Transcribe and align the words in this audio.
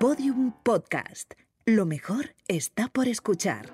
Podium 0.00 0.54
Podcast. 0.62 1.34
Lo 1.66 1.84
mejor 1.84 2.34
está 2.48 2.88
por 2.88 3.06
escuchar. 3.06 3.70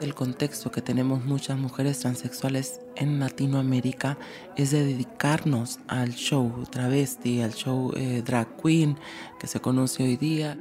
El 0.00 0.14
contexto 0.14 0.70
que 0.70 0.82
tenemos 0.82 1.24
muchas 1.24 1.58
mujeres 1.58 1.98
transexuales 1.98 2.80
en 2.94 3.18
Latinoamérica 3.18 4.18
es 4.56 4.70
de 4.70 4.84
dedicarnos 4.84 5.80
al 5.88 6.10
show 6.14 6.64
travesti, 6.70 7.40
al 7.42 7.54
show 7.54 7.92
eh, 7.96 8.22
drag 8.24 8.56
queen 8.62 8.96
que 9.40 9.48
se 9.48 9.58
conoce 9.58 10.04
hoy 10.04 10.16
día. 10.16 10.56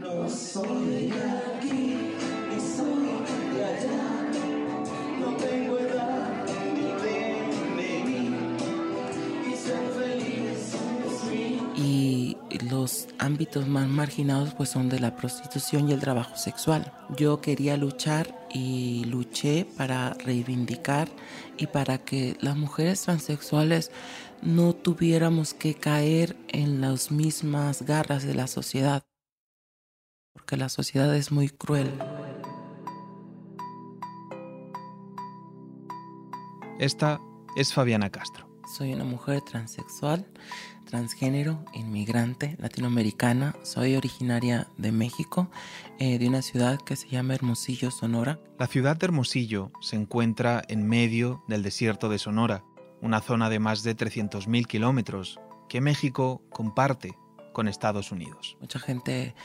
Ámbitos 13.19 13.67
más 13.67 13.87
marginados 13.87 14.53
pues 14.53 14.69
son 14.69 14.89
de 14.89 14.99
la 14.99 15.15
prostitución 15.15 15.89
y 15.89 15.93
el 15.93 15.99
trabajo 15.99 16.35
sexual. 16.35 16.91
Yo 17.15 17.41
quería 17.41 17.77
luchar 17.77 18.47
y 18.51 19.03
luché 19.05 19.65
para 19.77 20.13
reivindicar 20.13 21.09
y 21.57 21.67
para 21.67 21.99
que 21.99 22.37
las 22.41 22.57
mujeres 22.57 23.01
transexuales 23.01 23.91
no 24.41 24.73
tuviéramos 24.73 25.53
que 25.53 25.75
caer 25.75 26.35
en 26.47 26.81
las 26.81 27.11
mismas 27.11 27.83
garras 27.83 28.23
de 28.23 28.33
la 28.33 28.47
sociedad, 28.47 29.03
porque 30.33 30.57
la 30.57 30.69
sociedad 30.69 31.13
es 31.15 31.31
muy 31.31 31.49
cruel. 31.49 31.91
Esta 36.79 37.19
es 37.57 37.73
Fabiana 37.73 38.09
Castro. 38.09 38.48
Soy 38.69 38.93
una 38.93 39.03
mujer 39.03 39.41
transexual 39.41 40.27
transgénero, 40.89 41.63
inmigrante, 41.73 42.55
latinoamericana. 42.59 43.55
Soy 43.63 43.95
originaria 43.95 44.67
de 44.77 44.91
México, 44.91 45.49
eh, 45.99 46.17
de 46.17 46.27
una 46.27 46.41
ciudad 46.41 46.79
que 46.79 46.95
se 46.95 47.07
llama 47.09 47.35
Hermosillo, 47.35 47.91
Sonora. 47.91 48.39
La 48.57 48.67
ciudad 48.67 48.97
de 48.97 49.05
Hermosillo 49.05 49.71
se 49.81 49.95
encuentra 49.95 50.63
en 50.67 50.87
medio 50.87 51.43
del 51.47 51.61
desierto 51.61 52.09
de 52.09 52.17
Sonora, 52.17 52.63
una 53.01 53.21
zona 53.21 53.49
de 53.49 53.59
más 53.59 53.83
de 53.83 53.95
300.000 53.95 54.65
kilómetros 54.65 55.39
que 55.67 55.79
México 55.79 56.41
comparte 56.49 57.15
con 57.59 57.67
Estados 57.67 58.13
Unidos. 58.13 58.55
Mucha 58.61 58.79
gente 58.79 59.35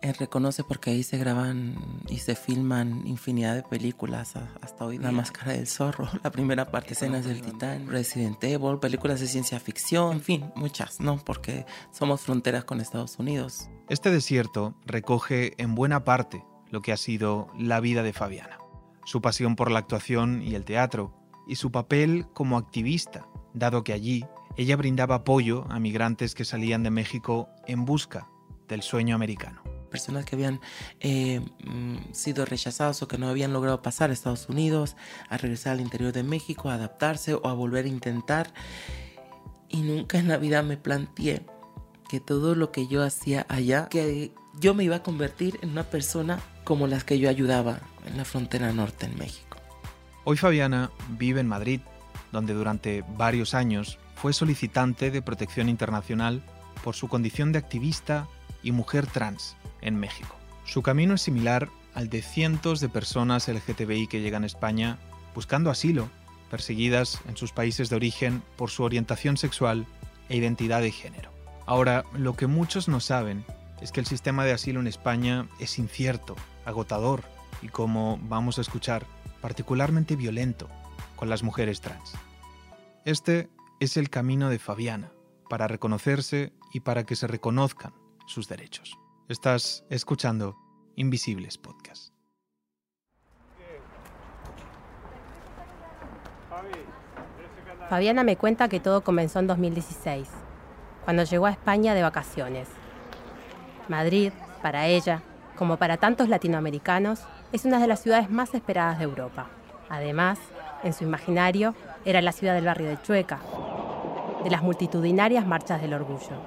eh, 0.00 0.12
reconoce 0.12 0.62
porque 0.62 0.90
ahí 0.90 1.02
se 1.02 1.18
graban 1.18 1.74
y 2.08 2.18
se 2.18 2.36
filman 2.36 3.04
infinidad 3.08 3.56
de 3.56 3.64
películas 3.64 4.34
hasta 4.60 4.84
hoy. 4.84 4.98
La 4.98 5.10
Máscara 5.10 5.50
del 5.50 5.66
Zorro, 5.66 6.08
la 6.22 6.30
primera 6.30 6.70
parte, 6.70 6.92
escenas 6.92 7.24
del 7.24 7.42
Titán, 7.42 7.88
Resident 7.88 8.44
Evil, 8.44 8.78
películas 8.78 9.18
de 9.18 9.26
ciencia 9.26 9.58
ficción, 9.58 10.12
en 10.12 10.20
fin, 10.20 10.52
muchas, 10.54 11.00
¿no? 11.00 11.16
Porque 11.18 11.66
somos 11.90 12.20
fronteras 12.20 12.64
con 12.64 12.80
Estados 12.80 13.18
Unidos. 13.18 13.68
Este 13.88 14.12
desierto 14.12 14.76
recoge 14.84 15.60
en 15.60 15.74
buena 15.74 16.04
parte 16.04 16.44
lo 16.70 16.82
que 16.82 16.92
ha 16.92 16.96
sido 16.96 17.48
la 17.58 17.80
vida 17.80 18.04
de 18.04 18.12
Fabiana. 18.12 18.60
Su 19.04 19.20
pasión 19.20 19.56
por 19.56 19.72
la 19.72 19.80
actuación 19.80 20.40
y 20.40 20.54
el 20.54 20.64
teatro, 20.64 21.16
y 21.48 21.56
su 21.56 21.72
papel 21.72 22.28
como 22.32 22.58
activista, 22.58 23.26
dado 23.54 23.82
que 23.82 23.92
allí 23.92 24.24
ella 24.56 24.76
brindaba 24.76 25.16
apoyo 25.16 25.66
a 25.68 25.78
migrantes 25.78 26.34
que 26.34 26.44
salían 26.44 26.82
de 26.82 26.90
México 26.90 27.48
en 27.66 27.84
busca 27.84 28.28
del 28.68 28.82
sueño 28.82 29.14
americano. 29.14 29.62
Personas 29.90 30.24
que 30.24 30.34
habían 30.34 30.60
eh, 31.00 31.40
mm, 31.64 32.12
sido 32.12 32.44
rechazados 32.44 33.02
o 33.02 33.08
que 33.08 33.18
no 33.18 33.28
habían 33.28 33.52
logrado 33.52 33.82
pasar 33.82 34.10
a 34.10 34.12
Estados 34.12 34.48
Unidos, 34.48 34.96
a 35.28 35.36
regresar 35.36 35.72
al 35.72 35.80
interior 35.80 36.12
de 36.12 36.22
México, 36.22 36.70
a 36.70 36.74
adaptarse 36.74 37.34
o 37.34 37.46
a 37.46 37.52
volver 37.52 37.84
a 37.84 37.88
intentar. 37.88 38.52
Y 39.68 39.82
nunca 39.82 40.18
en 40.18 40.28
la 40.28 40.38
vida 40.38 40.62
me 40.62 40.76
planteé 40.76 41.46
que 42.08 42.20
todo 42.20 42.54
lo 42.54 42.72
que 42.72 42.88
yo 42.88 43.02
hacía 43.02 43.46
allá, 43.48 43.88
que 43.88 44.32
yo 44.58 44.74
me 44.74 44.84
iba 44.84 44.96
a 44.96 45.02
convertir 45.02 45.58
en 45.62 45.70
una 45.70 45.84
persona 45.84 46.40
como 46.64 46.86
las 46.86 47.04
que 47.04 47.18
yo 47.18 47.28
ayudaba 47.28 47.80
en 48.06 48.16
la 48.16 48.24
frontera 48.24 48.72
norte 48.72 49.06
en 49.06 49.18
México. 49.18 49.58
Hoy 50.24 50.36
Fabiana 50.36 50.90
vive 51.10 51.40
en 51.40 51.48
Madrid, 51.48 51.80
donde 52.32 52.54
durante 52.54 53.04
varios 53.16 53.54
años 53.54 53.98
fue 54.16 54.32
solicitante 54.32 55.10
de 55.10 55.22
protección 55.22 55.68
internacional 55.68 56.42
por 56.82 56.96
su 56.96 57.08
condición 57.08 57.52
de 57.52 57.58
activista 57.58 58.26
y 58.62 58.72
mujer 58.72 59.06
trans 59.06 59.56
en 59.82 59.96
México. 59.96 60.34
Su 60.64 60.82
camino 60.82 61.14
es 61.14 61.22
similar 61.22 61.68
al 61.94 62.08
de 62.08 62.22
cientos 62.22 62.80
de 62.80 62.88
personas 62.88 63.46
LGTBI 63.48 64.08
que 64.08 64.20
llegan 64.20 64.42
a 64.42 64.46
España 64.46 64.98
buscando 65.34 65.70
asilo, 65.70 66.08
perseguidas 66.50 67.20
en 67.28 67.36
sus 67.36 67.52
países 67.52 67.88
de 67.88 67.96
origen 67.96 68.42
por 68.56 68.70
su 68.70 68.82
orientación 68.82 69.36
sexual 69.36 69.86
e 70.28 70.36
identidad 70.36 70.80
de 70.80 70.90
género. 70.90 71.30
Ahora, 71.66 72.04
lo 72.14 72.34
que 72.34 72.46
muchos 72.46 72.88
no 72.88 73.00
saben 73.00 73.44
es 73.80 73.92
que 73.92 74.00
el 74.00 74.06
sistema 74.06 74.44
de 74.44 74.52
asilo 74.52 74.80
en 74.80 74.86
España 74.86 75.46
es 75.60 75.78
incierto, 75.78 76.36
agotador 76.64 77.22
y, 77.62 77.68
como 77.68 78.18
vamos 78.22 78.58
a 78.58 78.62
escuchar, 78.62 79.06
particularmente 79.40 80.16
violento 80.16 80.68
con 81.16 81.28
las 81.28 81.42
mujeres 81.42 81.80
trans. 81.80 82.12
Este 83.04 83.48
es 83.78 83.96
el 83.96 84.08
camino 84.08 84.48
de 84.48 84.58
Fabiana 84.58 85.12
para 85.50 85.68
reconocerse 85.68 86.52
y 86.72 86.80
para 86.80 87.04
que 87.04 87.16
se 87.16 87.26
reconozcan 87.26 87.92
sus 88.26 88.48
derechos. 88.48 88.98
Estás 89.28 89.84
escuchando 89.90 90.56
Invisibles 90.96 91.58
Podcast. 91.58 92.14
Fabiana 97.90 98.24
me 98.24 98.36
cuenta 98.36 98.68
que 98.68 98.80
todo 98.80 99.02
comenzó 99.02 99.38
en 99.38 99.46
2016, 99.46 100.28
cuando 101.04 101.22
llegó 101.22 101.46
a 101.46 101.52
España 101.52 101.94
de 101.94 102.02
vacaciones. 102.02 102.68
Madrid, 103.88 104.32
para 104.62 104.86
ella, 104.86 105.22
como 105.54 105.76
para 105.76 105.96
tantos 105.98 106.28
latinoamericanos, 106.28 107.20
es 107.52 107.64
una 107.64 107.78
de 107.78 107.86
las 107.86 108.02
ciudades 108.02 108.28
más 108.30 108.54
esperadas 108.54 108.98
de 108.98 109.04
Europa. 109.04 109.48
Además, 109.88 110.38
en 110.82 110.94
su 110.94 111.04
imaginario, 111.04 111.74
era 112.06 112.22
la 112.22 112.32
ciudad 112.32 112.54
del 112.54 112.64
barrio 112.64 112.88
de 112.88 113.02
Chueca, 113.02 113.40
de 114.44 114.50
las 114.50 114.62
multitudinarias 114.62 115.44
marchas 115.44 115.82
del 115.82 115.92
orgullo. 115.92 116.40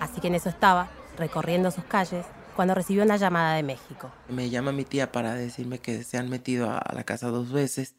Así 0.00 0.20
que 0.20 0.26
en 0.26 0.34
eso 0.34 0.48
estaba, 0.48 0.90
recorriendo 1.16 1.70
sus 1.70 1.84
calles, 1.84 2.26
cuando 2.56 2.74
recibió 2.74 3.04
una 3.04 3.16
llamada 3.16 3.54
de 3.54 3.62
México. 3.62 4.10
Me 4.28 4.50
llama 4.50 4.72
mi 4.72 4.84
tía 4.84 5.12
para 5.12 5.34
decirme 5.34 5.78
que 5.78 6.02
se 6.02 6.18
han 6.18 6.28
metido 6.28 6.70
a 6.70 6.92
la 6.92 7.04
casa 7.04 7.28
dos 7.28 7.52
veces 7.52 7.94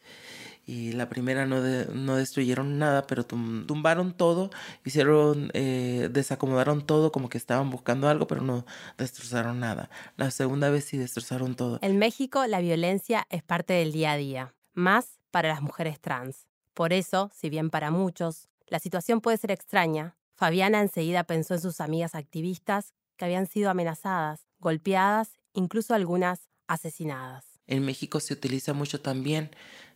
y 0.65 0.91
la 0.91 1.07
primera 1.07 1.45
no, 1.45 1.61
no 1.61 2.15
destruyeron 2.17 2.77
nada, 2.77 3.07
pero 3.07 3.25
tumbaron 3.25 4.11
todo, 4.11 4.49
hicieron, 4.83 5.49
eh, 5.53 6.09
desacomodaron 6.11 6.85
todo 6.85 7.13
como 7.13 7.29
que 7.29 7.37
estaban 7.37 7.69
buscando 7.69 8.09
algo, 8.09 8.27
pero 8.27 8.41
no 8.41 8.65
destrozaron 8.97 9.61
nada. 9.61 9.89
La 10.17 10.29
segunda 10.29 10.69
vez 10.69 10.83
sí 10.83 10.97
destrozaron 10.97 11.55
todo. 11.55 11.79
En 11.81 11.97
México 11.97 12.45
la 12.47 12.59
violencia 12.59 13.25
es 13.29 13.43
parte 13.43 13.73
del 13.73 13.93
día 13.93 14.11
a 14.11 14.17
día, 14.17 14.53
más 14.73 15.16
para 15.31 15.49
las 15.49 15.61
mujeres 15.61 15.99
trans. 15.99 16.47
Por 16.73 16.93
eso, 16.93 17.31
si 17.33 17.49
bien 17.49 17.69
para 17.69 17.91
muchos 17.91 18.49
la 18.67 18.79
situación 18.79 19.21
puede 19.21 19.37
ser 19.37 19.51
extraña. 19.51 20.17
Fabiana 20.35 20.81
enseguida 20.81 21.23
pensó 21.23 21.53
en 21.55 21.61
sus 21.61 21.79
amigas 21.81 22.15
activistas 22.15 22.93
que 23.15 23.25
habían 23.25 23.47
sido 23.47 23.69
amenazadas, 23.69 24.45
golpeadas, 24.59 25.39
incluso 25.53 25.93
algunas 25.93 26.49
asesinadas. 26.67 27.45
En 27.65 27.83
México 27.85 28.19
se 28.19 28.33
utiliza 28.33 28.73
mucho 28.73 29.01
también 29.01 29.51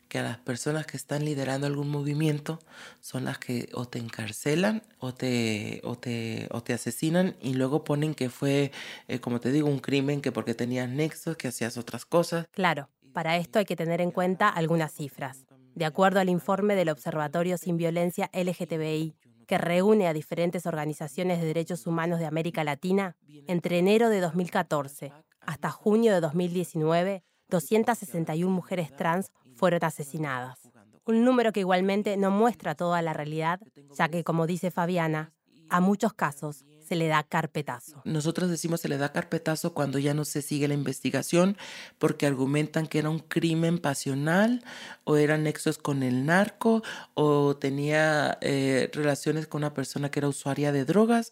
que 0.07 0.19
a 0.19 0.23
las 0.23 0.37
personas 0.37 0.85
que 0.87 0.97
están 0.97 1.23
liderando 1.23 1.67
algún 1.67 1.89
movimiento 1.89 2.59
son 2.99 3.25
las 3.25 3.37
que 3.39 3.69
o 3.73 3.87
te 3.87 3.99
encarcelan 3.99 4.83
o 4.99 5.13
te, 5.13 5.79
o 5.83 5.97
te, 5.97 6.47
o 6.51 6.63
te 6.63 6.73
asesinan 6.73 7.37
y 7.41 7.53
luego 7.53 7.83
ponen 7.85 8.13
que 8.13 8.29
fue, 8.29 8.71
eh, 9.07 9.19
como 9.19 9.39
te 9.39 9.51
digo, 9.51 9.69
un 9.69 9.79
crimen 9.79 10.21
que 10.21 10.31
porque 10.33 10.53
tenías 10.53 10.89
nexos, 10.89 11.37
que 11.37 11.47
hacías 11.47 11.77
otras 11.77 12.05
cosas. 12.05 12.47
Claro, 12.51 12.89
para 13.13 13.37
esto 13.37 13.59
hay 13.59 13.65
que 13.65 13.75
tener 13.75 14.01
en 14.01 14.11
cuenta 14.11 14.49
algunas 14.49 14.93
cifras. 14.93 15.45
De 15.75 15.85
acuerdo 15.85 16.19
al 16.19 16.29
informe 16.29 16.75
del 16.75 16.89
Observatorio 16.89 17.57
Sin 17.57 17.77
Violencia 17.77 18.29
LGTBI, 18.33 19.15
que 19.47 19.57
reúne 19.57 20.07
a 20.07 20.13
diferentes 20.13 20.65
organizaciones 20.65 21.39
de 21.39 21.47
derechos 21.47 21.87
humanos 21.87 22.19
de 22.19 22.25
América 22.25 22.63
Latina, 22.63 23.15
entre 23.47 23.79
enero 23.79 24.09
de 24.09 24.21
2014 24.21 25.11
hasta 25.41 25.71
junio 25.71 26.13
de 26.13 26.21
2019, 26.21 27.23
261 27.49 28.51
mujeres 28.53 28.95
trans 28.95 29.31
fueron 29.55 29.83
asesinadas. 29.83 30.71
Un 31.05 31.25
número 31.25 31.51
que 31.51 31.61
igualmente 31.61 32.15
no 32.15 32.31
muestra 32.31 32.75
toda 32.75 33.01
la 33.01 33.13
realidad, 33.13 33.59
ya 33.97 34.07
que, 34.07 34.23
como 34.23 34.47
dice 34.47 34.71
Fabiana, 34.71 35.33
a 35.69 35.81
muchos 35.81 36.13
casos 36.13 36.63
se 36.91 36.97
le 36.97 37.07
da 37.07 37.23
carpetazo. 37.23 38.01
Nosotros 38.03 38.49
decimos 38.49 38.81
se 38.81 38.89
le 38.89 38.97
da 38.97 39.13
carpetazo 39.13 39.73
cuando 39.73 39.97
ya 39.97 40.13
no 40.13 40.25
se 40.25 40.41
sigue 40.41 40.67
la 40.67 40.73
investigación 40.73 41.55
porque 41.99 42.27
argumentan 42.27 42.85
que 42.85 42.99
era 42.99 43.09
un 43.09 43.19
crimen 43.19 43.77
pasional 43.77 44.61
o 45.05 45.15
eran 45.15 45.43
nexos 45.43 45.77
con 45.77 46.03
el 46.03 46.25
narco 46.25 46.83
o 47.13 47.55
tenía 47.55 48.37
eh, 48.41 48.89
relaciones 48.91 49.47
con 49.47 49.59
una 49.59 49.73
persona 49.73 50.11
que 50.11 50.19
era 50.19 50.27
usuaria 50.27 50.73
de 50.73 50.83
drogas 50.83 51.31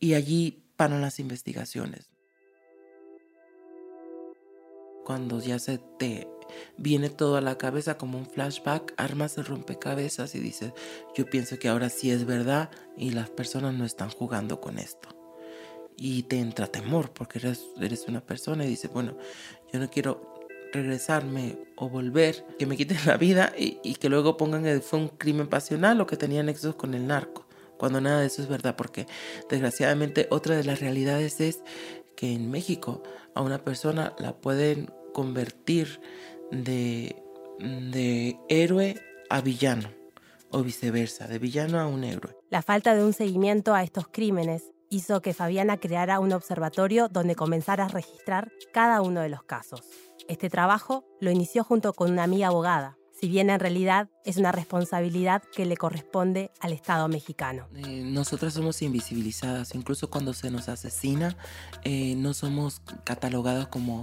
y 0.00 0.14
allí 0.14 0.64
paran 0.74 1.00
las 1.02 1.20
investigaciones. 1.20 2.10
Cuando 5.04 5.38
ya 5.38 5.60
se 5.60 5.78
te 6.00 6.26
viene 6.76 7.10
todo 7.10 7.36
a 7.36 7.40
la 7.40 7.58
cabeza 7.58 7.98
como 7.98 8.18
un 8.18 8.26
flashback, 8.26 8.94
armas 8.96 9.38
el 9.38 9.44
rompecabezas 9.44 10.34
y 10.34 10.40
dices, 10.40 10.72
yo 11.14 11.26
pienso 11.26 11.58
que 11.58 11.68
ahora 11.68 11.88
sí 11.88 12.10
es 12.10 12.24
verdad 12.26 12.70
y 12.96 13.10
las 13.10 13.30
personas 13.30 13.74
no 13.74 13.84
están 13.84 14.10
jugando 14.10 14.60
con 14.60 14.78
esto. 14.78 15.08
Y 15.96 16.24
te 16.24 16.38
entra 16.38 16.66
temor 16.66 17.10
porque 17.12 17.38
eres, 17.38 17.66
eres 17.80 18.06
una 18.06 18.20
persona 18.20 18.64
y 18.64 18.68
dices, 18.68 18.92
bueno, 18.92 19.16
yo 19.72 19.80
no 19.80 19.88
quiero 19.88 20.36
regresarme 20.72 21.58
o 21.76 21.88
volver, 21.88 22.44
que 22.58 22.66
me 22.66 22.76
quiten 22.76 22.98
la 23.06 23.16
vida 23.16 23.52
y, 23.56 23.94
que 23.94 24.08
luego 24.08 24.36
pongan 24.36 24.64
que 24.64 24.80
fue 24.80 24.98
un 24.98 25.08
crimen 25.08 25.48
pasional 25.48 26.00
o 26.00 26.06
que 26.06 26.16
tenía 26.16 26.42
nexos 26.42 26.74
con 26.74 26.94
el 26.94 27.06
narco, 27.06 27.46
cuando 27.78 28.00
nada 28.00 28.20
de 28.20 28.26
eso 28.26 28.42
es 28.42 28.48
verdad, 28.48 28.76
porque 28.76 29.06
desgraciadamente 29.48 30.26
otra 30.30 30.56
de 30.56 30.64
las 30.64 30.80
realidades 30.80 31.40
es 31.40 31.62
que 32.14 32.32
en 32.32 32.50
México 32.50 33.02
a 33.34 33.42
una 33.42 33.62
persona 33.62 34.14
la 34.18 34.34
pueden 34.34 34.90
convertir 35.12 36.00
de, 36.50 37.16
de 37.58 38.38
héroe 38.48 38.96
a 39.30 39.40
villano 39.40 39.88
o 40.50 40.62
viceversa, 40.62 41.26
de 41.26 41.38
villano 41.38 41.80
a 41.80 41.86
un 41.86 42.04
héroe. 42.04 42.36
La 42.50 42.62
falta 42.62 42.94
de 42.94 43.04
un 43.04 43.12
seguimiento 43.12 43.74
a 43.74 43.82
estos 43.82 44.08
crímenes 44.08 44.62
hizo 44.88 45.20
que 45.20 45.34
Fabiana 45.34 45.78
creara 45.78 46.20
un 46.20 46.32
observatorio 46.32 47.08
donde 47.08 47.34
comenzara 47.34 47.86
a 47.86 47.88
registrar 47.88 48.52
cada 48.72 49.02
uno 49.02 49.20
de 49.20 49.28
los 49.28 49.42
casos. 49.42 49.82
Este 50.28 50.50
trabajo 50.50 51.04
lo 51.20 51.30
inició 51.30 51.64
junto 51.64 51.92
con 51.92 52.10
una 52.10 52.24
amiga 52.24 52.48
abogada, 52.48 52.96
si 53.18 53.28
bien 53.28 53.48
en 53.48 53.60
realidad 53.60 54.08
es 54.24 54.36
una 54.36 54.52
responsabilidad 54.52 55.42
que 55.54 55.64
le 55.64 55.76
corresponde 55.76 56.50
al 56.60 56.72
Estado 56.72 57.08
mexicano. 57.08 57.66
Eh, 57.74 58.02
nosotras 58.04 58.54
somos 58.54 58.82
invisibilizadas, 58.82 59.74
incluso 59.74 60.10
cuando 60.10 60.34
se 60.34 60.50
nos 60.50 60.68
asesina, 60.68 61.36
eh, 61.82 62.14
no 62.16 62.34
somos 62.34 62.82
catalogadas 63.04 63.68
como, 63.68 64.02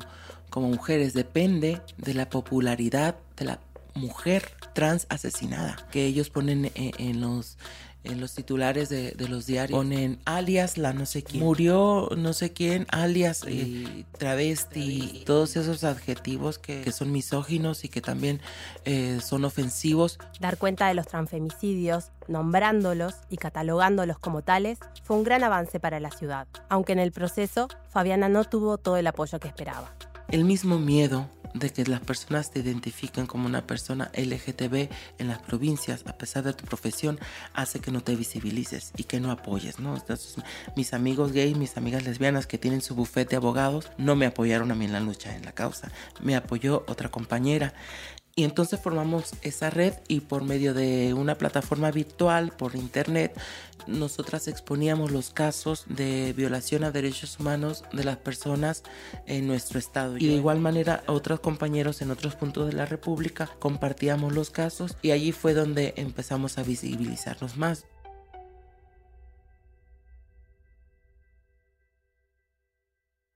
como 0.53 0.69
mujeres, 0.69 1.13
depende 1.13 1.81
de 1.97 2.13
la 2.13 2.29
popularidad 2.29 3.15
de 3.37 3.45
la 3.45 3.59
mujer 3.95 4.51
trans 4.75 5.07
asesinada, 5.09 5.77
que 5.91 6.05
ellos 6.05 6.29
ponen 6.29 6.65
eh, 6.65 6.91
en 6.99 7.21
los 7.21 7.57
en 8.03 8.19
los 8.19 8.35
titulares 8.35 8.89
de, 8.89 9.15
los 9.29 9.47
diarios 9.47 9.79
ponen 9.79 10.19
alias 10.25 10.77
la 10.77 10.93
no 10.93 11.05
sé 11.05 11.23
quién, 11.23 11.41
murió 11.43 12.09
no 12.17 12.33
sé 12.33 12.51
quién, 12.51 12.85
alias 12.91 13.43
eh, 13.47 14.03
travesti, 14.17 15.23
todos 15.25 15.55
esos 15.55 15.83
adjetivos 15.83 16.59
que, 16.59 16.91
son 16.91 17.11
misóginos 17.11 17.83
y 17.83 17.89
que 17.89 18.01
también 18.01 18.39
eh, 18.85 19.21
son 19.23 19.45
ofensivos. 19.45 20.19
Dar 20.39 20.57
cuenta 20.57 20.87
de 20.87 20.93
los 20.93 21.07
transfemicidios, 21.07 22.11
nombrándolos 22.27 23.15
y 23.29 23.37
catalogándolos 23.37 24.19
como 24.19 24.43
tales, 24.43 24.77
fue 25.01 25.15
un 25.15 25.23
gran 25.23 25.43
avance 25.43 25.79
para 25.79 25.99
la 25.99 26.11
ciudad, 26.11 26.45
aunque 26.69 26.91
en 26.91 26.99
el 26.99 27.11
proceso 27.11 27.69
Fabiana 27.89 28.29
no 28.29 28.43
tuvo 28.43 28.77
todo 28.77 28.97
el 28.97 29.07
apoyo 29.07 29.39
que 29.39 29.47
esperaba. 29.47 29.95
El 30.29 30.45
mismo 30.45 30.79
miedo 30.79 31.29
de 31.53 31.69
que 31.69 31.85
las 31.85 32.01
personas 32.01 32.51
te 32.51 32.59
identifiquen 32.59 33.27
como 33.27 33.45
una 33.45 33.65
persona 33.65 34.11
LGTB 34.15 34.89
en 35.19 35.27
las 35.27 35.39
provincias, 35.39 36.03
a 36.07 36.17
pesar 36.17 36.43
de 36.43 36.53
tu 36.53 36.65
profesión, 36.65 37.19
hace 37.53 37.79
que 37.79 37.91
no 37.91 38.01
te 38.01 38.15
visibilices 38.15 38.91
y 38.97 39.03
que 39.03 39.19
no 39.19 39.31
apoyes, 39.31 39.79
¿no? 39.79 39.95
mis 40.75 40.93
amigos 40.93 41.31
gays, 41.31 41.57
mis 41.57 41.77
amigas 41.77 42.03
lesbianas 42.03 42.47
que 42.47 42.57
tienen 42.57 42.81
su 42.81 42.95
bufete 42.95 43.31
de 43.31 43.37
abogados, 43.37 43.91
no 43.97 44.15
me 44.15 44.25
apoyaron 44.25 44.71
a 44.71 44.75
mí 44.75 44.85
en 44.85 44.93
la 44.93 44.99
lucha, 44.99 45.35
en 45.35 45.45
la 45.45 45.51
causa. 45.51 45.91
Me 46.21 46.35
apoyó 46.35 46.83
otra 46.87 47.09
compañera 47.09 47.73
y 48.35 48.45
entonces 48.45 48.79
formamos 48.79 49.33
esa 49.43 49.69
red 49.69 49.93
y 50.07 50.21
por 50.21 50.43
medio 50.43 50.73
de 50.73 51.13
una 51.13 51.35
plataforma 51.35 51.91
virtual, 51.91 52.51
por 52.51 52.75
internet, 52.75 53.39
nosotras 53.85 54.47
exponíamos 54.47 55.11
los 55.11 55.29
casos 55.29 55.85
de 55.87 56.33
violación 56.33 56.83
a 56.83 56.91
derechos 56.91 57.39
humanos 57.39 57.83
de 57.93 58.03
las 58.03 58.17
personas 58.17 58.83
en 59.27 59.45
nuestro 59.45 59.77
estado. 59.77 60.17
Y 60.17 60.27
de 60.27 60.33
igual 60.33 60.59
manera, 60.59 61.03
otros 61.05 61.41
compañeros 61.41 62.01
en 62.01 62.09
otros 62.09 62.35
puntos 62.35 62.67
de 62.67 62.73
la 62.73 62.87
República 62.87 63.49
compartíamos 63.59 64.33
los 64.33 64.49
casos 64.49 64.97
y 65.03 65.11
allí 65.11 65.31
fue 65.31 65.53
donde 65.53 65.93
empezamos 65.97 66.57
a 66.57 66.63
visibilizarnos 66.63 67.55
más. 67.57 67.85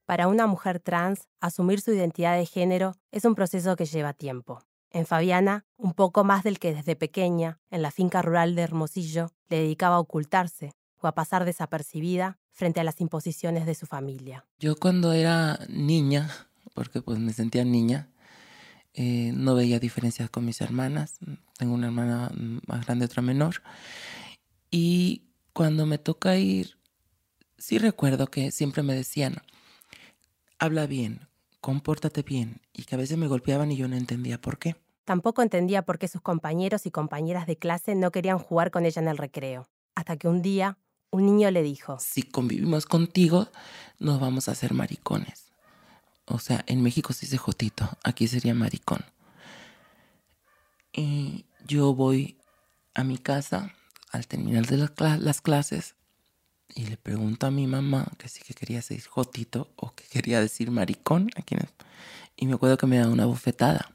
Para 0.06 0.28
una 0.28 0.48
mujer 0.48 0.80
trans, 0.80 1.28
asumir 1.40 1.82
su 1.82 1.92
identidad 1.92 2.38
de 2.38 2.46
género 2.46 2.96
es 3.12 3.26
un 3.26 3.36
proceso 3.36 3.76
que 3.76 3.86
lleva 3.86 4.14
tiempo. 4.14 4.64
En 4.92 5.06
Fabiana, 5.06 5.66
un 5.78 5.94
poco 5.94 6.24
más 6.24 6.44
del 6.44 6.60
que 6.60 6.74
desde 6.74 6.96
pequeña, 6.96 7.60
en 7.70 7.82
la 7.82 7.92
finca 7.92 8.22
rural 8.22 8.56
de 8.56 8.62
Hermosillo, 8.62 9.32
le 9.50 9.58
dedicaba 9.58 9.98
a 9.98 10.00
ocultarse 10.00 10.74
o 11.02 11.08
a 11.08 11.14
pasar 11.14 11.46
desapercibida 11.46 12.40
frente 12.52 12.80
a 12.80 12.84
las 12.84 13.02
imposiciones 13.02 13.66
de 13.66 13.76
su 13.76 13.86
familia. 13.86 14.46
Yo 14.60 14.76
cuando 14.76 15.14
era 15.14 15.60
niña, 15.70 16.30
porque 16.74 17.02
pues 17.02 17.20
me 17.20 17.34
sentía 17.34 17.64
niña, 17.64 18.10
eh, 18.94 19.32
no 19.36 19.54
veía 19.54 19.80
diferencias 19.80 20.30
con 20.32 20.44
mis 20.44 20.60
hermanas. 20.60 21.20
Tengo 21.58 21.76
una 21.76 21.88
hermana 21.88 22.32
más 22.66 22.86
grande, 22.86 23.06
otra 23.06 23.22
menor. 23.22 23.62
Y 24.72 25.28
cuando 25.54 25.86
me 25.86 26.00
toca 26.00 26.36
ir, 26.38 26.78
sí 27.60 27.78
recuerdo 27.78 28.28
que 28.28 28.50
siempre 28.50 28.82
me 28.82 28.96
decían, 28.96 29.36
habla 30.58 30.88
bien, 30.88 31.27
compórtate 31.62 32.24
bien, 32.24 32.62
y 32.74 32.84
que 32.84 32.96
a 32.96 32.98
veces 32.98 33.18
me 33.18 33.28
golpeaban 33.28 33.72
y 33.72 33.78
yo 33.78 33.88
no 33.88 33.96
entendía 33.96 34.40
por 34.40 34.58
qué. 34.58 34.76
Tampoco 35.06 35.42
entendía 35.42 35.84
por 35.84 36.00
qué 36.00 36.08
sus 36.08 36.22
compañeros 36.22 36.86
y 36.86 36.92
compañeras 36.92 37.48
de 37.48 37.58
clase 37.58 37.96
no 37.96 38.12
querían 38.12 38.40
jugar 38.40 38.72
con 38.72 38.86
ella 38.86 39.02
en 39.02 39.08
el 39.08 39.18
recreo. 39.18 39.70
Hasta 39.96 40.18
que 40.18 40.28
un 40.28 40.42
día 40.42 40.78
un 41.10 41.26
niño 41.26 41.50
le 41.52 41.64
dijo, 41.64 41.98
si 42.00 42.24
convivimos 42.24 42.86
contigo, 42.86 43.48
nos 44.00 44.20
vamos 44.20 44.48
a 44.48 44.52
hacer 44.52 44.74
maricones. 44.74 45.54
O 46.26 46.40
sea, 46.40 46.64
en 46.68 46.84
México 46.84 47.14
se 47.14 47.26
dice 47.26 47.38
jotito, 47.38 47.90
aquí 48.04 48.28
sería 48.28 48.54
maricón. 48.54 49.06
Y 50.92 51.46
yo 51.66 51.94
voy 51.94 52.38
a 52.94 53.04
mi 53.04 53.18
casa 53.18 53.74
al 54.12 54.28
terminar 54.28 54.66
de 54.66 54.78
las, 54.78 55.42
clases 55.42 55.96
y 56.78 56.86
le 56.86 56.96
pregunto 56.96 57.48
a 57.48 57.52
mi 57.52 57.66
mamá 57.66 58.06
que 58.20 58.30
sí 58.30 58.40
que 58.46 58.54
quería 58.54 58.78
decir 58.78 59.04
jotito 59.08 59.68
o 59.78 59.96
que 59.96 60.04
quería 60.04 60.40
decir 60.40 60.70
maricón. 60.70 61.32
Aquí 61.36 61.56
Y 62.36 62.46
me 62.46 62.54
acuerdo 62.54 62.78
que 62.78 62.86
me 62.86 63.00
da 63.00 63.10
una 63.10 63.26
bofetada. 63.26 63.90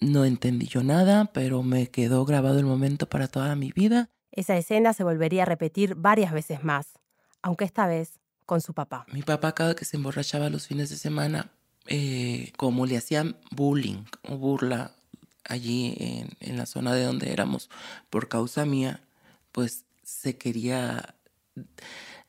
No 0.00 0.24
entendí 0.24 0.66
yo 0.66 0.84
nada, 0.84 1.24
pero 1.32 1.64
me 1.64 1.88
quedó 1.88 2.24
grabado 2.24 2.60
el 2.60 2.66
momento 2.66 3.08
para 3.08 3.26
toda 3.26 3.56
mi 3.56 3.72
vida. 3.72 4.10
Esa 4.30 4.56
escena 4.56 4.92
se 4.92 5.02
volvería 5.02 5.42
a 5.42 5.46
repetir 5.46 5.96
varias 5.96 6.32
veces 6.32 6.62
más, 6.62 7.00
aunque 7.42 7.64
esta 7.64 7.88
vez 7.88 8.20
con 8.44 8.60
su 8.60 8.72
papá. 8.72 9.06
Mi 9.12 9.22
papá 9.22 9.56
cada 9.56 9.74
que 9.74 9.84
se 9.84 9.96
emborrachaba 9.96 10.50
los 10.50 10.68
fines 10.68 10.88
de 10.90 10.96
semana, 10.96 11.50
eh, 11.88 12.52
como 12.56 12.86
le 12.86 12.96
hacían 12.96 13.36
bullying 13.50 14.04
o 14.22 14.36
burla 14.36 14.92
allí 15.42 15.96
en, 15.98 16.28
en 16.38 16.56
la 16.56 16.66
zona 16.66 16.94
de 16.94 17.02
donde 17.02 17.32
éramos 17.32 17.70
por 18.08 18.28
causa 18.28 18.64
mía, 18.64 19.02
pues 19.50 19.85
se 20.06 20.38
quería 20.38 21.16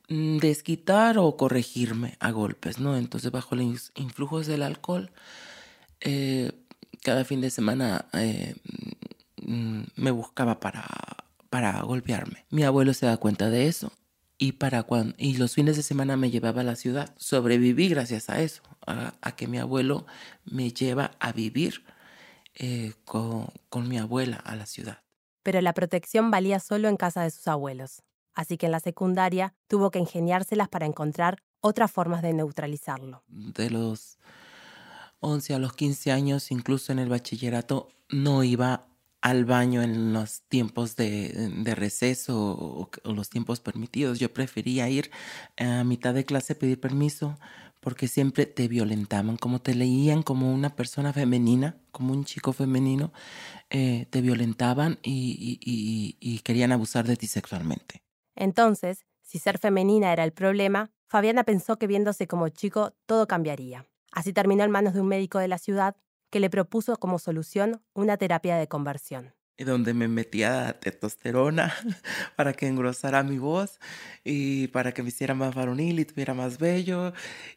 desquitar 0.09 1.19
o 1.19 1.37
corregirme 1.37 2.17
a 2.19 2.31
golpes, 2.31 2.79
¿no? 2.79 2.97
Entonces, 2.97 3.31
bajo 3.31 3.55
los 3.55 3.91
influjos 3.95 4.47
del 4.47 4.63
alcohol, 4.63 5.11
eh, 6.01 6.51
cada 7.03 7.23
fin 7.23 7.39
de 7.39 7.51
semana 7.51 8.07
eh, 8.13 8.55
mm, 9.43 9.81
me 9.95 10.11
buscaba 10.11 10.59
para, 10.59 10.87
para 11.51 11.79
golpearme. 11.83 12.45
Mi 12.49 12.63
abuelo 12.63 12.95
se 12.95 13.05
da 13.05 13.17
cuenta 13.17 13.51
de 13.51 13.67
eso 13.67 13.91
y, 14.39 14.53
para 14.53 14.81
cuando, 14.81 15.13
y 15.19 15.37
los 15.37 15.53
fines 15.53 15.77
de 15.77 15.83
semana 15.83 16.17
me 16.17 16.31
llevaba 16.31 16.61
a 16.61 16.65
la 16.65 16.75
ciudad. 16.75 17.13
Sobreviví 17.17 17.89
gracias 17.89 18.29
a 18.31 18.41
eso, 18.41 18.63
a, 18.87 19.35
que 19.35 19.47
mi 19.47 19.59
abuelo 19.59 20.07
me 20.45 20.71
lleva 20.71 21.11
a 21.19 21.31
vivir 21.31 21.83
eh, 22.55 22.93
con, 23.05 23.49
con 23.69 23.87
mi 23.87 23.99
abuela 23.99 24.37
a 24.37 24.55
la 24.55 24.65
ciudad 24.65 25.06
pero 25.47 25.61
la 25.61 25.71
protección 25.71 26.29
valía 26.29 26.59
solo 26.59 26.89
en 26.89 26.97
casa 26.97 27.23
de 27.23 27.31
sus 27.31 27.47
abuelos, 27.47 28.03
así 28.33 28.57
que 28.57 28.65
en 28.65 28.73
la 28.73 28.81
secundaria 28.81 29.53
tuvo 29.69 29.91
que 29.91 29.99
ingeniárselas 29.99 30.67
para 30.67 30.85
encontrar 30.85 31.41
otras 31.61 31.89
formas 31.89 32.21
de 32.21 32.33
neutralizarlo. 32.33 33.23
De 33.29 33.69
los 33.69 34.19
11 35.21 35.53
a 35.53 35.59
los 35.59 35.71
15 35.71 36.11
años, 36.11 36.51
incluso 36.51 36.91
en 36.91 36.99
el 36.99 37.07
bachillerato, 37.07 37.87
no 38.09 38.43
iba 38.43 38.87
al 39.21 39.45
baño 39.45 39.81
en 39.81 40.13
los 40.13 40.41
tiempos 40.43 40.95
de, 40.95 41.51
receso 41.75 42.37
o, 42.37 43.13
los 43.13 43.29
tiempos 43.29 43.59
permitidos. 43.59 44.19
Yo 44.19 44.33
prefería 44.33 44.89
ir 44.89 45.11
a 45.57 45.83
mitad 45.83 46.13
de 46.13 46.25
clase, 46.25 46.55
pedir 46.55 46.79
permiso, 46.79 47.37
porque 47.79 48.07
siempre 48.07 48.45
te 48.45 48.67
violentaban, 48.67 49.37
como 49.37 49.59
te 49.59 49.73
leían 49.75 50.23
como 50.23 50.53
una 50.53 50.75
persona 50.75 51.13
femenina, 51.13 51.77
como 51.91 52.13
un 52.13 52.25
chico 52.25 52.53
femenino, 52.53 53.11
eh, 53.69 54.07
te 54.09 54.21
violentaban 54.21 54.99
y, 55.03 56.41
querían 56.43 56.71
abusar 56.71 57.05
de 57.05 57.17
ti 57.17 57.27
sexualmente. 57.27 58.03
Entonces, 58.35 59.05
si 59.21 59.39
ser 59.39 59.57
femenina 59.57 60.13
era 60.13 60.23
el 60.23 60.31
problema, 60.31 60.91
Fabiana 61.07 61.43
pensó 61.43 61.77
que 61.77 61.87
viéndose 61.87 62.27
como 62.27 62.49
chico 62.49 62.93
todo 63.05 63.27
cambiaría. 63.27 63.85
Así 64.11 64.31
terminó 64.31 64.63
en 64.63 64.71
manos 64.71 64.93
de 64.93 65.01
un 65.01 65.07
médico 65.07 65.39
de 65.39 65.47
la 65.47 65.57
ciudad 65.57 65.95
que 66.37 66.41
le 66.41 66.51
propuso 66.51 66.97
como 66.97 67.17
solución 67.17 67.81
una 67.95 68.15
terapia 68.15 68.57
de 68.57 68.67
conversión. 68.67 69.33
donde 69.57 69.95
me 69.95 70.07
metía 70.07 70.79
testosterona 70.79 71.73
para 72.35 72.53
que 72.53 72.67
engrosara 72.67 73.23
mi 73.23 73.39
voz 73.39 73.79
y 74.23 74.67
para 74.67 74.91
que 74.91 75.01
me 75.01 75.09
hiciera 75.09 75.33
más 75.33 75.55
varonil 75.55 75.99
y 75.99 76.05
tuviera 76.05 76.35
más 76.35 76.59
bello. 76.59 77.11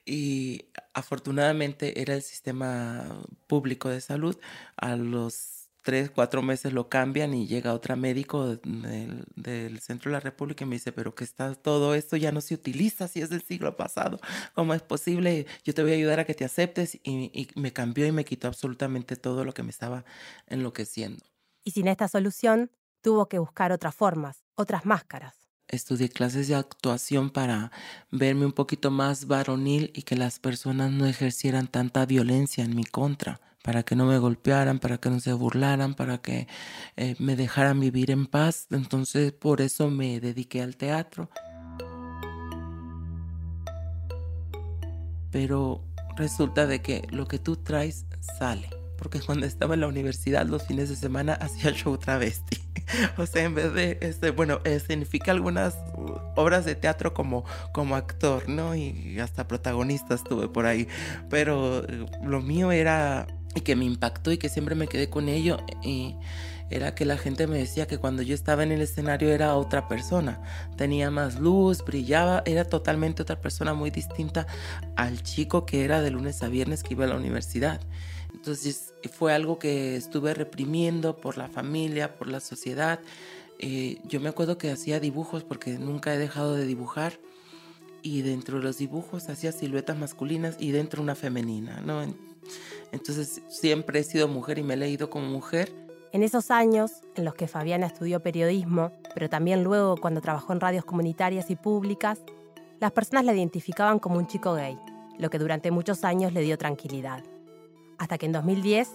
Y 0.07 0.71
afortunadamente 0.95 2.01
era 2.01 2.15
el 2.15 2.23
sistema 2.23 3.21
público 3.47 3.91
de 3.91 4.01
salud. 4.01 4.35
A 4.79 4.97
los 4.97 5.60
tres, 5.83 6.11
cuatro 6.11 6.43
meses 6.43 6.73
lo 6.73 6.89
cambian 6.89 7.35
y 7.35 7.47
llega 7.47 7.73
otro 7.73 7.97
médico 7.97 8.57
del, 8.57 9.81
centro 9.81 10.11
de 10.11 10.13
la 10.13 10.21
República 10.21 10.65
y 10.65 10.69
me 10.69 10.77
dice, 10.77 10.93
pero 10.93 11.15
que 11.15 11.25
está 11.25 11.55
todo 11.55 11.95
esto 11.95 12.17
ya 12.17 12.33
no 12.33 12.41
se 12.41 12.55
utiliza 12.55 13.09
si 13.09 13.21
es 13.21 13.31
del 13.31 13.43
siglo 13.43 13.77
pasado, 13.77 14.21
¿cómo 14.55 14.75
es 14.75 14.83
posible? 14.83 15.47
Yo 15.65 15.75
te 15.75 15.83
voy 15.83 15.93
a 15.93 15.95
ayudar 15.95 16.21
a 16.21 16.25
que 16.25 16.35
te 16.35 16.45
aceptes 16.45 16.97
y, 17.03 17.31
y 17.33 17.49
me 17.55 17.73
cambió 17.73 18.07
y 18.07 18.13
me 18.13 18.25
quitó 18.25 18.49
absolutamente 18.49 19.17
todo 19.17 19.45
lo 19.45 19.55
que 19.55 19.63
me 19.63 19.71
estaba 19.71 20.05
enloqueciendo. 20.47 21.25
Y 21.65 21.73
sin 21.73 21.89
esta 21.89 22.09
solución, 22.09 22.71
tuvo 23.03 23.29
que 23.29 23.39
buscar 23.39 23.73
otras 23.73 23.95
formas, 23.95 24.45
otras 24.55 24.85
máscaras. 24.85 25.37
Estudié 25.69 26.09
clases 26.09 26.49
de 26.49 26.57
actuación 26.57 27.31
para 27.31 27.71
verme 28.11 28.45
un 28.45 28.53
poquito 28.53 28.91
más 28.91 29.27
varonil 29.27 29.93
y 29.95 30.03
que 30.03 30.17
las 30.17 30.41
personas 30.41 30.91
no 30.91 31.07
ejercieran 31.07 31.69
tanta 31.69 32.05
violencia 32.07 32.65
en 32.65 32.75
mi 32.75 32.85
contra 32.85 33.41
para 33.63 33.83
que 33.83 33.95
no 33.95 34.07
me 34.07 34.19
golpearan, 34.19 34.79
para 34.79 34.99
que 34.99 35.11
no 35.11 35.21
se 35.21 35.33
burlaran, 35.33 35.95
para 35.95 36.19
que 36.19 36.49
eh, 36.97 37.15
me 37.19 37.37
dejaran 37.37 37.81
vivir 37.81 38.11
en 38.11 38.27
paz. 38.27 38.67
Entonces 38.71 39.33
por 39.33 39.61
eso 39.61 39.91
me 39.91 40.21
dediqué 40.21 40.63
al 40.63 40.77
teatro. 40.77 41.29
Pero 45.31 45.85
resulta 46.17 46.67
de 46.67 46.83
que 46.83 47.07
lo 47.11 47.27
que 47.27 47.39
tú 47.39 47.57
traes 47.57 48.07
sale. 48.39 48.69
Porque 48.97 49.21
cuando 49.21 49.47
estaba 49.47 49.75
en 49.75 49.81
la 49.81 49.89
universidad 49.89 50.47
los 50.47 50.67
fines 50.67 50.89
de 50.89 50.97
semana 50.97 51.35
hacía 51.41 51.73
show 51.73 51.97
travesti. 51.99 52.59
o 53.19 53.27
sea, 53.27 53.45
en 53.45 53.55
vez 53.55 53.73
de, 53.73 53.99
este, 54.01 54.31
bueno, 54.31 54.61
significa 54.87 55.31
algunas 55.33 55.77
obras 56.35 56.65
de 56.65 56.75
teatro 56.75 57.15
como, 57.15 57.45
como 57.73 57.95
actor, 57.95 58.49
¿no? 58.49 58.75
Y 58.75 59.21
hasta 59.21 59.47
protagonista 59.47 60.15
estuve 60.15 60.49
por 60.49 60.67
ahí. 60.67 60.89
Pero 61.29 61.85
eh, 61.85 62.07
lo 62.23 62.41
mío 62.43 62.73
era 62.73 63.27
y 63.55 63.61
que 63.63 63.77
me 63.77 63.85
impactó 63.85 64.33
y 64.33 64.39
que 64.39 64.49
siempre 64.49 64.75
me 64.75 64.87
quedé 64.87 65.09
con 65.09 65.29
ello 65.29 65.59
y 65.83 66.15
era 66.71 66.95
que 66.95 67.05
la 67.05 67.19
gente 67.19 67.49
me 67.49 67.59
decía 67.59 67.89
que 67.89 67.99
cuando 67.99 68.23
yo 68.23 68.33
estaba 68.33 68.63
en 68.63 68.71
el 68.71 68.81
escenario 68.81 69.31
era 69.31 69.57
otra 69.57 69.89
persona, 69.89 70.41
tenía 70.77 71.11
más 71.11 71.41
luz, 71.41 71.85
brillaba, 71.85 72.45
era 72.47 72.65
totalmente 72.65 73.23
otra 73.23 73.41
persona 73.41 73.75
muy 73.75 73.91
distinta 73.91 74.47
al 74.95 75.23
chico 75.25 75.67
que 75.67 75.85
era 75.85 76.01
de 76.01 76.13
lunes 76.13 76.43
a 76.45 76.49
viernes 76.49 76.85
que 76.85 76.95
iba 76.95 77.07
a 77.07 77.09
la 77.09 77.17
universidad. 77.17 77.81
Entonces 78.33 78.95
fue 79.13 79.35
algo 79.35 79.59
que 79.59 79.97
estuve 79.97 80.33
reprimiendo 80.33 81.17
por 81.17 81.37
la 81.37 81.49
familia, 81.49 82.17
por 82.17 82.29
la 82.29 82.39
sociedad. 82.39 83.01
Eh, 83.59 83.99
yo 84.05 84.21
me 84.21 84.29
acuerdo 84.29 84.57
que 84.57 84.71
hacía 84.71 85.01
dibujos 85.01 85.43
porque 85.43 85.73
nunca 85.77 86.15
he 86.15 86.19
dejado 86.19 86.55
de 86.55 86.67
dibujar 86.67 87.19
y 88.03 88.23
dentro 88.23 88.59
de 88.59 88.65
los 88.65 88.79
dibujos 88.79 89.29
hacía 89.29 89.51
siluetas 89.51 89.99
masculinas 89.99 90.55
y 90.61 90.71
dentro 90.71 91.03
una 91.03 91.17
femenina, 91.17 91.81
¿no? 91.81 92.03
Entonces 92.93 93.43
siempre 93.49 94.01
he 94.01 94.03
sido 94.05 94.29
mujer 94.29 94.59
y 94.59 94.63
me 94.63 94.75
he 94.75 94.77
leído 94.77 95.11
como 95.11 95.27
mujer. 95.27 95.73
En 96.13 96.23
esos 96.23 96.51
años 96.51 97.03
en 97.15 97.25
los 97.25 97.35
que 97.35 97.47
Fabiana 97.47 97.87
estudió 97.87 98.21
periodismo, 98.21 98.91
pero 99.15 99.29
también 99.29 99.63
luego 99.63 99.97
cuando 99.97 100.21
trabajó 100.21 100.53
en 100.53 100.61
radios 100.61 100.85
comunitarias 100.85 101.51
y 101.51 101.57
públicas, 101.57 102.21
las 102.81 102.93
personas 102.93 103.25
la 103.25 103.35
identificaban 103.35 103.99
como 103.99 104.19
un 104.19 104.27
chico 104.27 104.55
gay, 104.55 104.77
lo 105.19 105.31
que 105.31 105.39
durante 105.39 105.71
muchos 105.71 106.03
años 106.03 106.33
le 106.33 106.41
dio 106.41 106.59
tranquilidad. 106.59 107.23
Hasta 107.99 108.19
que 108.19 108.27
en 108.27 108.33
2010 108.33 108.89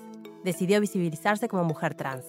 decidió 0.44 0.82
visibilizarse 0.82 1.48
como 1.48 1.64
mujer 1.64 1.96
trans. 1.96 2.26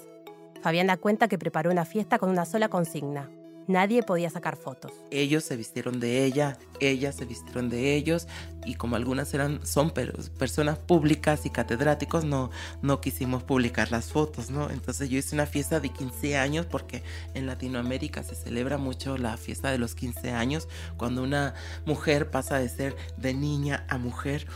Fabiana 0.63 0.97
cuenta 0.97 1.29
que 1.29 1.39
preparó 1.39 1.71
una 1.71 1.85
fiesta 1.85 2.19
con 2.19 2.31
una 2.31 2.45
sola 2.45 2.69
consigna, 2.69 3.31
Nadie 3.69 4.03
podía 4.03 4.31
sacar 4.31 4.57
fotos. 4.57 4.93
Ellos 5.11 5.45
se 5.45 5.57
vistieron 5.57 5.99
de 5.99 6.25
ella, 6.25 6.59
ellas 6.81 7.17
se 7.17 7.25
vistieron 7.25 7.69
de 7.69 7.95
ellos 7.95 8.29
y 8.65 8.75
como 8.75 8.97
algunas 8.97 9.33
eran 9.35 9.65
son 9.67 9.91
personas 9.91 10.79
públicas 10.79 11.47
y 11.47 11.51
catedráticos 11.51 12.25
no 12.25 12.51
no 12.83 13.01
quisimos 13.01 13.43
publicar 13.43 13.91
las 13.91 14.13
fotos, 14.13 14.51
¿no? 14.51 14.71
Entonces 14.71 15.09
yo 15.09 15.19
hice 15.19 15.35
una 15.35 15.47
fiesta 15.47 15.81
de 15.81 15.89
15 15.89 16.37
años 16.37 16.67
porque 16.67 17.03
en 17.35 17.47
Latinoamérica 17.47 18.23
se 18.23 18.35
celebra 18.35 18.79
mucho 18.79 19.19
la 19.19 19.37
fiesta 19.37 19.71
de 19.71 19.79
los 19.79 19.95
15 19.95 20.31
años 20.31 20.69
cuando 20.97 21.23
una 21.23 21.55
mujer 21.85 22.31
pasa 22.31 22.59
de 22.59 22.69
ser 22.69 22.97
de 23.17 23.35
niña 23.35 23.85
a 23.89 23.99
mujer. 23.99 24.47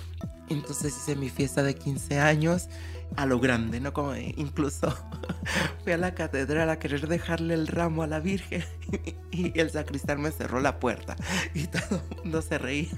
Entonces 0.49 0.97
hice 0.97 1.17
mi 1.17 1.31
fiesta 1.31 1.62
de 1.62 1.75
15 1.75 2.19
años 2.19 2.69
a 3.17 3.26
lo 3.26 3.38
grande, 3.38 3.81
¿no? 3.81 3.93
Como 3.93 4.14
incluso 4.14 4.90
fui 5.85 5.93
a 5.93 5.97
la 5.97 6.14
catedral 6.14 6.71
a 6.71 6.79
querer 6.79 7.07
dejarle 7.07 7.55
el 7.55 7.67
ramo 7.67 8.02
a 8.02 8.07
la 8.07 8.21
Virgen 8.21 8.64
y 9.31 9.59
el 9.59 9.71
sacristán 9.71 10.21
me 10.21 10.31
cerró 10.31 10.61
la 10.61 10.79
puerta 10.79 11.17
y 11.55 11.67
todo 11.67 12.02
el 12.11 12.17
mundo 12.17 12.43
se 12.43 12.59
reía. 12.59 12.90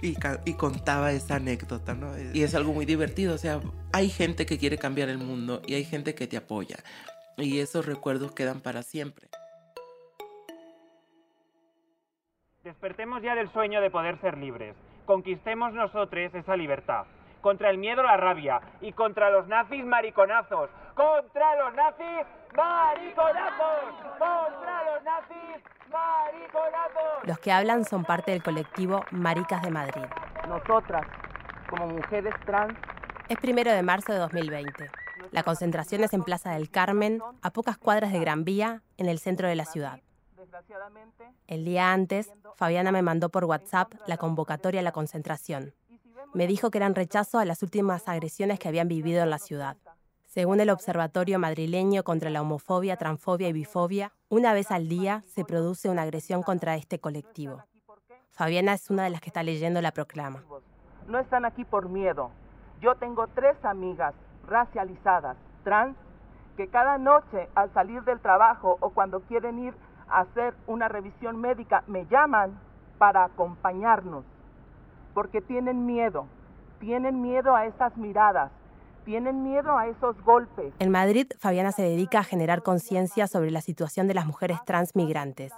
Y, 0.00 0.16
y, 0.46 0.54
contaba 0.54 1.12
esa 1.12 1.36
anécdota, 1.36 1.94
¿no? 1.94 2.12
Y 2.32 2.42
es 2.42 2.54
algo 2.54 2.72
muy 2.72 2.86
divertido, 2.86 3.34
o 3.34 3.38
sea, 3.38 3.60
hay 3.92 4.08
gente 4.08 4.46
que 4.46 4.58
quiere 4.58 4.78
cambiar 4.78 5.10
el 5.10 5.18
mundo 5.18 5.60
y 5.66 5.74
hay 5.74 5.84
gente 5.84 6.14
que 6.14 6.26
te 6.26 6.38
apoya. 6.38 6.78
Y 7.36 7.60
esos 7.60 7.86
recuerdos 7.86 8.32
quedan 8.32 8.62
para 8.62 8.82
siempre. 8.82 9.28
Despertemos 12.64 13.22
ya 13.22 13.34
del 13.34 13.52
sueño 13.52 13.80
de 13.80 13.90
poder 13.90 14.20
ser 14.22 14.38
libres. 14.38 14.74
Conquistemos 15.04 15.72
nosotros 15.74 16.34
esa 16.34 16.56
libertad 16.56 17.04
contra 17.40 17.70
el 17.70 17.78
miedo 17.78 18.02
la 18.02 18.16
rabia 18.16 18.60
y 18.80 18.92
contra 18.92 19.30
los 19.30 19.46
nazis 19.46 19.84
mariconazos. 19.84 20.70
Contra 20.94 21.56
los 21.56 21.74
nazis 21.74 22.26
mariconazos. 22.54 23.80
Contra 24.18 24.84
los 24.84 25.02
nazis 25.04 25.62
mariconazos. 25.90 27.24
Los 27.24 27.38
que 27.38 27.52
hablan 27.52 27.84
son 27.84 28.04
parte 28.04 28.32
del 28.32 28.42
colectivo 28.42 29.04
Maricas 29.10 29.62
de 29.62 29.70
Madrid. 29.70 30.04
Nosotras, 30.48 31.06
como 31.68 31.86
mujeres 31.86 32.34
trans. 32.44 32.74
Es 33.28 33.38
primero 33.38 33.72
de 33.72 33.82
marzo 33.82 34.12
de 34.12 34.18
2020. 34.18 34.90
La 35.30 35.42
concentración 35.42 36.02
es 36.02 36.12
en 36.12 36.24
Plaza 36.24 36.52
del 36.52 36.70
Carmen, 36.70 37.22
a 37.42 37.50
pocas 37.50 37.78
cuadras 37.78 38.12
de 38.12 38.18
Gran 38.18 38.44
Vía, 38.44 38.82
en 38.96 39.08
el 39.08 39.18
centro 39.18 39.48
de 39.48 39.54
la 39.54 39.64
ciudad. 39.64 40.00
El 41.46 41.64
día 41.64 41.92
antes, 41.92 42.32
Fabiana 42.56 42.90
me 42.90 43.02
mandó 43.02 43.28
por 43.28 43.44
WhatsApp 43.44 43.92
la 44.06 44.16
convocatoria 44.16 44.80
a 44.80 44.84
la 44.84 44.92
concentración 44.92 45.74
me 46.32 46.46
dijo 46.46 46.70
que 46.70 46.78
eran 46.78 46.94
rechazo 46.94 47.38
a 47.38 47.44
las 47.44 47.62
últimas 47.62 48.08
agresiones 48.08 48.58
que 48.58 48.68
habían 48.68 48.88
vivido 48.88 49.22
en 49.22 49.30
la 49.30 49.38
ciudad. 49.38 49.76
Según 50.26 50.60
el 50.60 50.70
Observatorio 50.70 51.40
Madrileño 51.40 52.04
contra 52.04 52.30
la 52.30 52.40
Homofobia, 52.40 52.96
Transfobia 52.96 53.48
y 53.48 53.52
Bifobia, 53.52 54.12
una 54.28 54.52
vez 54.52 54.70
al 54.70 54.88
día 54.88 55.24
se 55.26 55.44
produce 55.44 55.88
una 55.88 56.02
agresión 56.02 56.42
contra 56.42 56.76
este 56.76 57.00
colectivo. 57.00 57.64
Fabiana 58.30 58.74
es 58.74 58.90
una 58.90 59.04
de 59.04 59.10
las 59.10 59.20
que 59.20 59.28
está 59.28 59.42
leyendo 59.42 59.82
la 59.82 59.90
proclama. 59.90 60.42
No 61.08 61.18
están 61.18 61.44
aquí 61.44 61.64
por 61.64 61.88
miedo. 61.88 62.30
Yo 62.80 62.94
tengo 62.94 63.26
tres 63.26 63.56
amigas 63.64 64.14
racializadas, 64.46 65.36
trans, 65.64 65.96
que 66.56 66.68
cada 66.68 66.96
noche 66.98 67.48
al 67.54 67.72
salir 67.74 68.02
del 68.04 68.20
trabajo 68.20 68.76
o 68.80 68.90
cuando 68.90 69.20
quieren 69.22 69.58
ir 69.58 69.74
a 70.08 70.20
hacer 70.20 70.54
una 70.66 70.88
revisión 70.88 71.40
médica 71.40 71.82
me 71.88 72.06
llaman 72.06 72.58
para 72.98 73.24
acompañarnos 73.24 74.24
porque 75.14 75.40
tienen 75.40 75.86
miedo, 75.86 76.26
tienen 76.78 77.20
miedo 77.22 77.54
a 77.54 77.66
esas 77.66 77.96
miradas, 77.96 78.50
tienen 79.04 79.42
miedo 79.42 79.76
a 79.76 79.88
esos 79.88 80.20
golpes. 80.24 80.72
En 80.78 80.90
Madrid, 80.90 81.26
Fabiana 81.38 81.72
se 81.72 81.82
dedica 81.82 82.20
a 82.20 82.24
generar 82.24 82.62
conciencia 82.62 83.26
sobre 83.26 83.50
la 83.50 83.60
situación 83.60 84.06
de 84.06 84.14
las 84.14 84.26
mujeres 84.26 84.58
transmigrantes. 84.64 85.52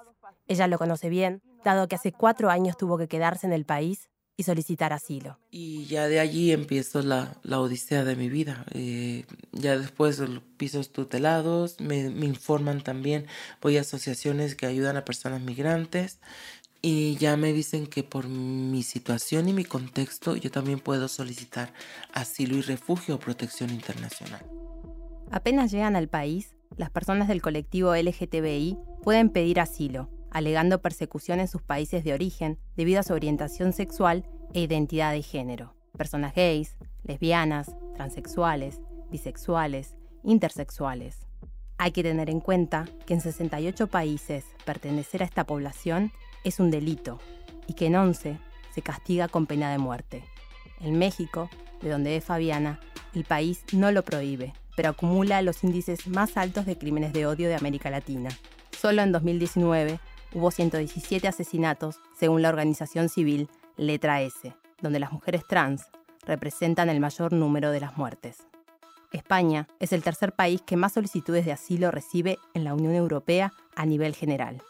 Ella 0.47 0.67
lo 0.67 0.79
conoce 0.79 1.09
bien, 1.09 1.43
dado 1.65 1.89
que 1.89 1.97
hace 1.97 2.13
cuatro 2.13 2.51
años 2.51 2.77
tuvo 2.77 2.99
que 2.99 3.09
quedarse 3.09 3.47
en 3.47 3.53
el 3.53 3.65
país 3.65 4.09
y 4.37 4.45
solicitar 4.45 4.93
asilo. 4.93 5.39
Y 5.51 5.85
ya 5.87 6.09
de 6.09 6.19
allí 6.19 6.53
empiezo 6.53 7.03
la, 7.03 7.37
odisea 7.45 8.05
de 8.05 8.17
mi 8.17 8.29
vida. 8.29 8.65
Eh, 8.73 9.25
ya 9.53 9.79
después 9.79 10.19
los 10.19 10.43
pisos 10.57 10.93
tutelados, 10.93 11.81
me, 11.81 12.11
me 12.11 12.27
informan 12.27 12.83
también, 12.83 13.27
voy 13.61 13.77
a 13.77 13.83
asociaciones 13.83 14.55
que 14.55 14.67
ayudan 14.67 14.97
a 14.97 15.05
personas 15.05 15.43
migrantes, 15.43 16.21
y 16.83 17.17
ya 17.17 17.37
me 17.37 17.53
dicen 17.53 17.87
que 17.87 18.03
por 18.03 18.27
mi 18.27 18.83
situación 18.83 19.49
y 19.49 19.53
mi 19.53 19.65
contexto 19.65 20.35
yo 20.35 20.51
también 20.51 20.81
puedo 20.81 21.07
solicitar 21.07 21.73
asilo 22.13 22.57
y 22.57 22.61
refugio 22.61 23.15
o 23.15 23.19
protección 23.21 23.71
internacional. 23.71 24.45
Apenas 25.31 25.71
llegan 25.71 25.95
al 25.95 26.09
país, 26.09 26.57
las 26.77 26.91
personas 26.91 27.29
del 27.29 27.41
colectivo 27.41 27.95
LGTBI 27.95 28.79
pueden 29.03 29.31
pedir 29.31 29.61
asilo, 29.61 30.11
alegando 30.31 30.83
persecución 30.83 31.39
en 31.39 31.49
sus 31.49 31.63
países 31.63 32.03
de 32.03 32.15
origen 32.15 32.59
debido 32.77 33.01
a 33.01 33.05
su 33.05 33.13
orientación 33.13 33.73
sexual 33.73 34.27
e 34.53 34.63
identidad 34.63 35.13
de 35.13 35.23
género. 35.23 35.75
Personas 35.97 36.35
gays, 36.35 36.77
lesbianas, 37.05 37.71
transexuales, 37.95 38.81
bisexuales, 39.11 39.95
intersexuales. 40.25 41.27
Hay 41.79 41.93
que 41.93 42.03
tener 42.03 42.29
en 42.29 42.41
cuenta 42.41 42.89
que 43.07 43.15
en 43.15 43.21
68 43.21 43.87
países 43.87 44.45
pertenecer 44.65 45.23
a 45.23 45.27
esta 45.27 45.45
población 45.45 46.13
es 46.45 46.61
un 46.61 46.71
delito 46.71 47.19
y 47.67 47.75
que 47.75 47.87
en 47.87 47.97
11 47.97 48.39
se 48.75 48.83
castiga 48.83 49.29
con 49.29 49.47
pena 49.47 49.71
de 49.71 49.79
muerte. 49.79 50.25
En 50.81 50.99
México, 50.99 51.49
de 51.81 51.91
donde 51.91 52.17
es 52.17 52.25
Fabiana, 52.25 52.81
el 53.15 53.25
país 53.25 53.65
no 53.73 53.93
lo 53.93 54.05
prohíbe, 54.05 54.53
pero 54.77 54.91
acumula 54.91 55.43
los 55.43 55.63
índices 55.65 56.07
más 56.07 56.37
altos 56.37 56.67
de 56.67 56.79
crímenes 56.79 57.13
de 57.13 57.27
odio 57.27 57.49
de 57.49 57.55
América 57.55 57.91
Latina. 57.91 58.31
Solo 58.79 59.03
en 59.03 59.13
2019 59.13 60.01
hubo 60.35 60.51
117 60.51 61.29
asesinatos, 61.29 62.01
según 62.19 62.43
la 62.43 62.49
organización 62.49 63.09
civil 63.09 63.49
Letra 63.77 64.23
S, 64.23 64.55
donde 64.81 65.01
las 65.01 65.13
mujeres 65.13 65.47
trans 65.47 65.87
representan 66.25 66.89
el 66.89 67.01
mayor 67.01 67.33
número 67.33 67.71
de 67.71 67.81
las 67.81 67.97
muertes. 67.97 68.47
España 69.13 69.69
es 69.79 69.93
el 69.93 70.03
tercer 70.03 70.33
país 70.33 70.63
que 70.63 70.77
más 70.77 70.93
solicitudes 70.93 71.45
de 71.45 71.53
asilo 71.53 71.91
recibe 71.91 72.39
en 72.55 72.65
la 72.65 72.75
Unión 72.75 72.95
Europea 72.95 73.53
a 73.77 73.85
nivel 73.85 74.15
general. 74.15 74.63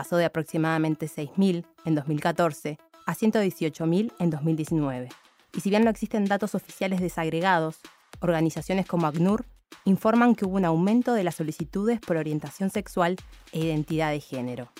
Pasó 0.00 0.16
de 0.16 0.24
aproximadamente 0.24 1.08
6.000 1.08 1.66
en 1.84 1.94
2014 1.94 2.78
a 3.04 3.14
118.000 3.14 4.14
en 4.18 4.30
2019. 4.30 5.10
Y 5.54 5.60
si 5.60 5.68
bien 5.68 5.84
no 5.84 5.90
existen 5.90 6.24
datos 6.24 6.54
oficiales 6.54 7.02
desagregados, 7.02 7.80
organizaciones 8.20 8.86
como 8.86 9.06
ACNUR 9.06 9.44
informan 9.84 10.34
que 10.34 10.46
hubo 10.46 10.56
un 10.56 10.64
aumento 10.64 11.12
de 11.12 11.22
las 11.22 11.34
solicitudes 11.34 12.00
por 12.00 12.16
orientación 12.16 12.70
sexual 12.70 13.16
e 13.52 13.58
identidad 13.58 14.10
de 14.10 14.20
género. 14.20 14.72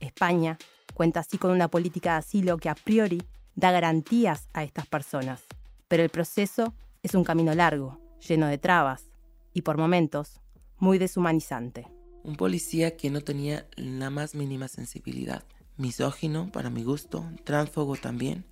España 0.00 0.58
cuenta 0.92 1.20
así 1.20 1.38
con 1.38 1.50
una 1.50 1.68
política 1.68 2.12
de 2.12 2.18
asilo 2.18 2.58
que 2.58 2.68
a 2.68 2.74
priori 2.74 3.22
da 3.54 3.70
garantías 3.70 4.50
a 4.52 4.64
estas 4.64 4.86
personas, 4.86 5.46
pero 5.88 6.02
el 6.02 6.10
proceso 6.10 6.74
es 7.02 7.14
un 7.14 7.24
camino 7.24 7.54
largo, 7.54 7.98
lleno 8.20 8.48
de 8.48 8.58
trabas 8.58 9.04
y 9.54 9.62
por 9.62 9.78
momentos 9.78 10.42
muy 10.76 10.98
deshumanizante. 10.98 11.86
Un 12.28 12.36
policía 12.36 12.94
que 12.94 13.08
no 13.08 13.22
tenía 13.22 13.66
la 13.74 14.10
más 14.10 14.34
mínima 14.34 14.68
sensibilidad, 14.68 15.44
misógino 15.78 16.52
para 16.52 16.68
mi 16.68 16.82
gusto, 16.82 17.24
tránsfogo 17.44 17.96
también, 17.96 18.44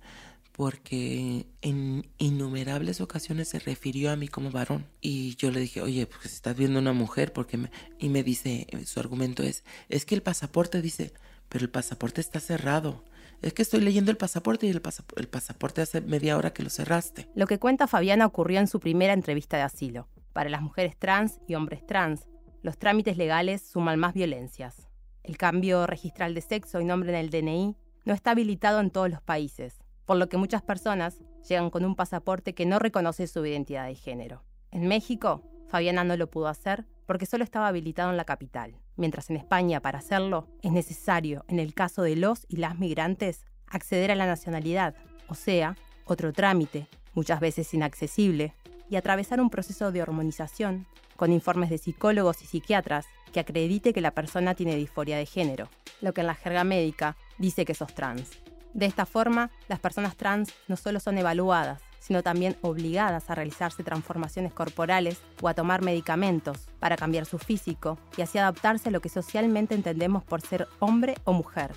porque 0.51 1.45
en 1.61 2.07
innumerables 2.17 3.01
ocasiones 3.01 3.49
se 3.49 3.59
refirió 3.59 4.09
a 4.09 4.15
mí 4.15 4.29
como 4.29 4.49
varón. 4.49 4.87
Y 4.99 5.35
yo 5.35 5.51
le 5.51 5.59
dije, 5.59 5.83
oye, 5.83 6.07
pues 6.07 6.33
estás 6.33 6.57
viendo 6.57 6.79
una 6.79 6.91
mujer, 6.91 7.33
porque 7.33 7.69
y 7.99 8.09
me 8.09 8.23
dice, 8.23 8.65
su 8.83 8.99
argumento 8.99 9.43
es, 9.43 9.63
es 9.89 10.05
que 10.05 10.15
el 10.15 10.23
pasaporte 10.23 10.81
dice, 10.81 11.13
pero 11.47 11.63
el 11.63 11.69
pasaporte 11.69 12.19
está 12.19 12.39
cerrado. 12.39 13.03
Es 13.43 13.53
que 13.53 13.61
estoy 13.61 13.81
leyendo 13.81 14.09
el 14.09 14.17
pasaporte 14.17 14.65
y 14.65 14.71
el 14.71 14.81
pasaporte 15.29 15.81
hace 15.81 16.01
media 16.01 16.35
hora 16.35 16.51
que 16.51 16.63
lo 16.63 16.71
cerraste. 16.71 17.29
Lo 17.35 17.45
que 17.45 17.59
cuenta 17.59 17.85
Fabiana 17.85 18.25
ocurrió 18.25 18.59
en 18.59 18.65
su 18.65 18.79
primera 18.79 19.13
entrevista 19.13 19.57
de 19.57 19.63
asilo. 19.63 20.07
Para 20.33 20.49
las 20.49 20.63
mujeres 20.63 20.97
trans 20.97 21.39
y 21.47 21.53
hombres 21.53 21.85
trans, 21.85 22.25
los 22.67 22.77
trámites 22.77 23.17
legales 23.17 23.61
suman 23.61 23.97
más 23.97 24.13
violencias. 24.13 24.89
El 25.23 25.37
cambio 25.37 25.87
registral 25.87 26.33
de 26.33 26.41
sexo 26.41 26.81
y 26.81 26.85
nombre 26.85 27.09
en 27.09 27.15
el 27.15 27.29
DNI 27.29 27.77
no 28.03 28.13
está 28.13 28.31
habilitado 28.31 28.81
en 28.81 28.91
todos 28.91 29.09
los 29.09 29.21
países 29.21 29.79
por 30.07 30.15
lo 30.15 30.29
que 30.29 30.37
muchas 30.37 30.61
personas 30.61 31.19
llegan 31.47 31.69
con 31.69 31.83
un 31.83 31.95
pasaporte 31.95 32.53
que 32.55 32.65
no 32.65 32.79
reconoce 32.79 33.27
su 33.27 33.45
identidad 33.45 33.87
de 33.87 33.95
género. 33.95 34.41
En 34.71 34.87
México, 34.87 35.43
Fabiana 35.67 36.05
no 36.05 36.15
lo 36.15 36.31
pudo 36.31 36.47
hacer 36.47 36.85
porque 37.05 37.25
solo 37.25 37.43
estaba 37.43 37.67
habilitado 37.67 38.09
en 38.09 38.17
la 38.17 38.23
capital, 38.23 38.77
mientras 38.95 39.29
en 39.29 39.35
España 39.35 39.81
para 39.81 39.99
hacerlo 39.99 40.47
es 40.61 40.71
necesario, 40.71 41.43
en 41.49 41.59
el 41.59 41.73
caso 41.73 42.03
de 42.03 42.15
los 42.15 42.45
y 42.47 42.55
las 42.55 42.79
migrantes, 42.79 43.45
acceder 43.67 44.09
a 44.09 44.15
la 44.15 44.25
nacionalidad, 44.25 44.95
o 45.27 45.35
sea, 45.35 45.75
otro 46.05 46.31
trámite, 46.31 46.87
muchas 47.13 47.41
veces 47.41 47.73
inaccesible, 47.73 48.53
y 48.89 48.95
atravesar 48.95 49.41
un 49.41 49.49
proceso 49.49 49.91
de 49.91 50.01
hormonización 50.01 50.87
con 51.17 51.33
informes 51.33 51.69
de 51.69 51.77
psicólogos 51.77 52.41
y 52.41 52.45
psiquiatras 52.45 53.07
que 53.33 53.41
acredite 53.41 53.91
que 53.91 53.99
la 54.01 54.11
persona 54.11 54.55
tiene 54.55 54.75
disforia 54.75 55.17
de 55.17 55.25
género, 55.25 55.67
lo 55.99 56.13
que 56.13 56.21
en 56.21 56.27
la 56.27 56.35
jerga 56.35 56.63
médica 56.63 57.17
dice 57.37 57.65
que 57.65 57.73
sos 57.73 57.93
trans. 57.93 58.31
De 58.73 58.85
esta 58.85 59.05
forma, 59.05 59.49
las 59.67 59.79
personas 59.79 60.15
trans 60.15 60.53
no 60.67 60.77
solo 60.77 60.99
son 60.99 61.17
evaluadas, 61.17 61.81
sino 61.99 62.23
también 62.23 62.55
obligadas 62.61 63.29
a 63.29 63.35
realizarse 63.35 63.83
transformaciones 63.83 64.53
corporales 64.53 65.19
o 65.41 65.49
a 65.49 65.53
tomar 65.53 65.81
medicamentos 65.81 66.69
para 66.79 66.95
cambiar 66.95 67.25
su 67.25 67.37
físico 67.37 67.97
y 68.15 68.21
así 68.21 68.37
adaptarse 68.37 68.89
a 68.89 68.91
lo 68.91 69.01
que 69.01 69.09
socialmente 69.09 69.75
entendemos 69.75 70.23
por 70.23 70.41
ser 70.41 70.67
hombre 70.79 71.15
o 71.25 71.33
mujer. 71.33 71.71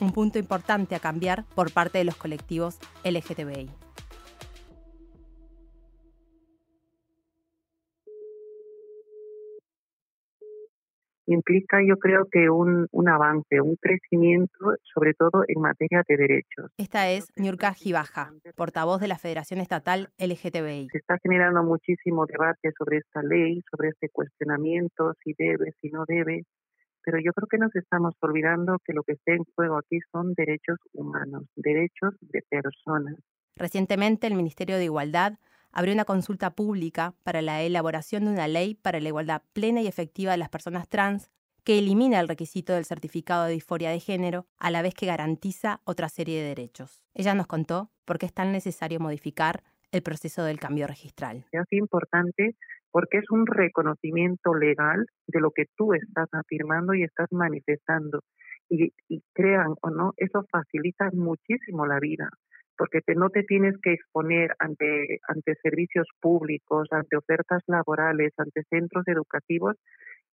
Un 0.00 0.12
punto 0.12 0.38
importante 0.38 0.94
a 0.94 1.00
cambiar 1.00 1.44
por 1.54 1.70
parte 1.70 1.98
de 1.98 2.04
los 2.04 2.16
colectivos 2.16 2.78
LGTBI. 3.04 3.83
Implica 11.34 11.78
yo 11.86 11.98
creo 11.98 12.26
que 12.30 12.48
un, 12.48 12.86
un, 12.90 13.08
avance, 13.08 13.60
un 13.60 13.76
crecimiento, 13.76 14.74
sobre 14.94 15.14
todo 15.14 15.44
en 15.46 15.60
materia 15.60 16.02
de 16.08 16.16
derechos. 16.16 16.70
Esta 16.78 17.10
es 17.10 17.26
Niurka 17.36 17.74
Gibaja, 17.74 18.32
portavoz 18.56 19.00
de 19.00 19.08
la 19.08 19.18
Federación 19.18 19.60
Estatal 19.60 20.08
LGTBI. 20.18 20.88
Se 20.90 20.98
está 20.98 21.18
generando 21.22 21.62
muchísimo 21.62 22.26
debate 22.26 22.72
sobre 22.78 22.98
esta 22.98 23.22
ley, 23.22 23.62
sobre 23.70 23.90
este 23.90 24.08
cuestionamiento, 24.08 25.12
si 25.22 25.34
debe, 25.36 25.72
si 25.80 25.90
no 25.90 26.04
debe, 26.06 26.44
pero 27.04 27.18
yo 27.18 27.32
creo 27.32 27.46
que 27.48 27.58
nos 27.58 27.74
estamos 27.76 28.14
olvidando 28.20 28.78
que 28.84 28.94
lo 28.94 29.02
que 29.02 29.12
está 29.12 29.32
en 29.32 29.44
juego 29.54 29.76
aquí 29.76 29.98
son 30.10 30.32
derechos 30.34 30.78
humanos, 30.94 31.44
derechos 31.54 32.14
de 32.20 32.42
personas. 32.48 33.16
Recientemente 33.56 34.26
el 34.26 34.34
Ministerio 34.34 34.76
de 34.76 34.84
Igualdad 34.84 35.34
abrió 35.74 35.92
una 35.92 36.04
consulta 36.04 36.54
pública 36.54 37.14
para 37.24 37.42
la 37.42 37.62
elaboración 37.62 38.24
de 38.24 38.30
una 38.30 38.48
ley 38.48 38.74
para 38.74 39.00
la 39.00 39.08
igualdad 39.08 39.42
plena 39.52 39.82
y 39.82 39.88
efectiva 39.88 40.32
de 40.32 40.38
las 40.38 40.48
personas 40.48 40.88
trans 40.88 41.30
que 41.64 41.78
elimina 41.78 42.20
el 42.20 42.28
requisito 42.28 42.74
del 42.74 42.84
certificado 42.84 43.44
de 43.44 43.54
disforia 43.54 43.90
de 43.90 43.98
género 43.98 44.46
a 44.58 44.70
la 44.70 44.82
vez 44.82 44.94
que 44.94 45.06
garantiza 45.06 45.80
otra 45.84 46.08
serie 46.08 46.40
de 46.40 46.48
derechos. 46.48 47.02
Ella 47.14 47.34
nos 47.34 47.48
contó 47.48 47.90
por 48.04 48.18
qué 48.18 48.26
es 48.26 48.32
tan 48.32 48.52
necesario 48.52 49.00
modificar 49.00 49.64
el 49.90 50.02
proceso 50.02 50.44
del 50.44 50.60
cambio 50.60 50.86
registral. 50.86 51.46
Es 51.50 51.72
importante 51.72 52.54
porque 52.90 53.18
es 53.18 53.30
un 53.30 53.46
reconocimiento 53.46 54.54
legal 54.54 55.06
de 55.26 55.40
lo 55.40 55.50
que 55.50 55.64
tú 55.76 55.94
estás 55.94 56.28
afirmando 56.32 56.94
y 56.94 57.02
estás 57.02 57.26
manifestando. 57.32 58.20
Y, 58.68 58.92
y 59.08 59.22
crean 59.32 59.74
o 59.82 59.90
no, 59.90 60.12
eso 60.16 60.44
facilita 60.50 61.10
muchísimo 61.12 61.86
la 61.86 61.98
vida 61.98 62.30
porque 62.76 63.00
no 63.16 63.30
te 63.30 63.42
tienes 63.42 63.74
que 63.82 63.92
exponer 63.92 64.54
ante, 64.58 65.20
ante 65.28 65.54
servicios 65.62 66.06
públicos, 66.20 66.88
ante 66.90 67.16
ofertas 67.16 67.62
laborales, 67.66 68.32
ante 68.38 68.62
centros 68.70 69.06
educativos 69.06 69.76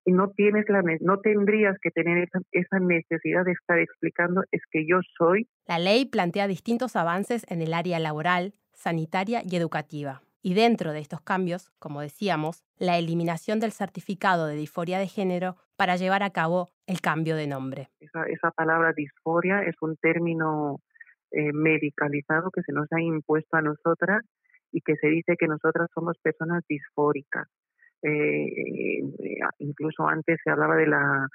y 0.05 0.11
no 0.11 0.29
tienes 0.31 0.65
la 0.67 0.81
no 1.01 1.19
tendrías 1.19 1.77
que 1.81 1.91
tener 1.91 2.17
esa, 2.23 2.39
esa, 2.51 2.79
necesidad 2.79 3.45
de 3.45 3.51
estar 3.51 3.77
explicando 3.77 4.43
es 4.51 4.61
que 4.71 4.85
yo 4.87 4.99
soy. 5.17 5.47
La 5.67 5.79
ley 5.79 6.05
plantea 6.05 6.47
distintos 6.47 6.95
avances 6.95 7.45
en 7.49 7.61
el 7.61 7.73
área 7.73 7.99
laboral, 7.99 8.53
sanitaria 8.73 9.41
y 9.43 9.55
educativa. 9.55 10.21
Y 10.43 10.55
dentro 10.55 10.91
de 10.91 10.99
estos 10.99 11.21
cambios, 11.21 11.69
como 11.77 12.01
decíamos, 12.01 12.63
la 12.79 12.97
eliminación 12.97 13.59
del 13.59 13.71
certificado 13.71 14.47
de 14.47 14.55
disforia 14.55 14.97
de 14.97 15.07
género 15.07 15.55
para 15.75 15.97
llevar 15.97 16.23
a 16.23 16.31
cabo 16.31 16.69
el 16.87 16.99
cambio 16.99 17.35
de 17.35 17.45
nombre. 17.45 17.89
Esa, 17.99 18.23
esa 18.23 18.49
palabra 18.49 18.91
disforia 18.93 19.61
es 19.61 19.75
un 19.81 19.97
término 19.97 20.79
eh, 21.31 21.53
medicalizado 21.53 22.51
que 22.51 22.61
se 22.61 22.73
nos 22.73 22.91
ha 22.91 23.01
impuesto 23.01 23.57
a 23.57 23.61
nosotras 23.61 24.21
y 24.71 24.81
que 24.81 24.95
se 24.95 25.07
dice 25.07 25.35
que 25.37 25.47
nosotras 25.47 25.89
somos 25.93 26.17
personas 26.21 26.63
disfóricas. 26.67 27.47
Eh, 28.03 28.47
eh, 28.47 29.39
incluso 29.59 30.07
antes 30.07 30.39
se 30.43 30.49
hablaba 30.49 30.75
de 30.75 30.87
la 30.87 31.27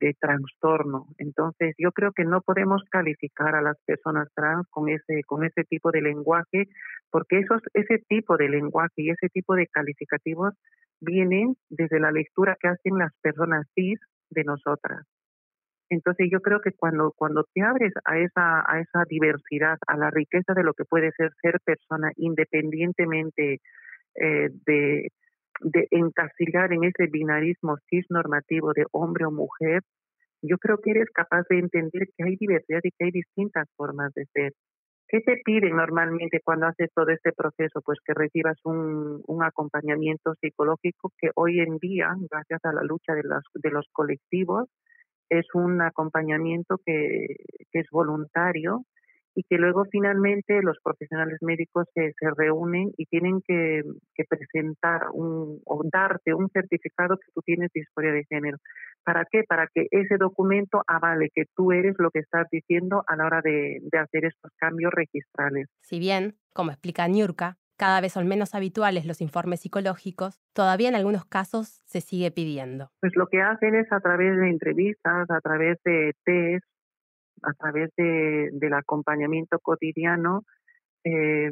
de 0.00 0.14
trastorno. 0.18 1.06
Entonces, 1.18 1.74
yo 1.78 1.92
creo 1.92 2.12
que 2.12 2.24
no 2.24 2.40
podemos 2.40 2.82
calificar 2.90 3.54
a 3.54 3.62
las 3.62 3.76
personas 3.86 4.28
trans 4.34 4.66
con 4.70 4.88
ese 4.88 5.22
con 5.26 5.44
ese 5.44 5.64
tipo 5.64 5.90
de 5.90 6.02
lenguaje, 6.02 6.66
porque 7.10 7.38
esos 7.38 7.62
ese 7.74 7.98
tipo 8.08 8.36
de 8.36 8.48
lenguaje 8.48 8.94
y 8.96 9.10
ese 9.10 9.28
tipo 9.28 9.54
de 9.54 9.66
calificativos 9.68 10.54
vienen 11.00 11.54
desde 11.68 12.00
la 12.00 12.10
lectura 12.10 12.56
que 12.60 12.68
hacen 12.68 12.98
las 12.98 13.12
personas 13.22 13.66
cis 13.74 14.00
de 14.30 14.44
nosotras. 14.44 15.06
Entonces 15.90 16.28
yo 16.30 16.40
creo 16.40 16.60
que 16.60 16.72
cuando, 16.72 17.12
cuando 17.16 17.44
te 17.54 17.62
abres 17.62 17.92
a 18.04 18.18
esa, 18.18 18.60
a 18.70 18.80
esa 18.80 19.04
diversidad, 19.08 19.78
a 19.86 19.96
la 19.96 20.10
riqueza 20.10 20.52
de 20.54 20.62
lo 20.62 20.74
que 20.74 20.84
puede 20.84 21.12
ser 21.12 21.32
ser 21.40 21.58
persona, 21.64 22.10
independientemente 22.16 23.60
eh, 24.14 24.48
de, 24.66 25.08
de 25.60 25.88
encasillar 25.90 26.72
en 26.72 26.84
ese 26.84 27.06
binarismo 27.06 27.78
cis 27.88 28.06
normativo 28.10 28.72
de 28.74 28.84
hombre 28.92 29.24
o 29.24 29.30
mujer, 29.30 29.82
yo 30.42 30.58
creo 30.58 30.78
que 30.78 30.90
eres 30.90 31.10
capaz 31.12 31.44
de 31.48 31.58
entender 31.58 32.08
que 32.16 32.24
hay 32.24 32.36
diversidad 32.36 32.80
y 32.82 32.90
que 32.90 33.04
hay 33.06 33.10
distintas 33.10 33.66
formas 33.76 34.12
de 34.14 34.26
ser. 34.32 34.52
¿Qué 35.08 35.20
te 35.20 35.40
piden 35.42 35.74
normalmente 35.74 36.40
cuando 36.44 36.66
haces 36.66 36.90
todo 36.94 37.08
este 37.08 37.32
proceso? 37.32 37.80
Pues 37.82 37.98
que 38.04 38.12
recibas 38.12 38.58
un, 38.64 39.22
un 39.26 39.42
acompañamiento 39.42 40.34
psicológico 40.38 41.12
que 41.18 41.30
hoy 41.34 41.60
en 41.60 41.78
día, 41.78 42.14
gracias 42.30 42.62
a 42.64 42.74
la 42.74 42.82
lucha 42.82 43.14
de 43.14 43.22
los, 43.22 43.42
de 43.54 43.70
los 43.70 43.86
colectivos, 43.90 44.68
es 45.30 45.46
un 45.54 45.80
acompañamiento 45.82 46.78
que, 46.84 47.26
es 47.72 47.86
voluntario 47.92 48.82
y 49.34 49.44
que 49.44 49.56
luego 49.56 49.84
finalmente 49.84 50.60
los 50.62 50.78
profesionales 50.82 51.38
médicos 51.42 51.86
se, 51.94 52.12
reúnen 52.36 52.90
y 52.96 53.06
tienen 53.06 53.40
que, 53.46 53.82
presentar 54.28 55.02
un, 55.12 55.60
o 55.64 55.82
darte 55.84 56.34
un 56.34 56.48
certificado 56.48 57.16
que 57.16 57.30
tú 57.32 57.40
tienes 57.42 57.70
disforia 57.72 58.12
de 58.12 58.24
género. 58.24 58.58
¿Para 59.04 59.24
qué? 59.30 59.44
Para 59.44 59.68
que 59.72 59.86
ese 59.92 60.16
documento 60.16 60.82
avale 60.88 61.30
que 61.32 61.44
tú 61.54 61.70
eres 61.70 61.94
lo 61.98 62.10
que 62.10 62.18
estás 62.18 62.48
diciendo 62.50 63.04
a 63.06 63.14
la 63.14 63.26
hora 63.26 63.40
de, 63.42 63.78
de 63.80 63.98
hacer 63.98 64.24
estos 64.24 64.50
cambios 64.56 64.92
registrales. 64.92 65.68
Si 65.82 66.00
bien, 66.00 66.34
como 66.52 66.72
explica 66.72 67.06
Niurka, 67.06 67.58
cada 67.78 68.00
vez 68.00 68.12
son 68.12 68.28
menos 68.28 68.54
habituales 68.54 69.06
los 69.06 69.22
informes 69.22 69.60
psicológicos, 69.60 70.40
todavía 70.52 70.88
en 70.88 70.96
algunos 70.96 71.24
casos 71.24 71.68
se 71.86 72.00
sigue 72.00 72.30
pidiendo. 72.30 72.90
Pues 73.00 73.12
lo 73.14 73.28
que 73.28 73.40
hacen 73.40 73.76
es 73.76 73.90
a 73.92 74.00
través 74.00 74.36
de 74.36 74.50
entrevistas, 74.50 75.30
a 75.30 75.40
través 75.40 75.78
de 75.84 76.12
test, 76.24 76.66
a 77.42 77.52
través 77.54 77.90
de, 77.96 78.50
del 78.52 78.74
acompañamiento 78.74 79.58
cotidiano, 79.60 80.42
eh, 81.04 81.50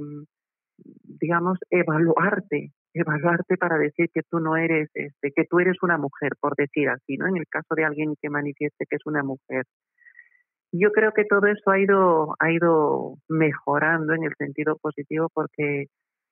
digamos, 0.77 1.59
evaluarte, 1.71 2.73
evaluarte 2.93 3.57
para 3.57 3.79
decir 3.79 4.11
que 4.13 4.23
tú 4.29 4.41
no 4.41 4.57
eres, 4.57 4.91
este, 4.95 5.33
que 5.33 5.45
tú 5.45 5.61
eres 5.61 5.77
una 5.83 5.97
mujer, 5.97 6.33
por 6.41 6.57
decir 6.57 6.89
así, 6.89 7.17
¿no? 7.17 7.29
En 7.29 7.37
el 7.37 7.47
caso 7.49 7.75
de 7.77 7.85
alguien 7.85 8.15
que 8.21 8.31
manifieste 8.31 8.85
que 8.91 8.97
es 8.97 9.07
una 9.07 9.23
mujer. 9.23 9.65
Yo 10.73 10.91
creo 10.91 11.13
que 11.13 11.25
todo 11.25 11.47
eso 11.47 11.71
ha 11.71 11.79
ido, 11.79 12.35
ha 12.41 12.51
ido 12.51 13.15
mejorando 13.29 14.13
en 14.13 14.25
el 14.25 14.35
sentido 14.37 14.77
positivo 14.77 15.31
porque 15.33 15.87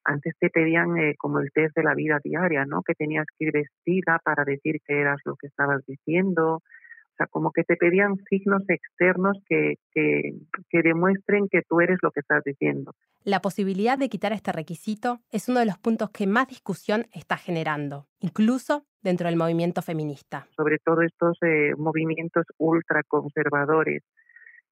antes 0.05 0.35
te 0.38 0.51
pedían 0.51 0.97
eh, 0.99 1.14
como 1.19 1.40
el 1.40 1.51
test 1.53 1.75
de 1.77 1.83
la 1.83 1.95
vida 1.95 2.19
diaria, 2.23 2.64
¿no? 2.67 2.83
Que 2.83 2.95
tenías 2.95 3.27
que 3.37 3.47
ir 3.47 3.53
vestida 3.53 4.21
para 4.25 4.45
decir 4.45 4.81
que 4.87 5.01
eras 5.01 5.19
lo 5.25 5.37
que 5.37 5.47
estabas 5.47 5.85
diciendo. 5.87 6.57
O 6.57 7.17
sea, 7.17 7.27
como 7.29 7.53
que 7.53 7.62
te 7.62 7.77
pedían 7.77 8.17
signos 8.29 8.62
externos 8.69 9.38
que, 9.47 9.77
que, 9.93 10.35
que 10.69 10.83
demuestren 10.83 11.49
que 11.49 11.62
tú 11.62 11.81
eres 11.81 11.99
lo 12.03 12.11
que 12.11 12.21
estás 12.21 12.43
diciendo. 12.45 12.93
La 13.23 13.40
posibilidad 13.40 13.97
de 13.97 14.09
quitar 14.09 14.33
este 14.33 14.53
requisito 14.53 15.21
es 15.31 15.49
uno 15.49 15.61
de 15.61 15.67
los 15.67 15.79
puntos 15.79 16.11
que 16.11 16.27
más 16.27 16.49
discusión 16.49 17.07
está 17.12 17.37
generando, 17.37 18.09
incluso 18.21 18.85
dentro 19.01 19.29
del 19.29 19.37
movimiento 19.37 19.81
feminista. 19.81 20.47
Sobre 20.57 20.79
todo 20.79 21.03
estos 21.03 21.38
eh, 21.43 21.73
movimientos 21.79 22.45
ultraconservadores 22.59 24.03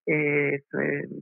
eh, 0.07 0.63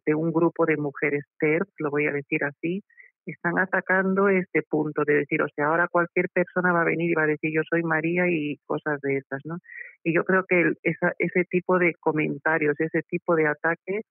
de 0.06 0.14
un 0.14 0.32
grupo 0.32 0.64
de 0.64 0.78
mujeres 0.78 1.24
TERF, 1.38 1.68
lo 1.78 1.90
voy 1.90 2.06
a 2.06 2.12
decir 2.12 2.42
así, 2.44 2.82
están 3.26 3.58
atacando 3.58 4.28
este 4.28 4.62
punto 4.62 5.02
de 5.04 5.14
decir, 5.14 5.42
o 5.42 5.48
sea, 5.54 5.66
ahora 5.66 5.88
cualquier 5.88 6.28
persona 6.32 6.72
va 6.72 6.82
a 6.82 6.84
venir 6.84 7.10
y 7.10 7.14
va 7.14 7.24
a 7.24 7.26
decir 7.26 7.50
yo 7.54 7.62
soy 7.68 7.82
María 7.82 8.28
y 8.28 8.56
cosas 8.66 9.00
de 9.02 9.18
estas, 9.18 9.40
¿no? 9.44 9.58
Y 10.02 10.14
yo 10.14 10.24
creo 10.24 10.44
que 10.48 10.72
esa, 10.82 11.12
ese 11.18 11.44
tipo 11.44 11.78
de 11.78 11.94
comentarios, 12.00 12.78
ese 12.78 13.02
tipo 13.02 13.34
de 13.34 13.46
ataques, 13.46 14.04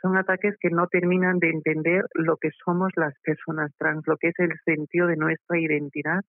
son 0.00 0.16
ataques 0.16 0.54
que 0.60 0.70
no 0.70 0.86
terminan 0.86 1.38
de 1.38 1.50
entender 1.50 2.04
lo 2.14 2.36
que 2.36 2.50
somos 2.64 2.90
las 2.96 3.14
personas 3.22 3.70
trans, 3.78 4.02
lo 4.06 4.16
que 4.16 4.28
es 4.28 4.38
el 4.38 4.52
sentido 4.64 5.06
de 5.06 5.16
nuestra 5.16 5.58
identidad, 5.58 6.20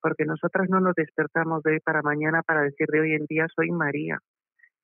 porque 0.00 0.24
nosotras 0.24 0.68
no 0.68 0.80
nos 0.80 0.94
despertamos 0.94 1.62
de 1.62 1.72
hoy 1.72 1.80
para 1.80 2.02
mañana 2.02 2.42
para 2.42 2.62
decir 2.62 2.88
de 2.88 3.00
hoy 3.00 3.12
en 3.14 3.26
día 3.26 3.46
soy 3.54 3.70
María. 3.70 4.18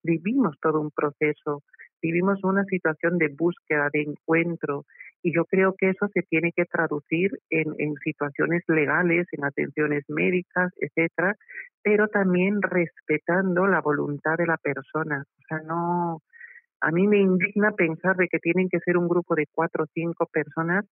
Vivimos 0.05 0.57
todo 0.63 0.81
un 0.81 0.93
proceso, 0.93 1.63
vivimos 2.01 2.39
una 2.45 2.65
situación 2.65 3.19
de 3.19 3.35
búsqueda, 3.37 3.89
de 3.93 4.03
encuentro, 4.03 4.85
y 5.23 5.35
yo 5.35 5.45
creo 5.45 5.75
que 5.77 5.91
eso 5.91 6.09
se 6.15 6.23
tiene 6.23 6.53
que 6.55 6.65
traducir 6.65 7.31
en, 7.51 7.75
en 7.79 7.95
situaciones 8.05 8.63
legales, 8.69 9.27
en 9.33 9.45
atenciones 9.45 10.05
médicas, 10.09 10.73
etcétera, 10.77 11.37
pero 11.83 12.09
también 12.09 12.63
respetando 12.63 13.67
la 13.67 13.81
voluntad 13.81 14.37
de 14.37 14.47
la 14.47 14.57
persona. 14.57 15.25
O 15.27 15.43
sea, 15.49 15.59
no, 15.67 16.23
a 16.81 16.91
mí 16.91 17.07
me 17.07 17.19
indigna 17.19 17.73
pensar 17.73 18.17
de 18.17 18.29
que 18.29 18.39
tienen 18.39 18.69
que 18.69 18.79
ser 18.81 18.97
un 18.97 19.09
grupo 19.09 19.35
de 19.35 19.47
cuatro 19.51 19.85
o 19.85 19.89
cinco 19.93 20.27
personas 20.27 20.85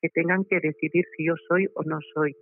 que 0.00 0.08
tengan 0.08 0.44
que 0.44 0.60
decidir 0.60 1.04
si 1.16 1.26
yo 1.26 1.34
soy 1.48 1.66
o 1.74 1.82
no 1.82 1.98
soy. 2.14 2.34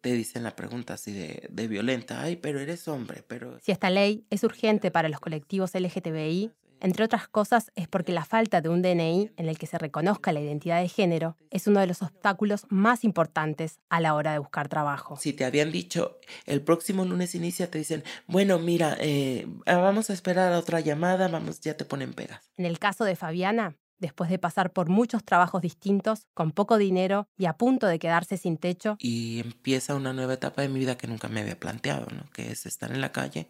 Te 0.00 0.12
dicen 0.12 0.44
la 0.44 0.54
pregunta 0.54 0.94
así 0.94 1.12
de, 1.12 1.48
de 1.50 1.68
violenta, 1.68 2.22
ay, 2.22 2.36
pero 2.36 2.60
eres 2.60 2.86
hombre, 2.86 3.22
pero... 3.26 3.58
Si 3.60 3.72
esta 3.72 3.90
ley 3.90 4.24
es 4.30 4.44
urgente 4.44 4.92
para 4.92 5.08
los 5.08 5.18
colectivos 5.18 5.74
LGTBI, 5.74 6.52
entre 6.80 7.04
otras 7.04 7.28
cosas, 7.28 7.70
es 7.74 7.88
porque 7.88 8.12
la 8.12 8.24
falta 8.24 8.60
de 8.60 8.68
un 8.68 8.82
DNI 8.82 9.32
en 9.36 9.48
el 9.48 9.58
que 9.58 9.66
se 9.66 9.78
reconozca 9.78 10.32
la 10.32 10.40
identidad 10.40 10.80
de 10.80 10.88
género 10.88 11.36
es 11.50 11.66
uno 11.66 11.80
de 11.80 11.86
los 11.86 12.02
obstáculos 12.02 12.66
más 12.68 13.04
importantes 13.04 13.80
a 13.88 14.00
la 14.00 14.14
hora 14.14 14.32
de 14.32 14.38
buscar 14.38 14.68
trabajo. 14.68 15.16
Si 15.16 15.32
te 15.32 15.44
habían 15.44 15.72
dicho 15.72 16.18
el 16.44 16.62
próximo 16.62 17.04
lunes 17.04 17.34
inicia, 17.34 17.70
te 17.70 17.78
dicen, 17.78 18.04
bueno, 18.26 18.58
mira, 18.58 18.96
eh, 19.00 19.46
vamos 19.66 20.10
a 20.10 20.12
esperar 20.12 20.52
a 20.52 20.58
otra 20.58 20.80
llamada, 20.80 21.28
vamos, 21.28 21.60
ya 21.60 21.76
te 21.76 21.84
ponen 21.84 22.12
pegas. 22.12 22.50
En 22.56 22.66
el 22.66 22.78
caso 22.78 23.04
de 23.04 23.16
Fabiana, 23.16 23.76
después 23.98 24.30
de 24.30 24.38
pasar 24.38 24.72
por 24.72 24.88
muchos 24.88 25.24
trabajos 25.24 25.62
distintos, 25.62 26.26
con 26.34 26.52
poco 26.52 26.78
dinero 26.78 27.28
y 27.36 27.46
a 27.46 27.54
punto 27.54 27.86
de 27.86 27.98
quedarse 27.98 28.36
sin 28.36 28.58
techo. 28.58 28.96
Y 28.98 29.40
empieza 29.40 29.94
una 29.94 30.12
nueva 30.12 30.34
etapa 30.34 30.62
de 30.62 30.68
mi 30.68 30.78
vida 30.78 30.96
que 30.96 31.06
nunca 31.06 31.28
me 31.28 31.40
había 31.40 31.58
planteado, 31.58 32.06
¿no? 32.14 32.28
que 32.30 32.52
es 32.52 32.66
estar 32.66 32.92
en 32.92 33.00
la 33.00 33.12
calle, 33.12 33.48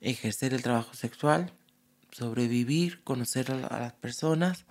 ejercer 0.00 0.54
el 0.54 0.62
trabajo 0.62 0.94
sexual, 0.94 1.52
sobrevivir, 2.12 3.02
conocer 3.02 3.50
a, 3.50 3.80
las 3.80 3.92
personas 3.94 4.66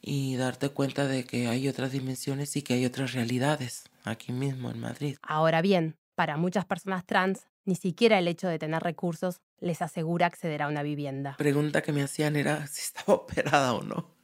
y 0.00 0.36
darte 0.36 0.68
cuenta 0.68 1.06
de 1.06 1.24
que 1.24 1.48
hay 1.48 1.68
otras 1.68 1.92
dimensiones 1.92 2.56
y 2.56 2.62
que 2.62 2.74
hay 2.74 2.84
otras 2.84 3.12
realidades 3.12 3.84
aquí 4.04 4.32
mismo 4.32 4.70
en 4.70 4.78
Madrid. 4.78 5.16
Ahora 5.22 5.62
bien, 5.62 5.96
para 6.14 6.36
muchas 6.36 6.64
personas 6.64 7.04
trans, 7.06 7.46
ni 7.64 7.74
siquiera 7.74 8.18
el 8.18 8.28
hecho 8.28 8.46
de 8.48 8.58
tener 8.58 8.82
recursos 8.82 9.40
les 9.58 9.80
asegura 9.80 10.26
acceder 10.26 10.62
a 10.62 10.68
una 10.68 10.82
vivienda. 10.82 11.34
Pregunta 11.38 11.82
que 11.82 11.92
me 11.92 12.02
hacían 12.02 12.36
era 12.36 12.66
si 12.68 12.82
estaba 12.82 13.14
operada 13.14 13.72
o 13.74 13.82
no. 13.82 14.14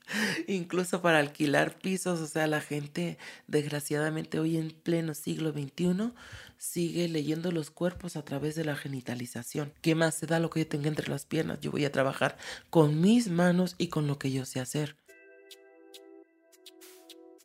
Incluso 0.48 1.02
para 1.02 1.20
alquilar 1.20 1.78
pisos, 1.78 2.20
o 2.20 2.26
sea, 2.26 2.48
la 2.48 2.60
gente 2.60 3.16
desgraciadamente 3.46 4.40
hoy 4.40 4.56
en 4.56 4.70
pleno 4.70 5.14
siglo 5.14 5.52
XXI 5.52 6.12
sigue 6.60 7.08
leyendo 7.08 7.52
los 7.52 7.70
cuerpos 7.70 8.16
a 8.16 8.22
través 8.22 8.54
de 8.54 8.64
la 8.64 8.76
genitalización. 8.76 9.72
¿Qué 9.80 9.94
más 9.94 10.14
se 10.14 10.26
da 10.26 10.38
lo 10.38 10.50
que 10.50 10.60
yo 10.60 10.68
tenga 10.68 10.88
entre 10.88 11.08
las 11.08 11.24
piernas? 11.24 11.58
Yo 11.60 11.70
voy 11.70 11.86
a 11.86 11.90
trabajar 11.90 12.36
con 12.68 13.00
mis 13.00 13.28
manos 13.30 13.74
y 13.78 13.88
con 13.88 14.06
lo 14.06 14.18
que 14.18 14.30
yo 14.30 14.44
sé 14.44 14.60
hacer. 14.60 14.96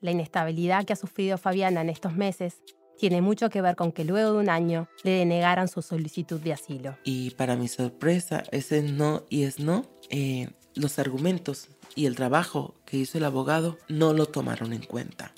La 0.01 0.11
inestabilidad 0.11 0.83
que 0.83 0.93
ha 0.93 0.97
sufrido 0.97 1.37
Fabiana 1.37 1.79
en 1.79 1.89
estos 1.89 2.13
meses 2.13 2.57
tiene 2.99 3.21
mucho 3.21 3.49
que 3.49 3.61
ver 3.61 3.77
con 3.77 3.93
que 3.93 4.03
luego 4.03 4.33
de 4.33 4.39
un 4.39 4.49
año 4.49 4.89
le 5.03 5.11
denegaran 5.11 5.69
su 5.69 5.81
solicitud 5.81 6.41
de 6.41 6.51
asilo. 6.51 6.97
Y 7.05 7.31
para 7.31 7.55
mi 7.55 7.69
sorpresa, 7.69 8.43
ese 8.51 8.81
no 8.81 9.23
y 9.29 9.43
es 9.43 9.59
no, 9.59 9.85
eh, 10.09 10.49
los 10.75 10.99
argumentos 10.99 11.69
y 11.95 12.05
el 12.05 12.17
trabajo 12.17 12.75
que 12.85 12.97
hizo 12.97 13.17
el 13.17 13.23
abogado 13.23 13.77
no 13.87 14.11
lo 14.11 14.25
tomaron 14.25 14.73
en 14.73 14.83
cuenta. 14.83 15.33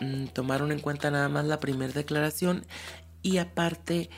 Mm, 0.00 0.28
tomaron 0.28 0.72
en 0.72 0.80
cuenta 0.80 1.10
nada 1.10 1.28
más 1.28 1.44
la 1.44 1.60
primera 1.60 1.92
declaración 1.92 2.64
y 3.22 3.38
aparte 3.38 4.10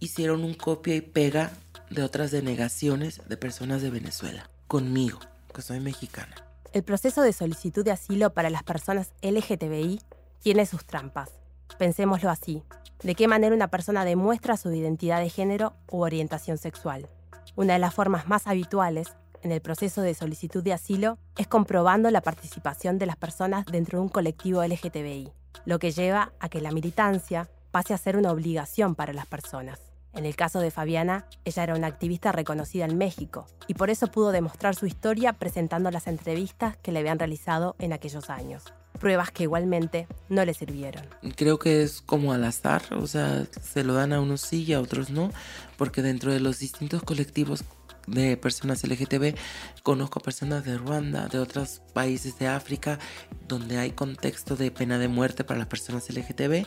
hicieron 0.00 0.44
un 0.44 0.54
copia 0.54 0.94
y 0.94 1.00
pega 1.00 1.52
de 1.90 2.02
otras 2.02 2.30
denegaciones 2.30 3.22
de 3.28 3.36
personas 3.36 3.82
de 3.82 3.90
Venezuela, 3.90 4.50
conmigo, 4.66 5.18
que 5.54 5.62
soy 5.62 5.80
mexicana. 5.80 6.34
El 6.72 6.82
proceso 6.82 7.22
de 7.22 7.32
solicitud 7.32 7.84
de 7.84 7.92
asilo 7.92 8.34
para 8.34 8.50
las 8.50 8.62
personas 8.62 9.12
LGTBI 9.22 10.00
tiene 10.40 10.66
sus 10.66 10.84
trampas. 10.84 11.30
Pensémoslo 11.78 12.30
así. 12.30 12.62
¿De 13.02 13.14
qué 13.14 13.28
manera 13.28 13.54
una 13.54 13.68
persona 13.68 14.04
demuestra 14.04 14.56
su 14.56 14.72
identidad 14.72 15.20
de 15.20 15.30
género 15.30 15.74
u 15.90 16.02
orientación 16.02 16.58
sexual? 16.58 17.08
Una 17.56 17.74
de 17.74 17.78
las 17.78 17.94
formas 17.94 18.28
más 18.28 18.46
habituales 18.46 19.08
en 19.42 19.52
el 19.52 19.60
proceso 19.60 20.02
de 20.02 20.14
solicitud 20.14 20.62
de 20.62 20.72
asilo 20.72 21.18
es 21.36 21.46
comprobando 21.46 22.10
la 22.10 22.20
participación 22.20 22.98
de 22.98 23.06
las 23.06 23.16
personas 23.16 23.66
dentro 23.66 23.98
de 23.98 24.02
un 24.02 24.08
colectivo 24.08 24.64
LGTBI, 24.64 25.32
lo 25.64 25.78
que 25.78 25.92
lleva 25.92 26.32
a 26.40 26.48
que 26.48 26.60
la 26.60 26.72
militancia 26.72 27.48
pase 27.70 27.94
a 27.94 27.98
ser 27.98 28.16
una 28.16 28.32
obligación 28.32 28.94
para 28.94 29.12
las 29.12 29.26
personas. 29.26 29.80
En 30.14 30.24
el 30.24 30.36
caso 30.36 30.60
de 30.60 30.70
Fabiana, 30.70 31.26
ella 31.44 31.62
era 31.62 31.76
una 31.76 31.86
activista 31.86 32.32
reconocida 32.32 32.86
en 32.86 32.98
México 32.98 33.46
y 33.66 33.74
por 33.74 33.90
eso 33.90 34.08
pudo 34.08 34.32
demostrar 34.32 34.74
su 34.74 34.86
historia 34.86 35.34
presentando 35.34 35.90
las 35.90 36.06
entrevistas 36.06 36.76
que 36.78 36.92
le 36.92 37.00
habían 37.00 37.18
realizado 37.18 37.76
en 37.78 37.92
aquellos 37.92 38.30
años. 38.30 38.64
Pruebas 38.98 39.30
que 39.30 39.44
igualmente 39.44 40.08
no 40.28 40.44
le 40.44 40.54
sirvieron. 40.54 41.04
Creo 41.36 41.58
que 41.58 41.82
es 41.82 42.00
como 42.00 42.32
al 42.32 42.42
azar, 42.44 42.82
o 42.94 43.06
sea, 43.06 43.46
se 43.62 43.84
lo 43.84 43.94
dan 43.94 44.12
a 44.12 44.20
unos 44.20 44.40
sí 44.40 44.64
y 44.64 44.72
a 44.72 44.80
otros 44.80 45.10
no, 45.10 45.30
porque 45.76 46.02
dentro 46.02 46.32
de 46.32 46.40
los 46.40 46.58
distintos 46.58 47.02
colectivos 47.02 47.62
de 48.10 48.36
personas 48.36 48.84
LGTB, 48.84 49.34
conozco 49.82 50.20
personas 50.20 50.64
de 50.64 50.78
Ruanda, 50.78 51.28
de 51.28 51.38
otros 51.38 51.82
países 51.92 52.38
de 52.38 52.46
África, 52.46 52.98
donde 53.46 53.78
hay 53.78 53.92
contexto 53.92 54.56
de 54.56 54.70
pena 54.70 54.98
de 54.98 55.08
muerte 55.08 55.44
para 55.44 55.58
las 55.58 55.68
personas 55.68 56.08
LGTB 56.10 56.66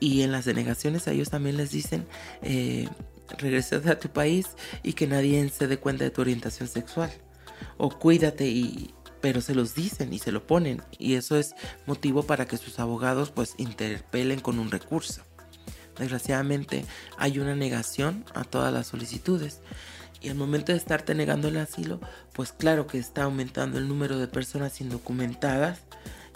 y 0.00 0.22
en 0.22 0.32
las 0.32 0.44
denegaciones 0.44 1.08
a 1.08 1.12
ellos 1.12 1.30
también 1.30 1.56
les 1.56 1.70
dicen 1.70 2.06
eh, 2.42 2.88
a 3.86 3.98
tu 3.98 4.08
país 4.10 4.48
y 4.82 4.92
que 4.92 5.06
nadie 5.06 5.48
se 5.48 5.66
dé 5.66 5.78
cuenta 5.78 6.04
de 6.04 6.10
tu 6.10 6.20
orientación 6.20 6.68
sexual. 6.68 7.10
O 7.78 7.90
cuídate 7.90 8.46
y 8.46 8.94
pero 9.24 9.40
se 9.40 9.54
los 9.54 9.74
dicen 9.74 10.12
y 10.12 10.18
se 10.18 10.32
lo 10.32 10.46
ponen. 10.46 10.82
Y 10.98 11.14
eso 11.14 11.38
es 11.38 11.54
motivo 11.86 12.24
para 12.24 12.46
que 12.46 12.58
sus 12.58 12.78
abogados 12.78 13.30
pues 13.30 13.54
interpelen 13.56 14.38
con 14.40 14.58
un 14.58 14.70
recurso. 14.70 15.22
Desgraciadamente 15.98 16.84
hay 17.16 17.38
una 17.38 17.54
negación 17.54 18.26
a 18.34 18.44
todas 18.44 18.70
las 18.70 18.88
solicitudes 18.88 19.60
y 20.24 20.30
al 20.30 20.36
momento 20.36 20.72
de 20.72 20.78
estarte 20.78 21.14
negando 21.14 21.48
el 21.48 21.58
asilo, 21.58 22.00
pues 22.32 22.50
claro 22.50 22.86
que 22.86 22.96
está 22.96 23.24
aumentando 23.24 23.76
el 23.76 23.86
número 23.88 24.18
de 24.18 24.26
personas 24.26 24.80
indocumentadas 24.80 25.80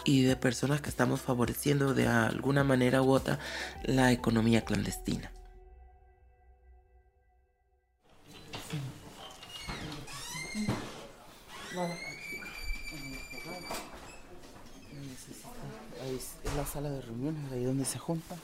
y 0.05 0.21
de 0.21 0.35
personas 0.35 0.79
que 0.79 0.89
estamos 0.89 1.21
favoreciendo 1.21 1.95
de 1.95 2.07
alguna 2.07 2.63
manera 2.63 3.01
u 3.01 3.09
otra 3.11 3.39
la 3.83 4.11
economía 4.11 4.63
clandestina. 4.63 5.31
Ahí 16.03 16.15
es 16.15 16.55
la 16.55 16.65
sala 16.65 16.91
de 16.91 17.01
reuniones, 17.01 17.51
ahí 17.51 17.63
donde 17.63 17.85
se 17.85 17.97
juntan. 17.97 18.37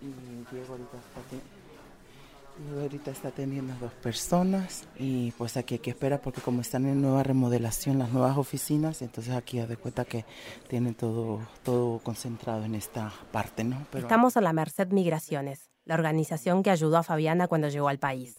Y 0.00 0.54
Diego 0.54 0.74
ahorita 0.74 0.96
está, 0.96 1.63
ahorita 2.80 3.10
está 3.10 3.28
atendiendo 3.28 3.72
a 3.72 3.76
dos 3.76 3.92
personas 3.92 4.86
y 4.96 5.32
pues 5.32 5.56
aquí 5.56 5.74
hay 5.74 5.78
que 5.80 5.90
esperar 5.90 6.20
porque 6.20 6.40
como 6.40 6.60
están 6.60 6.86
en 6.86 7.02
nueva 7.02 7.22
remodelación 7.22 7.98
las 7.98 8.12
nuevas 8.12 8.36
oficinas, 8.36 9.02
entonces 9.02 9.34
aquí 9.34 9.58
de 9.58 9.76
cuenta 9.76 10.04
que 10.04 10.24
tienen 10.68 10.94
todo, 10.94 11.40
todo 11.62 11.98
concentrado 11.98 12.64
en 12.64 12.74
esta 12.74 13.12
parte, 13.32 13.64
¿no? 13.64 13.86
Estamos 13.92 14.36
a 14.36 14.40
la 14.40 14.52
Merced 14.52 14.88
Migraciones, 14.88 15.70
la 15.84 15.94
organización 15.94 16.62
que 16.62 16.70
ayudó 16.70 16.98
a 16.98 17.02
Fabiana 17.02 17.48
cuando 17.48 17.68
llegó 17.68 17.88
al 17.88 17.98
país. 17.98 18.36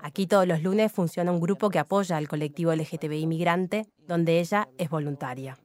Aquí 0.00 0.26
todos 0.26 0.46
los 0.46 0.62
lunes 0.62 0.92
funciona 0.92 1.30
un 1.30 1.40
grupo 1.40 1.70
que 1.70 1.78
apoya 1.78 2.16
al 2.16 2.28
colectivo 2.28 2.72
LGTBI 2.72 3.26
migrante, 3.26 3.86
donde 4.06 4.40
ella 4.40 4.68
es 4.78 4.88
voluntaria. 4.88 5.58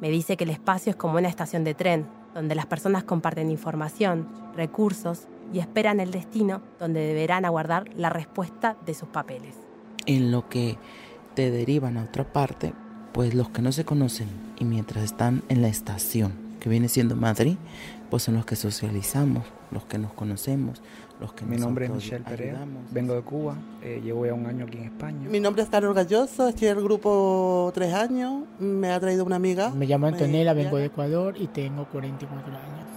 Me 0.00 0.10
dice 0.10 0.36
que 0.36 0.44
el 0.44 0.50
espacio 0.50 0.90
es 0.90 0.96
como 0.96 1.18
una 1.18 1.28
estación 1.28 1.62
de 1.62 1.74
tren, 1.74 2.08
donde 2.32 2.54
las 2.54 2.66
personas 2.66 3.04
comparten 3.04 3.50
información, 3.50 4.28
recursos 4.54 5.28
y 5.52 5.58
esperan 5.58 6.00
el 6.00 6.10
destino 6.10 6.62
donde 6.78 7.00
deberán 7.00 7.44
aguardar 7.44 7.88
la 7.96 8.10
respuesta 8.10 8.76
de 8.86 8.94
sus 8.94 9.08
papeles. 9.08 9.54
En 10.06 10.30
lo 10.30 10.48
que 10.48 10.76
te 11.34 11.50
derivan 11.50 11.96
a 11.96 12.04
otra 12.04 12.24
parte, 12.24 12.72
pues 13.12 13.34
los 13.34 13.48
que 13.50 13.62
no 13.62 13.72
se 13.72 13.84
conocen 13.84 14.28
y 14.58 14.64
mientras 14.64 15.04
están 15.04 15.42
en 15.48 15.62
la 15.62 15.68
estación, 15.68 16.32
que 16.60 16.68
viene 16.68 16.88
siendo 16.88 17.16
Madrid, 17.16 17.56
pues 18.10 18.22
son 18.22 18.34
los 18.34 18.46
que 18.46 18.56
socializamos, 18.56 19.44
los 19.70 19.84
que 19.84 19.98
nos 19.98 20.12
conocemos, 20.12 20.80
mi 21.46 21.56
nombre 21.56 21.86
es 21.86 21.90
Michelle 21.92 22.24
Perea, 22.24 22.66
vengo 22.90 23.14
de 23.14 23.22
Cuba, 23.22 23.56
eh, 23.82 24.00
llevo 24.02 24.26
ya 24.26 24.34
un 24.34 24.46
año 24.46 24.64
aquí 24.66 24.78
en 24.78 24.84
España. 24.84 25.28
Mi 25.28 25.40
nombre 25.40 25.62
es 25.62 25.68
Carlos 25.68 25.94
Galloso, 25.94 26.48
estoy 26.48 26.68
en 26.68 26.78
el 26.78 26.84
grupo 26.84 27.70
tres 27.74 27.94
años, 27.94 28.44
me 28.58 28.90
ha 28.90 29.00
traído 29.00 29.24
una 29.24 29.36
amiga. 29.36 29.70
Me 29.70 29.86
llamo 29.86 30.06
Antonella, 30.06 30.52
vengo 30.52 30.76
de 30.76 30.86
Ecuador 30.86 31.34
y 31.38 31.46
tengo 31.46 31.86
44 31.86 32.52
años. 32.52 32.93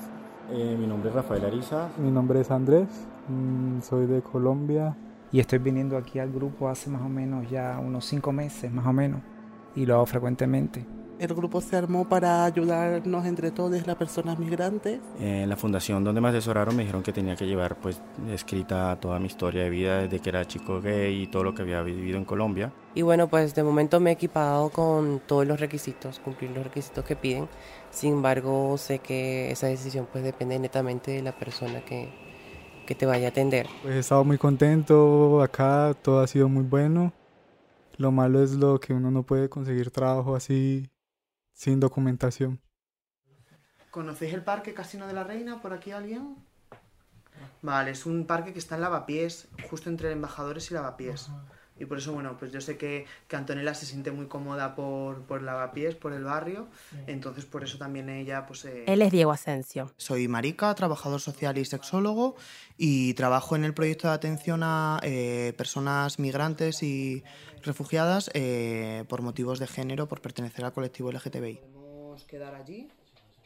Eh, 0.49 0.77
mi 0.79 0.87
nombre 0.87 1.09
es 1.09 1.15
Rafael 1.15 1.43
Ariza. 1.43 1.89
Mi 1.97 2.09
nombre 2.09 2.39
es 2.39 2.51
Andrés, 2.51 2.87
mm, 3.27 3.81
soy 3.81 4.05
de 4.05 4.21
Colombia. 4.21 4.95
Y 5.31 5.41
estoy 5.41 5.59
viniendo 5.59 5.97
aquí 5.97 6.19
al 6.19 6.31
grupo 6.31 6.69
hace 6.69 6.89
más 6.89 7.01
o 7.01 7.09
menos 7.09 7.49
ya 7.49 7.79
unos 7.79 8.05
cinco 8.05 8.31
meses, 8.31 8.71
más 8.71 8.85
o 8.87 8.93
menos, 8.93 9.21
y 9.75 9.85
lo 9.85 9.95
hago 9.95 10.05
frecuentemente. 10.05 10.85
El 11.19 11.33
grupo 11.33 11.61
se 11.61 11.75
armó 11.75 12.07
para 12.07 12.45
ayudarnos 12.45 13.25
entre 13.25 13.49
todos 13.49 13.87
las 13.87 13.95
personas 13.95 14.37
migrantes. 14.37 14.99
En 15.19 15.49
la 15.49 15.57
fundación 15.57 16.03
donde 16.03 16.21
me 16.21 16.29
asesoraron 16.29 16.75
me 16.75 16.83
dijeron 16.83 17.01
que 17.01 17.11
tenía 17.11 17.35
que 17.35 17.47
llevar 17.47 17.75
pues 17.77 17.99
escrita 18.29 18.95
toda 19.01 19.19
mi 19.19 19.25
historia 19.25 19.63
de 19.63 19.69
vida 19.71 20.01
desde 20.03 20.19
que 20.19 20.29
era 20.29 20.45
chico 20.45 20.79
gay 20.79 21.23
y 21.23 21.27
todo 21.27 21.43
lo 21.43 21.55
que 21.55 21.63
había 21.63 21.81
vivido 21.81 22.19
en 22.19 22.23
Colombia. 22.23 22.71
Y 22.93 23.01
bueno, 23.01 23.27
pues 23.27 23.55
de 23.55 23.63
momento 23.63 23.99
me 23.99 24.11
he 24.11 24.13
equipado 24.13 24.69
con 24.69 25.19
todos 25.25 25.47
los 25.47 25.59
requisitos, 25.59 26.19
cumplir 26.19 26.51
los 26.51 26.63
requisitos 26.63 27.03
que 27.03 27.15
piden. 27.15 27.47
Sin 27.97 28.13
embargo, 28.13 28.77
sé 28.77 28.99
que 28.99 29.49
esa 29.49 29.65
decisión 29.65 30.07
pues 30.11 30.23
depende 30.23 30.59
netamente 30.59 31.09
de 31.09 31.23
la 31.23 31.31
persona 31.31 31.83
que, 31.83 32.13
que 32.85 32.93
te 32.93 33.07
vaya 33.07 33.25
a 33.25 33.29
atender. 33.31 33.65
Pues 33.81 33.95
he 33.95 33.97
estado 33.97 34.23
muy 34.23 34.37
contento 34.37 35.41
acá, 35.41 35.95
todo 36.03 36.19
ha 36.19 36.27
sido 36.27 36.47
muy 36.47 36.63
bueno. 36.63 37.11
Lo 37.97 38.11
malo 38.11 38.43
es 38.43 38.51
lo 38.51 38.79
que 38.79 38.93
uno 38.93 39.09
no 39.09 39.23
puede 39.23 39.49
conseguir 39.49 39.89
trabajo 39.89 40.35
así 40.35 40.91
sin 41.53 41.79
documentación. 41.79 42.61
¿Conocéis 43.89 44.35
el 44.35 44.43
parque 44.43 44.75
Casino 44.75 45.07
de 45.07 45.13
la 45.13 45.23
Reina 45.23 45.59
por 45.59 45.73
aquí 45.73 45.89
alguien? 45.89 46.35
Vale, 47.63 47.89
es 47.89 48.05
un 48.05 48.27
parque 48.27 48.53
que 48.53 48.59
está 48.59 48.75
en 48.75 48.81
Lavapiés, 48.81 49.47
justo 49.71 49.89
entre 49.89 50.11
Embajadores 50.11 50.69
y 50.69 50.75
Lavapiés. 50.75 51.31
Y 51.79 51.85
por 51.85 51.97
eso, 51.97 52.13
bueno, 52.13 52.37
pues 52.37 52.51
yo 52.51 52.61
sé 52.61 52.77
que, 52.77 53.05
que 53.27 53.35
Antonella 53.35 53.73
se 53.73 53.85
siente 53.85 54.11
muy 54.11 54.27
cómoda 54.27 54.75
por, 54.75 55.23
por 55.23 55.41
Lavapiés, 55.41 55.95
por 55.95 56.13
el 56.13 56.23
barrio. 56.23 56.67
Entonces, 57.05 57.45
por 57.45 57.63
eso 57.63 57.77
también 57.77 58.09
ella, 58.09 58.45
pues... 58.45 58.65
Eh, 58.65 58.83
Él 58.87 59.01
es 59.01 59.11
Diego 59.11 59.31
Asensio. 59.31 59.91
Soy 59.97 60.27
marica, 60.27 60.73
trabajador 60.75 61.21
social 61.21 61.57
y 61.57 61.65
sexólogo. 61.65 62.35
Y 62.77 63.13
trabajo 63.13 63.55
en 63.55 63.65
el 63.65 63.73
proyecto 63.73 64.07
de 64.07 64.13
atención 64.13 64.61
a 64.63 64.99
eh, 65.03 65.53
personas 65.57 66.19
migrantes 66.19 66.83
y 66.83 67.23
refugiadas 67.63 68.29
eh, 68.33 69.03
por 69.07 69.21
motivos 69.21 69.59
de 69.59 69.67
género, 69.67 70.07
por 70.07 70.21
pertenecer 70.21 70.65
al 70.65 70.73
colectivo 70.73 71.11
LGTBI. 71.11 71.61
Podemos 71.73 72.23
quedar 72.25 72.55
allí. 72.55 72.87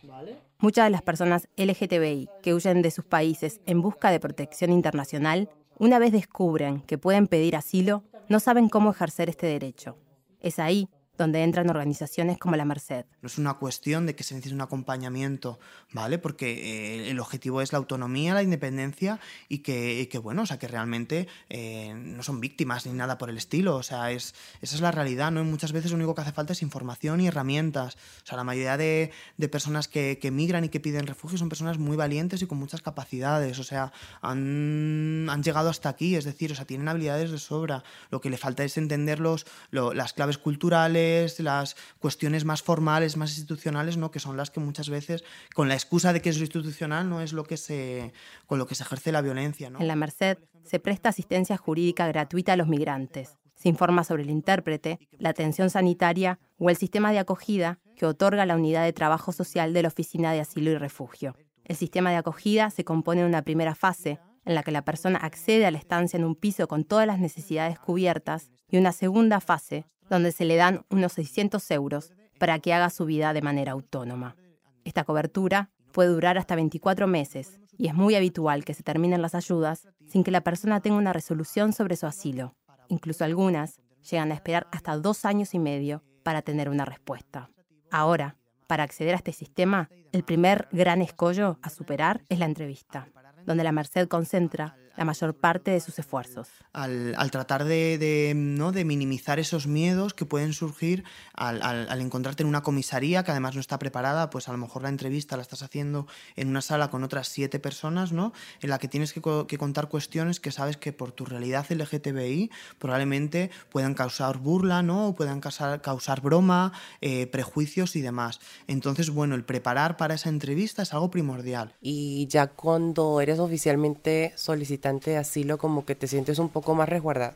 ¿Vale? 0.04 0.40
Muchas 0.58 0.86
de 0.86 0.90
las 0.90 1.04
personas 1.04 1.48
LGTBI 1.58 2.28
que 2.42 2.56
huyen 2.56 2.82
de 2.82 2.90
sus 2.90 3.06
países 3.06 3.62
en 3.68 3.82
busca 3.82 4.10
de 4.10 4.20
protección 4.20 4.72
internacional, 4.72 5.50
una 5.78 6.00
vez 6.00 6.12
descubren 6.12 6.82
que 6.82 6.98
pueden 6.98 7.28
pedir 7.28 7.56
asilo, 7.56 8.04
no 8.30 8.40
saben 8.40 8.70
cómo 8.70 8.92
ejercer 8.92 9.30
este 9.30 9.48
derecho. 9.48 9.98
Es 10.40 10.60
ahí 10.60 10.90
donde 11.22 11.44
entran 11.44 11.70
organizaciones 11.70 12.38
como 12.38 12.56
la 12.56 12.66
Merced. 12.66 13.06
No 13.22 13.28
es 13.28 13.38
una 13.38 13.54
cuestión 13.56 14.06
de 14.06 14.16
que 14.16 14.24
se 14.24 14.36
necesite 14.36 14.56
un 14.56 14.62
acompañamiento, 14.62 15.60
¿vale? 15.94 16.18
Porque 16.18 17.06
eh, 17.06 17.12
el 17.12 17.20
objetivo 17.20 17.62
es 17.62 17.72
la 17.72 17.78
autonomía, 17.78 18.34
la 18.34 18.44
independencia 18.44 19.20
y 19.48 19.60
que, 19.60 20.20
bueno, 20.22 20.44
o 20.44 20.46
sea, 20.46 20.60
que 20.60 20.68
realmente 20.68 21.28
eh, 21.50 21.94
no 21.94 22.24
son 22.24 22.40
víctimas 22.40 22.86
ni 22.86 22.94
nada 22.94 23.18
por 23.18 23.30
el 23.30 23.38
estilo, 23.38 23.76
o 23.76 23.84
sea, 23.84 24.12
es, 24.12 24.36
esa 24.62 24.76
es 24.76 24.82
la 24.82 24.92
realidad, 24.92 25.32
¿no? 25.32 25.42
Y 25.42 25.46
muchas 25.46 25.72
veces 25.72 25.92
lo 25.92 25.98
único 25.98 26.16
que 26.16 26.22
hace 26.22 26.32
falta 26.32 26.54
es 26.54 26.62
información 26.62 27.22
y 27.22 27.28
herramientas. 27.28 27.96
O 28.24 28.26
sea, 28.26 28.38
la 28.38 28.44
mayoría 28.44 28.78
de, 28.78 29.12
personas 29.52 29.88
que, 29.88 30.18
que, 30.20 30.32
migran 30.32 30.64
y 30.64 30.70
que 30.70 30.80
piden 30.80 31.08
refugio 31.08 31.38
son 31.38 31.50
personas 31.50 31.78
muy 31.78 31.98
valientes 31.98 32.42
y 32.42 32.48
con 32.48 32.58
muchas 32.58 32.82
capacidades, 32.82 33.60
o 33.60 33.64
sea, 33.64 33.92
han, 34.22 35.42
llegado 35.44 35.70
hasta 35.70 35.90
aquí, 35.90 36.16
es 36.16 36.26
decir, 36.26 36.52
o 36.52 36.56
sea, 36.56 36.66
tienen 36.66 36.88
habilidades 36.88 37.32
de 37.32 37.38
sobra. 37.38 37.84
Lo 38.10 38.22
que 38.22 38.30
le 38.30 38.38
falta 38.38 38.64
es 38.64 38.78
entender 38.78 39.20
los, 39.20 39.46
las 39.72 40.14
claves 40.14 40.38
culturales, 40.38 41.11
las 41.40 41.76
cuestiones 42.00 42.46
más 42.46 42.62
formales, 42.62 43.18
más 43.18 43.32
institucionales, 43.32 43.98
¿no? 43.98 44.12
que 44.12 44.20
son 44.20 44.38
las 44.38 44.52
que 44.52 44.60
muchas 44.60 44.90
veces, 44.90 45.24
con 45.54 45.68
la 45.68 45.74
excusa 45.74 46.14
de 46.14 46.22
que 46.22 46.30
es 46.30 46.38
lo 46.38 46.44
institucional, 46.44 47.10
no 47.10 47.22
es 47.22 47.34
lo 47.34 47.44
que 47.44 47.58
se, 47.58 48.14
con 48.48 48.60
lo 48.60 48.68
que 48.68 48.76
se 48.76 48.84
ejerce 48.84 49.12
la 49.12 49.22
violencia. 49.22 49.68
En 49.68 49.88
la 49.88 49.96
Merced 49.96 50.38
se 50.64 50.80
presta 50.80 51.10
asistencia 51.10 51.58
jurídica 51.58 52.08
gratuita 52.08 52.54
a 52.54 52.56
los 52.56 52.68
migrantes. 52.68 53.38
Se 53.56 53.70
informa 53.70 54.04
sobre 54.04 54.24
el 54.24 54.30
intérprete, 54.30 55.00
la 55.20 55.30
atención 55.30 55.70
sanitaria 55.70 56.40
o 56.58 56.70
el 56.70 56.78
sistema 56.78 57.12
de 57.12 57.20
acogida 57.20 57.80
que 57.96 58.08
otorga 58.08 58.46
la 58.46 58.56
unidad 58.56 58.84
de 58.84 58.94
trabajo 58.94 59.32
social 59.32 59.74
de 59.74 59.84
la 59.84 59.90
Oficina 59.90 60.34
de 60.34 60.40
Asilo 60.40 60.72
y 60.72 60.78
Refugio. 60.78 61.36
El 61.66 61.76
sistema 61.76 62.10
de 62.10 62.18
acogida 62.18 62.72
se 62.72 62.84
compone 62.84 63.22
de 63.22 63.28
una 63.28 63.44
primera 63.44 63.76
fase, 63.76 64.20
en 64.46 64.56
la 64.56 64.64
que 64.64 64.72
la 64.72 64.84
persona 64.84 65.20
accede 65.20 65.66
a 65.68 65.72
la 65.72 65.78
estancia 65.78 66.18
en 66.18 66.26
un 66.26 66.36
piso 66.36 66.68
con 66.68 66.84
todas 66.84 67.06
las 67.06 67.20
necesidades 67.20 67.78
cubiertas, 67.78 68.50
y 68.68 68.78
una 68.78 68.92
segunda 68.92 69.40
fase, 69.40 69.86
donde 70.12 70.34
se 70.34 70.44
le 70.44 70.58
dan 70.58 70.86
unos 70.90 71.14
600 71.14 71.72
euros 71.72 72.12
para 72.38 72.60
que 72.60 72.74
haga 72.74 72.90
su 72.90 73.06
vida 73.06 73.32
de 73.32 73.42
manera 73.42 73.72
autónoma. 73.72 74.36
Esta 74.84 75.06
cobertura 75.06 75.70
puede 75.94 76.10
durar 76.10 76.38
hasta 76.38 76.56
24 76.56 77.08
meses 77.08 77.62
y 77.78 77.88
es 77.88 77.94
muy 77.94 78.16
habitual 78.16 78.66
que 78.66 78.74
se 78.74 78.84
terminen 78.84 79.22
las 79.22 79.36
ayudas 79.36 79.88
sin 80.08 80.26
que 80.26 80.32
la 80.32 80.42
persona 80.42 80.82
tenga 80.82 80.98
una 80.98 81.14
resolución 81.14 81.72
sobre 81.72 81.96
su 81.96 82.08
asilo. 82.08 82.56
Incluso 82.90 83.24
algunas 83.24 83.80
llegan 84.10 84.32
a 84.32 84.36
esperar 84.36 84.68
hasta 84.74 84.98
dos 84.98 85.24
años 85.24 85.54
y 85.54 85.60
medio 85.60 86.04
para 86.24 86.42
tener 86.42 86.68
una 86.68 86.84
respuesta. 86.84 87.50
Ahora, 87.90 88.36
para 88.68 88.84
acceder 88.84 89.14
a 89.14 89.18
este 89.18 89.32
sistema, 89.32 89.90
el 90.12 90.26
primer 90.26 90.68
gran 90.74 91.02
escollo 91.02 91.58
a 91.62 91.70
superar 91.70 92.22
es 92.28 92.38
la 92.38 92.46
entrevista, 92.46 93.08
donde 93.46 93.64
la 93.64 93.72
Merced 93.72 94.10
concentra 94.10 94.76
la 94.98 95.06
mayor 95.06 95.34
parte 95.34 95.72
de 95.72 95.80
sus 95.80 95.98
esfuerzos. 96.00 96.48
Al, 96.74 97.32
tratar 97.32 97.64
de, 97.66 98.34
¿no? 98.36 98.72
de 98.72 98.86
minimizar 98.86 99.40
esos 99.40 99.68
miedos 99.68 100.14
que 100.14 100.26
pueden 100.26 100.54
surgir 100.54 101.04
al, 101.34 102.02
encontrarte 102.02 102.44
en 102.44 102.50
una 102.50 102.62
comisaría 102.62 103.24
que 103.24 103.32
además 103.32 103.56
no 103.56 103.62
está 103.62 103.80
preparada, 103.80 104.30
pues 104.30 104.48
a 104.48 104.52
lo 104.52 104.58
mejor 104.58 104.84
la 104.84 104.90
entrevista 104.90 105.36
la 105.36 105.42
estás 105.42 105.64
haciendo 105.64 106.08
en 106.36 106.50
una 106.50 106.62
sala 106.62 106.90
con 106.90 107.04
otras 107.04 107.28
siete 107.28 107.60
personas, 107.60 108.12
¿no? 108.12 108.34
en 108.62 108.70
la 108.70 108.80
que 108.80 108.88
tienes 108.88 109.14
que, 109.14 109.22
contar 109.58 109.90
cuestiones 109.90 110.40
que 110.40 110.52
sabes 110.52 110.78
que 110.78 110.94
por 110.94 111.12
tu 111.12 111.26
realidad 111.26 111.66
LGTBI 111.70 112.52
probablemente 112.80 113.52
puedan 113.70 113.94
causar 113.94 114.38
burla 114.38 114.82
¿no? 114.82 115.08
o 115.08 115.16
puedan 115.16 115.40
causar, 115.40 115.82
causar 115.82 116.22
broma, 116.22 116.74
eh, 117.02 117.28
prejuicios 117.28 117.96
y 117.96 118.02
demás. 118.02 118.40
Entonces, 118.68 119.10
bueno, 119.10 119.36
el 119.36 119.44
preparar 119.44 119.98
para 119.98 120.16
esa 120.16 120.30
entrevista 120.30 120.82
es 120.84 120.94
algo 120.94 121.12
primordial. 121.12 121.74
Y 121.82 122.28
ya 122.28 122.48
cuando 122.48 123.22
eres 123.22 123.40
oficialmente 123.40 124.34
solicitado, 124.36 124.81
de 124.82 125.18
asilo 125.18 125.58
como 125.58 125.86
que 125.86 125.96
te 125.96 126.08
sientes 126.08 126.40
un 126.40 126.50
poco 126.50 126.76
más 126.76 126.90
resguardado, 126.90 127.34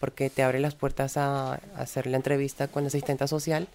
porque 0.00 0.30
te 0.30 0.42
abre 0.42 0.58
las 0.58 0.74
puertas 0.74 1.16
a, 1.16 1.54
hacer 1.76 2.06
la 2.06 2.16
entrevista 2.16 2.68
con 2.68 2.84
la 2.84 2.88
asistente 2.88 3.26
social 3.28 3.68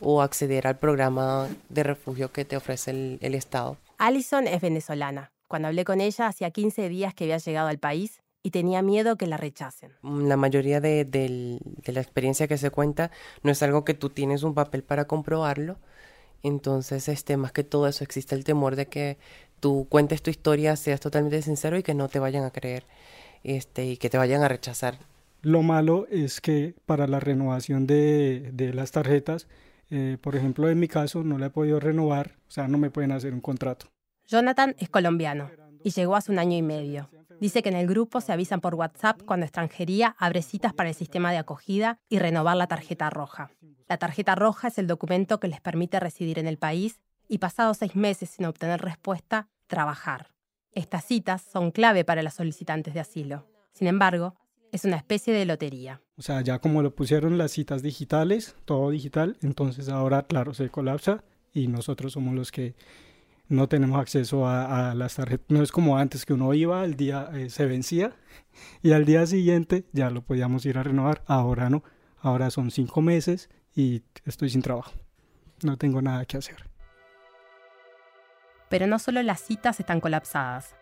o 0.00 0.22
acceder 0.22 0.66
al 0.66 0.78
programa 0.78 1.48
de 1.68 1.82
refugio 1.82 2.32
que 2.32 2.44
te 2.44 2.56
ofrece 2.56 3.18
el, 3.20 3.34
Estado. 3.34 3.76
Alison 3.98 4.46
es 4.46 4.60
venezolana. 4.60 5.30
Cuando 5.46 5.68
hablé 5.68 5.84
con 5.84 6.00
ella, 6.00 6.28
hacía 6.28 6.50
15 6.50 6.88
días 6.88 7.12
que 7.12 7.24
había 7.24 7.38
llegado 7.38 7.68
al 7.68 7.78
país 7.78 8.20
y 8.42 8.50
tenía 8.50 8.80
miedo 8.80 9.16
que 9.16 9.26
la 9.26 9.36
rechacen. 9.36 9.92
La 10.02 10.36
mayoría 10.36 10.80
de, 10.80 11.04
de, 11.04 11.58
la 11.92 12.00
experiencia 12.00 12.48
que 12.48 12.56
se 12.56 12.70
cuenta 12.70 13.10
no 13.42 13.50
es 13.50 13.62
algo 13.62 13.84
que 13.84 13.92
tú 13.92 14.08
tienes 14.08 14.42
un 14.42 14.54
papel 14.54 14.82
para 14.82 15.04
comprobarlo. 15.06 15.76
Entonces, 16.42 17.08
este, 17.08 17.36
más 17.36 17.52
que 17.52 17.64
todo 17.64 17.86
eso, 17.86 18.02
existe 18.02 18.34
el 18.34 18.44
temor 18.44 18.76
de 18.76 18.86
que 18.86 19.18
tú 19.60 19.86
cuentes 19.88 20.22
tu 20.22 20.30
historia, 20.30 20.74
seas 20.74 21.00
totalmente 21.00 21.42
sincero 21.42 21.76
y 21.76 21.82
que 21.82 21.94
no 21.94 22.08
te 22.08 22.18
vayan 22.18 22.44
a 22.44 22.50
creer 22.50 22.84
este, 23.44 23.84
y 23.84 23.96
que 23.96 24.10
te 24.10 24.18
vayan 24.18 24.42
a 24.42 24.48
rechazar. 24.48 24.98
Lo 25.42 25.62
malo 25.62 26.06
es 26.10 26.40
que 26.40 26.74
para 26.86 27.06
la 27.06 27.20
renovación 27.20 27.86
de, 27.86 28.50
de 28.52 28.74
las 28.74 28.90
tarjetas 28.90 29.46
Eh, 29.92 30.18
por 30.20 30.36
ejemplo, 30.36 30.70
en 30.70 30.78
mi 30.78 30.86
caso 30.86 31.24
no 31.24 31.36
la 31.36 31.46
he 31.46 31.50
podido 31.50 31.80
renovar, 31.80 32.36
o 32.46 32.50
sea, 32.52 32.68
no 32.68 32.78
me 32.78 32.90
pueden 32.90 33.10
hacer 33.10 33.34
un 33.34 33.40
contrato. 33.40 33.86
Jonathan 34.28 34.76
es 34.78 34.88
colombiano 34.88 35.50
y 35.82 35.90
llegó 35.90 36.14
hace 36.14 36.30
un 36.30 36.38
año 36.38 36.56
y 36.56 36.62
medio. 36.62 37.10
Dice 37.40 37.60
que 37.60 37.70
en 37.70 37.76
el 37.76 37.88
grupo 37.88 38.20
se 38.20 38.32
avisan 38.32 38.60
por 38.60 38.76
WhatsApp 38.76 39.20
cuando 39.26 39.46
extranjería 39.46 40.14
abre 40.16 40.42
citas 40.42 40.72
para 40.74 40.90
el 40.90 40.94
sistema 40.94 41.32
de 41.32 41.38
acogida 41.38 41.98
y 42.08 42.20
renovar 42.20 42.56
la 42.56 42.68
tarjeta 42.68 43.10
roja. 43.10 43.50
La 43.88 43.96
tarjeta 43.96 44.36
roja 44.36 44.68
es 44.68 44.78
el 44.78 44.86
documento 44.86 45.40
que 45.40 45.48
les 45.48 45.60
permite 45.60 45.98
residir 45.98 46.38
en 46.38 46.46
el 46.46 46.56
país 46.56 47.00
y 47.30 47.38
pasados 47.38 47.78
seis 47.78 47.94
meses 47.94 48.28
sin 48.28 48.44
obtener 48.44 48.82
respuesta, 48.82 49.48
trabajar. 49.68 50.32
Estas 50.72 51.04
citas 51.04 51.40
son 51.40 51.70
clave 51.70 52.04
para 52.04 52.22
los 52.24 52.34
solicitantes 52.34 52.92
de 52.92 53.00
asilo. 53.00 53.46
Sin 53.72 53.86
embargo, 53.86 54.34
es 54.72 54.84
una 54.84 54.96
especie 54.96 55.32
de 55.32 55.46
lotería. 55.46 56.02
O 56.16 56.22
sea, 56.22 56.40
ya 56.40 56.58
como 56.58 56.82
lo 56.82 56.92
pusieron 56.94 57.38
las 57.38 57.52
citas 57.52 57.82
digitales, 57.82 58.56
todo 58.64 58.90
digital, 58.90 59.36
entonces 59.42 59.88
ahora, 59.88 60.24
claro, 60.24 60.54
se 60.54 60.70
colapsa 60.70 61.22
y 61.54 61.68
nosotros 61.68 62.14
somos 62.14 62.34
los 62.34 62.50
que 62.50 62.74
no 63.48 63.68
tenemos 63.68 64.00
acceso 64.00 64.48
a, 64.48 64.92
las 64.96 65.14
tarjetas. 65.14 65.46
No 65.48 65.62
es 65.62 65.70
como 65.70 65.98
antes 65.98 66.26
que 66.26 66.32
uno 66.32 66.52
iba, 66.52 66.84
el 66.84 66.96
día 66.96 67.30
eh, 67.32 67.48
se 67.48 67.66
vencía 67.66 68.12
y 68.82 68.90
al 68.90 69.04
día 69.04 69.24
siguiente 69.26 69.84
ya 69.92 70.10
lo 70.10 70.22
podíamos 70.22 70.66
ir 70.66 70.78
a 70.78 70.82
renovar. 70.82 71.22
Ahora 71.26 71.70
no, 71.70 71.84
ahora 72.18 72.50
son 72.50 72.72
cinco 72.72 73.02
meses 73.02 73.50
y 73.74 74.02
estoy 74.24 74.50
sin 74.50 74.62
trabajo. 74.62 74.92
No 75.62 75.76
tengo 75.76 76.02
nada 76.02 76.24
que 76.24 76.36
hacer. 76.36 76.69
Pero 78.70 78.86
no 78.86 78.98
solo 78.98 79.22
las 79.22 79.42
citas 79.42 79.78
están 79.80 80.00
colapsadas. 80.00 80.74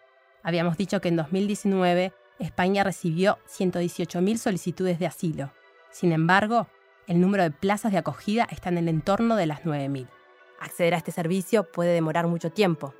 Habíamos 0.44 0.76
dicho 0.76 1.00
que 1.00 1.08
en 1.08 1.16
2019 1.16 2.12
España 2.38 2.84
recibió 2.84 3.38
118.000 3.48 4.36
solicitudes 4.36 5.00
de 5.00 5.06
asilo. 5.06 5.52
Sin 5.90 6.12
embargo, 6.12 6.68
el 7.08 7.20
número 7.20 7.42
de 7.42 7.50
plazas 7.50 7.90
de 7.90 7.98
acogida 7.98 8.46
está 8.50 8.68
en 8.68 8.78
el 8.78 8.88
entorno 8.88 9.34
de 9.34 9.46
las 9.46 9.62
9.000. 9.62 10.06
Acceder 10.60 10.94
a 10.94 10.98
este 10.98 11.10
servicio 11.10 11.64
puede 11.72 11.94
demorar 11.94 12.28
mucho 12.28 12.50
tiempo. 12.50 12.94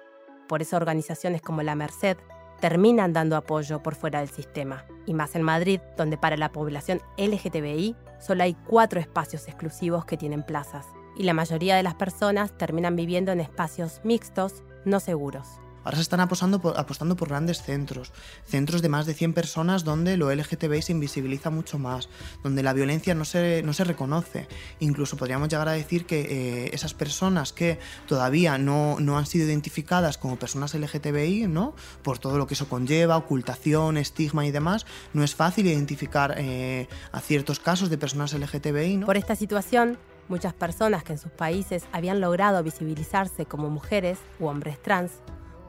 Por 0.49 0.63
eso 0.63 0.77
organizaciones 0.77 1.43
como 1.43 1.63
la 1.63 1.75
Merced 1.75 2.17
terminan 2.61 3.13
dando 3.13 3.37
apoyo 3.37 3.83
por 3.83 3.95
fuera 3.95 4.21
del 4.21 4.31
sistema, 4.31 4.85
y 5.07 5.15
más 5.15 5.37
en 5.37 5.43
Madrid, 5.43 5.81
donde 5.97 6.17
para 6.17 6.37
la 6.37 6.51
población 6.51 7.01
LGTBI 7.17 7.95
solo 8.19 8.43
hay 8.43 8.55
cuatro 8.55 8.99
espacios 8.99 9.47
exclusivos 9.47 10.05
que 10.05 10.17
tienen 10.17 10.43
plazas, 10.43 10.87
y 11.17 11.25
la 11.25 11.35
mayoría 11.35 11.77
de 11.77 11.83
las 11.83 11.95
personas 11.95 12.57
terminan 12.57 12.97
viviendo 12.97 13.31
en 13.31 13.41
espacios 13.41 14.01
mixtos 14.03 14.65
no 14.85 15.01
seguros. 15.01 15.47
Ahora 15.85 15.97
se 15.97 16.03
están 16.03 16.21
apostando 16.21 16.61
por, 16.61 16.79
apostando 16.79 17.17
por 17.17 17.29
grandes 17.29 17.63
centros, 17.63 18.13
centros 18.45 18.83
de 18.83 18.91
más 18.91 19.07
de 19.07 19.15
100 19.15 19.33
personas 19.33 19.85
donde 19.85 20.19
lo 20.19 20.31
LGTBI 20.31 20.83
se 20.83 20.93
invisibiliza 20.93 21.49
mucho 21.49 21.79
más, 21.79 22.11
donde 22.43 22.63
la 22.63 22.75
violencia 22.75 23.15
no 23.15 23.25
se, 23.25 23.63
no 23.63 23.73
se 23.73 23.85
reconoce. 23.85 24.49
Incluso 24.81 25.17
podríamos 25.17 25.49
llegar 25.49 25.67
a 25.67 25.73
decir 25.73 26.05
que 26.05 26.21
eh, 26.21 26.71
esas 26.75 26.93
personas 26.93 27.55
que 27.55 27.79
todavía 28.07 28.59
no, 28.59 29.01
no, 29.01 29.17
han 29.17 29.25
sido 29.25 29.47
identificadas 29.47 30.19
como 30.19 30.39
personas 30.39 30.75
LGTBI, 30.75 31.47
¿no? 31.47 31.75
por 32.03 32.19
todo 32.19 32.37
lo 32.37 32.47
que 32.47 32.53
eso 32.53 32.69
conlleva, 32.69 33.17
ocultación, 33.17 33.97
estigma 33.97 34.45
y 34.45 34.51
demás, 34.51 34.85
no 35.15 35.25
es 35.25 35.35
fácil 35.35 35.69
identificar 35.69 36.35
eh, 36.37 36.87
a 37.13 37.21
ciertos 37.21 37.61
casos 37.61 37.89
de 37.89 37.97
personas 37.97 38.35
LGTBI. 38.35 38.99
¿no? 38.99 39.07
Por 39.07 39.17
esta 39.17 39.37
situación, 39.37 39.97
muchas 40.29 40.55
personas 40.55 41.05
que 41.05 41.13
en 41.13 41.19
sus 41.19 41.33
países 41.33 41.85
habían 41.93 42.21
logrado 42.21 42.63
visibilizarse 42.63 43.47
como 43.47 43.71
mujeres 43.71 44.19
u 44.39 44.47
hombres 44.47 44.81
trans 44.83 45.13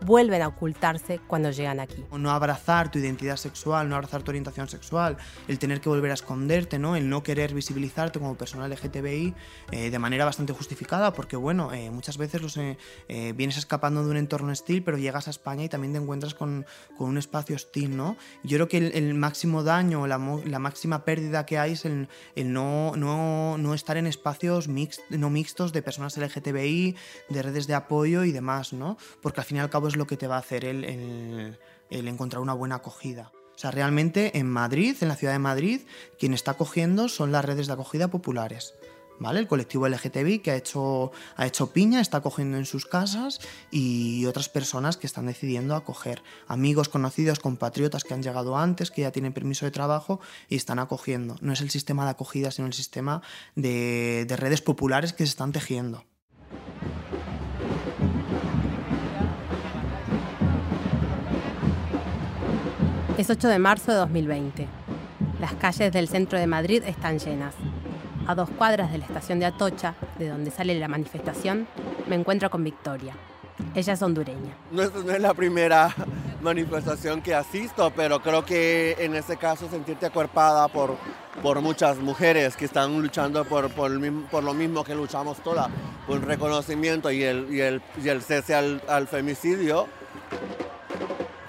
vuelven 0.05 0.41
a 0.41 0.47
ocultarse 0.47 1.19
cuando 1.27 1.51
llegan 1.51 1.79
aquí. 1.79 2.05
No 2.11 2.31
abrazar 2.31 2.91
tu 2.91 2.99
identidad 2.99 3.37
sexual, 3.37 3.89
no 3.89 3.95
abrazar 3.95 4.23
tu 4.23 4.31
orientación 4.31 4.67
sexual, 4.67 5.17
el 5.47 5.59
tener 5.59 5.81
que 5.81 5.89
volver 5.89 6.11
a 6.11 6.13
esconderte, 6.13 6.79
¿no? 6.79 6.95
el 6.95 7.09
no 7.09 7.23
querer 7.23 7.53
visibilizarte 7.53 8.19
como 8.19 8.35
persona 8.35 8.67
LGTBI 8.67 9.33
eh, 9.71 9.89
de 9.89 9.99
manera 9.99 10.25
bastante 10.25 10.53
justificada, 10.53 11.13
porque 11.13 11.35
bueno, 11.35 11.73
eh, 11.73 11.89
muchas 11.91 12.17
veces 12.17 12.41
los, 12.41 12.57
eh, 12.57 12.77
vienes 13.35 13.57
escapando 13.57 14.03
de 14.03 14.11
un 14.11 14.17
entorno 14.17 14.51
hostil, 14.51 14.83
pero 14.83 14.97
llegas 14.97 15.27
a 15.27 15.31
España 15.31 15.63
y 15.63 15.69
también 15.69 15.93
te 15.93 15.99
encuentras 15.99 16.33
con, 16.33 16.65
un 16.97 17.17
espacio 17.17 17.55
hostil. 17.55 17.95
¿no? 17.95 18.17
Yo 18.43 18.57
creo 18.57 18.67
que 18.67 18.77
el, 18.77 19.13
máximo 19.13 19.63
daño, 19.63 20.07
la, 20.07 20.17
la, 20.45 20.59
máxima 20.59 21.03
pérdida 21.05 21.45
que 21.45 21.57
hay 21.57 21.73
es 21.73 21.85
el, 21.85 22.07
no, 22.35 22.93
no, 22.95 23.57
no, 23.57 23.73
estar 23.73 23.97
en 23.97 24.07
espacios 24.07 24.67
no 24.67 25.29
mixtos 25.29 25.73
de 25.73 25.81
personas 25.81 26.17
LGTBI, 26.17 26.95
de 27.29 27.41
redes 27.41 27.67
de 27.67 27.73
apoyo 27.73 28.23
y 28.23 28.31
demás, 28.31 28.73
¿no? 28.73 28.97
porque 29.21 29.41
al 29.41 29.45
fin 29.45 29.57
y 29.57 29.59
al 29.59 29.69
cabo 29.69 29.88
es 29.89 29.97
lo 29.97 30.07
que 30.07 30.17
te 30.17 30.27
va 30.27 30.35
a 30.35 30.39
hacer 30.39 30.65
el, 30.65 31.57
encontrar 31.89 32.41
una 32.41 32.53
buena 32.53 32.75
acogida. 32.75 33.31
O 33.55 33.57
sea, 33.59 33.71
realmente 33.71 34.37
en 34.37 34.47
Madrid, 34.47 34.95
en 35.01 35.09
la 35.09 35.15
ciudad 35.15 35.33
de 35.33 35.39
Madrid, 35.39 35.81
quien 36.17 36.33
está 36.33 36.51
acogiendo 36.51 37.09
son 37.09 37.31
las 37.31 37.43
redes 37.43 37.67
de 37.67 37.73
acogida 37.73 38.07
populares. 38.07 38.73
¿Vale? 39.21 39.41
El 39.41 39.47
colectivo 39.47 39.85
LGTBI 39.85 40.39
que 40.39 40.51
ha 40.51 40.55
hecho, 40.55 41.11
ha 41.35 41.45
hecho 41.45 41.73
piña, 41.73 41.99
está 41.99 42.19
acogiendo 42.19 42.55
en 42.55 42.65
sus 42.65 42.85
casas 42.85 43.41
y 43.69 44.25
otras 44.27 44.47
personas 44.47 44.95
que 44.95 45.07
están 45.07 45.25
decidiendo 45.25 45.75
acoger. 45.75 46.23
Amigos, 46.47 46.87
conocidos, 46.87 47.39
compatriotas 47.39 48.05
que 48.05 48.13
han 48.13 48.23
llegado 48.23 48.57
antes, 48.57 48.91
que 48.91 49.01
ya 49.01 49.11
tienen 49.11 49.33
permiso 49.33 49.65
de 49.65 49.71
trabajo 49.71 50.21
y 50.47 50.55
están 50.55 50.79
acogiendo. 50.79 51.35
No 51.41 51.51
es 51.51 51.59
el 51.59 51.69
sistema 51.69 52.05
de 52.05 52.11
acogida, 52.11 52.49
sino 52.51 52.65
el 52.65 52.73
sistema 52.73 53.21
de, 53.55 54.23
de 54.25 54.37
redes 54.37 54.61
populares 54.61 55.11
que 55.11 55.25
se 55.25 55.31
están 55.31 55.51
tejiendo. 55.51 56.05
Es 63.19 63.29
8 63.29 63.49
de 63.49 63.59
marzo 63.59 63.91
de 63.91 63.97
2020. 63.97 64.65
Las 65.41 65.53
calles 65.55 65.91
del 65.91 66.07
centro 66.07 66.39
de 66.39 66.47
Madrid 66.47 66.81
están 66.85 67.19
llenas. 67.19 67.53
A 68.25 68.33
dos 68.33 68.49
cuadras 68.49 68.93
de 68.93 68.97
la 68.97 69.05
estación 69.05 69.41
de 69.41 69.45
Atocha, 69.45 69.93
de 70.17 70.29
donde 70.29 70.51
sale 70.51 70.79
la 70.79 70.87
manifestación, 70.87 71.67
me 72.07 72.15
encuentro 72.15 72.49
con 72.49 72.63
Victoria. 72.63 73.13
Ella 73.75 73.91
es 73.91 74.01
hondureña. 74.01 74.55
No, 74.71 74.89
no 74.89 75.11
es 75.11 75.19
la 75.19 75.33
primera 75.33 75.93
manifestación 76.41 77.21
que 77.21 77.35
asisto, 77.35 77.91
pero 77.93 78.21
creo 78.21 78.45
que 78.45 78.95
en 78.97 79.13
este 79.13 79.35
caso 79.35 79.69
sentirte 79.69 80.05
acuerpada 80.05 80.69
por, 80.69 80.95
por 81.43 81.59
muchas 81.59 81.97
mujeres 81.97 82.55
que 82.55 82.63
están 82.63 83.01
luchando 83.01 83.43
por, 83.43 83.69
por, 83.71 83.91
lo 83.91 84.53
mismo 84.53 84.85
que 84.85 84.95
luchamos 84.95 85.43
todas, 85.43 85.67
por 86.07 86.19
el 86.19 86.23
reconocimiento 86.23 87.11
y 87.11 87.23
el, 87.23 87.53
y 87.53 87.59
el, 87.59 87.81
y 88.01 88.07
el 88.07 88.21
cese 88.21 88.55
al, 88.55 88.81
al 88.87 89.09
femicidio 89.09 89.87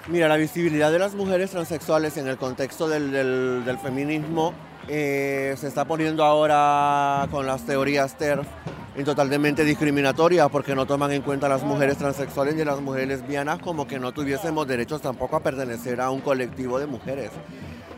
Mira, 0.07 0.27
la 0.27 0.37
visibilidad 0.37 0.91
de 0.91 0.97
las 0.97 1.13
mujeres 1.13 1.51
transexuales 1.51 2.17
en 2.17 2.27
el 2.27 2.37
contexto 2.37 2.89
del, 2.89 3.77
feminismo 3.83 4.53
eh, 4.87 5.53
se 5.57 5.67
está 5.67 5.85
poniendo 5.85 6.23
ahora 6.23 7.27
con 7.29 7.45
las 7.45 7.65
teorías 7.67 8.17
TERF 8.17 8.47
en 8.95 9.05
totalmente 9.05 9.63
discriminatoria 9.63 10.49
porque 10.49 10.73
no 10.73 10.87
toman 10.87 11.11
en 11.11 11.21
cuenta 11.21 11.45
a 11.45 11.49
las 11.49 11.61
mujeres 11.61 11.97
transexuales 11.97 12.55
y 12.57 12.61
a 12.61 12.65
las 12.65 12.81
mujeres 12.81 13.09
lesbianas 13.09 13.59
como 13.59 13.87
que 13.87 13.99
no 13.99 14.11
tuviésemos 14.11 14.67
derechos 14.67 15.01
tampoco 15.01 15.35
a 15.35 15.39
pertenecer 15.43 16.01
a 16.01 16.09
un 16.09 16.21
colectivo 16.21 16.79
de 16.79 16.87
mujeres. 16.87 17.29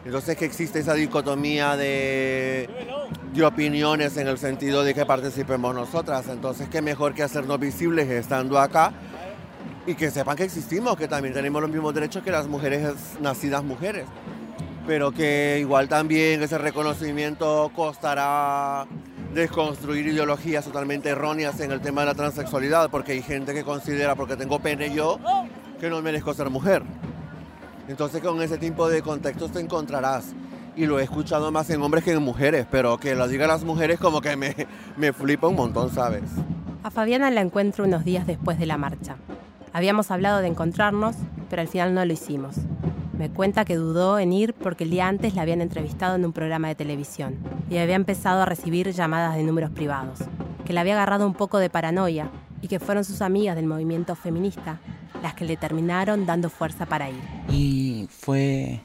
Entonces 0.03 0.35
que 0.35 0.43
existe 0.43 0.79
esa 0.79 0.95
dicotomía 0.95 1.77
de, 1.77 2.69
de, 3.33 3.45
opiniones 3.45 4.17
en 4.17 4.27
el 4.27 4.37
sentido 4.37 4.83
de 4.83 4.93
que 4.93 5.05
participemos 5.05 5.73
nosotras. 5.73 6.27
Entonces 6.27 6.67
qué 6.67 6.81
mejor 6.81 7.13
que 7.13 7.23
hacernos 7.23 7.57
visibles 7.61 8.09
estando 8.09 8.59
acá 8.59 8.91
y 9.85 9.95
que 9.95 10.11
sepan 10.11 10.35
que 10.35 10.43
existimos, 10.43 10.95
que 10.95 11.07
también 11.07 11.33
tenemos 11.33 11.61
los 11.61 11.69
mismos 11.69 11.93
derechos 11.93 12.23
que 12.23 12.31
las 12.31 12.47
mujeres 12.47 12.93
nacidas 13.19 13.63
mujeres, 13.63 14.05
pero 14.87 15.11
que 15.11 15.57
igual 15.59 15.89
también 15.89 16.41
ese 16.41 16.57
reconocimiento 16.57 17.71
costará 17.75 18.85
desconstruir 19.33 20.07
ideologías 20.07 20.63
totalmente 20.65 21.09
erróneas 21.09 21.59
en 21.59 21.71
el 21.71 21.81
tema 21.81 22.01
de 22.01 22.07
la 22.07 22.13
transexualidad, 22.13 22.89
porque 22.89 23.13
hay 23.13 23.21
gente 23.21 23.53
que 23.53 23.63
considera, 23.63 24.15
porque 24.15 24.35
tengo 24.35 24.59
pene 24.59 24.93
yo, 24.93 25.19
que 25.79 25.89
no 25.89 26.01
merezco 26.01 26.33
ser 26.33 26.49
mujer. 26.49 26.83
Entonces 27.87 28.21
con 28.21 28.41
ese 28.41 28.57
tipo 28.57 28.87
de 28.87 29.01
contextos 29.01 29.51
te 29.51 29.59
encontrarás. 29.59 30.33
Y 30.75 30.87
lo 30.87 30.99
he 30.99 31.03
escuchado 31.03 31.51
más 31.51 31.69
en 31.69 31.81
hombres 31.83 32.03
que 32.03 32.13
en 32.13 32.23
mujeres, 32.23 32.65
pero 32.71 32.97
que 32.97 33.13
lo 33.13 33.27
digan 33.27 33.47
las 33.47 33.63
mujeres 33.63 33.99
como 33.99 34.21
que 34.21 34.35
me, 34.35 34.55
me 34.97 35.13
flipa 35.13 35.47
un 35.47 35.55
montón, 35.55 35.93
¿sabes? 35.93 36.23
A 36.81 36.89
Fabiana 36.89 37.29
la 37.29 37.41
encuentro 37.41 37.85
unos 37.85 38.03
días 38.03 38.25
después 38.25 38.57
de 38.57 38.65
la 38.65 38.77
marcha. 38.77 39.17
Habíamos 39.73 40.11
hablado 40.11 40.39
de 40.39 40.47
encontrarnos, 40.47 41.15
pero 41.49 41.63
al 41.63 41.67
final 41.67 41.95
no 41.95 42.05
lo 42.05 42.13
hicimos. 42.13 42.57
Me 43.17 43.31
cuenta 43.31 43.65
que 43.65 43.75
dudó 43.75 44.19
en 44.19 44.31
ir 44.31 44.53
porque 44.53 44.83
el 44.83 44.91
día 44.91 45.07
antes 45.07 45.33
la 45.33 45.41
habían 45.41 45.61
entrevistado 45.61 46.15
en 46.15 46.25
un 46.25 46.31
programa 46.31 46.67
de 46.67 46.75
televisión 46.75 47.37
y 47.71 47.77
había 47.77 47.95
empezado 47.95 48.43
a 48.43 48.45
recibir 48.45 48.91
llamadas 48.91 49.35
de 49.35 49.41
números 49.43 49.71
privados, 49.71 50.19
que 50.63 50.73
le 50.73 50.79
había 50.79 50.93
agarrado 50.93 51.25
un 51.25 51.33
poco 51.33 51.57
de 51.57 51.71
paranoia 51.71 52.29
y 52.61 52.67
que 52.67 52.79
fueron 52.79 53.03
sus 53.03 53.23
amigas 53.23 53.55
del 53.55 53.65
movimiento 53.65 54.15
feminista 54.15 54.79
las 55.23 55.33
que 55.33 55.45
le 55.45 55.57
terminaron 55.57 56.27
dando 56.27 56.51
fuerza 56.51 56.85
para 56.85 57.09
ir. 57.09 57.21
Y 57.49 58.07
fue, 58.11 58.81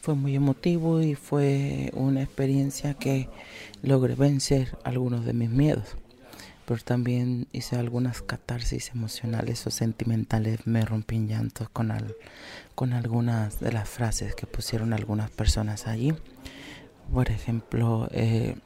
fue 0.00 0.14
muy 0.14 0.36
emotivo 0.36 1.00
y 1.00 1.16
fue 1.16 1.90
una 1.94 2.22
experiencia 2.22 2.94
que 2.94 3.28
logré 3.82 4.14
vencer 4.14 4.78
algunos 4.84 5.24
de 5.24 5.32
mis 5.32 5.50
miedos 5.50 5.96
pero 6.66 6.80
también 6.82 7.48
hice 7.52 7.76
algunas 7.76 8.22
catarsis 8.22 8.90
emocionales 8.90 9.66
o 9.66 9.70
sentimentales, 9.70 10.66
me 10.66 10.84
rompí 10.84 11.16
en 11.16 11.28
llantos 11.28 11.68
con, 11.68 11.92
con 12.74 12.92
algunas 12.92 13.60
de 13.60 13.72
las 13.72 13.88
frases 13.88 14.34
que 14.34 14.46
pusieron 14.46 14.92
algunas 14.92 15.30
personas 15.30 15.86
allí. 15.86 16.14
Por 17.12 17.30
ejemplo, 17.30 18.08
eh, 18.12 18.56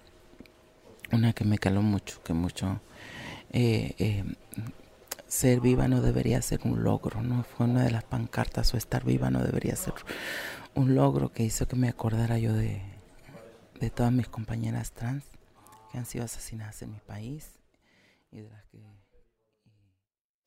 una 1.13 1.33
que 1.33 1.45
me 1.45 1.59
caló 1.59 1.83
mucho, 1.83 2.23
que 2.23 2.33
mucho... 2.33 2.81
Eh, 3.53 3.95
eh, 3.99 4.25
ser 5.29 5.61
viva 5.61 5.89
no 5.89 6.03
debería 6.03 6.41
ser 6.41 6.61
un 6.65 6.85
logro, 6.85 7.21
¿no? 7.23 7.43
Fue 7.43 7.67
una 7.67 7.83
de 7.83 7.91
las 7.91 8.05
pancartas, 8.05 8.73
o 8.75 8.77
estar 8.77 9.05
viva 9.05 9.31
no 9.31 9.43
debería 9.43 9.75
ser 9.75 9.95
un 10.75 10.95
logro 10.95 11.33
que 11.33 11.43
hizo 11.43 11.67
que 11.67 11.75
me 11.75 11.89
acordara 11.89 12.39
yo 12.39 12.53
de, 12.53 12.81
de 13.81 13.91
todas 13.91 14.13
mis 14.13 14.29
compañeras 14.29 14.93
trans 14.93 15.25
que 15.91 15.99
han 15.99 16.07
sido 16.07 16.25
asesinadas 16.25 16.81
en 16.83 16.93
mi 16.93 17.01
país 17.01 17.56
y 18.31 18.41
de 18.41 18.51
las 18.51 18.65
que... 18.67 18.83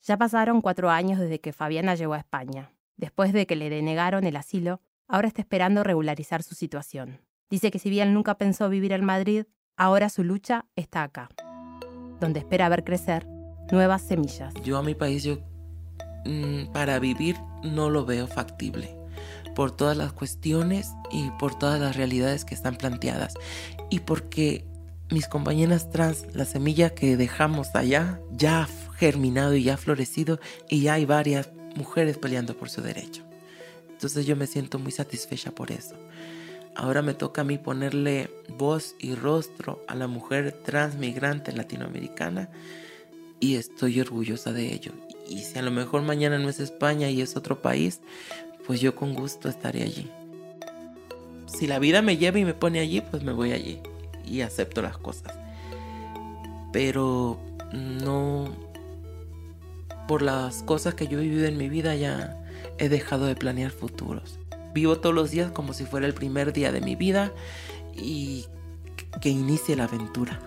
Ya 0.02 0.16
pasaron 0.16 0.60
cuatro 0.60 0.90
años 0.90 1.18
desde 1.18 1.40
que 1.40 1.52
Fabiana 1.52 1.94
llegó 1.94 2.14
a 2.14 2.18
España. 2.18 2.72
Después 2.96 3.32
de 3.32 3.46
que 3.46 3.56
le 3.56 3.70
denegaron 3.70 4.24
el 4.24 4.36
asilo, 4.36 4.80
ahora 5.06 5.28
está 5.28 5.42
esperando 5.42 5.84
regularizar 5.84 6.42
su 6.42 6.54
situación. 6.54 7.20
Dice 7.50 7.70
que 7.70 7.78
si 7.78 7.90
bien 7.90 8.14
nunca 8.14 8.38
pensó 8.38 8.68
vivir 8.68 8.92
en 8.92 9.04
Madrid, 9.04 9.44
ahora 9.76 10.08
su 10.08 10.24
lucha 10.24 10.66
está 10.76 11.02
acá, 11.02 11.28
donde 12.20 12.40
espera 12.40 12.68
ver 12.68 12.84
crecer 12.84 13.26
nuevas 13.72 14.02
semillas. 14.02 14.54
Yo 14.62 14.78
a 14.78 14.82
mi 14.82 14.94
país, 14.94 15.22
yo 15.22 15.38
mm, 16.24 16.72
para 16.72 16.98
vivir 16.98 17.36
no 17.62 17.90
lo 17.90 18.04
veo 18.04 18.26
factible 18.26 18.96
por 19.54 19.76
todas 19.76 19.96
las 19.96 20.12
cuestiones 20.12 20.94
y 21.10 21.30
por 21.38 21.58
todas 21.58 21.80
las 21.80 21.96
realidades 21.96 22.44
que 22.44 22.54
están 22.54 22.76
planteadas 22.76 23.34
y 23.90 24.00
porque 24.00 24.64
mis 25.10 25.26
compañeras 25.26 25.90
trans, 25.90 26.26
la 26.34 26.44
semilla 26.44 26.90
que 26.90 27.16
dejamos 27.16 27.74
allá 27.74 28.20
ya 28.30 28.62
ha 28.62 28.68
germinado 28.96 29.54
y 29.56 29.64
ya 29.64 29.74
ha 29.74 29.76
florecido 29.76 30.38
y 30.68 30.82
ya 30.82 30.94
hay 30.94 31.04
varias 31.04 31.50
mujeres 31.74 32.16
peleando 32.16 32.56
por 32.56 32.70
su 32.70 32.80
derecho. 32.80 33.24
Entonces 33.90 34.24
yo 34.24 34.36
me 34.36 34.46
siento 34.46 34.78
muy 34.78 34.92
satisfecha 34.92 35.50
por 35.50 35.72
eso. 35.72 35.96
Ahora 36.76 37.02
me 37.02 37.14
toca 37.14 37.40
a 37.40 37.44
mí 37.44 37.58
ponerle 37.58 38.30
voz 38.56 38.94
y 38.98 39.14
rostro 39.14 39.84
a 39.88 39.96
la 39.96 40.06
mujer 40.06 40.52
transmigrante 40.64 41.52
latinoamericana 41.52 42.48
y 43.40 43.56
estoy 43.56 44.00
orgullosa 44.00 44.52
de 44.52 44.72
ello. 44.72 44.92
Y 45.28 45.40
si 45.40 45.58
a 45.58 45.62
lo 45.62 45.72
mejor 45.72 46.02
mañana 46.02 46.38
no 46.38 46.48
es 46.48 46.60
España 46.60 47.10
y 47.10 47.20
es 47.20 47.36
otro 47.36 47.60
país, 47.60 48.00
pues 48.66 48.80
yo 48.80 48.94
con 48.94 49.14
gusto 49.14 49.48
estaré 49.48 49.82
allí. 49.82 50.08
Si 51.46 51.66
la 51.66 51.80
vida 51.80 52.00
me 52.00 52.16
lleva 52.16 52.38
y 52.38 52.44
me 52.44 52.54
pone 52.54 52.78
allí, 52.78 53.00
pues 53.00 53.24
me 53.24 53.32
voy 53.32 53.52
allí 53.52 53.80
y 54.24 54.42
acepto 54.42 54.82
las 54.82 54.96
cosas. 54.98 55.34
Pero 56.72 57.38
no 57.72 58.48
por 60.06 60.22
las 60.22 60.62
cosas 60.64 60.94
que 60.94 61.06
yo 61.06 61.18
he 61.18 61.22
vivido 61.22 61.46
en 61.46 61.56
mi 61.56 61.68
vida 61.68 61.94
ya 61.94 62.36
he 62.78 62.88
dejado 62.88 63.26
de 63.26 63.36
planear 63.36 63.70
futuros. 63.70 64.38
Vivo 64.74 64.98
todos 64.98 65.14
los 65.14 65.30
días 65.30 65.50
como 65.52 65.72
si 65.72 65.84
fuera 65.84 66.06
el 66.06 66.14
primer 66.14 66.52
día 66.52 66.72
de 66.72 66.80
mi 66.80 66.96
vida 66.96 67.32
y 67.94 68.46
que 69.20 69.28
inicie 69.28 69.76
la 69.76 69.84
aventura. 69.84 70.40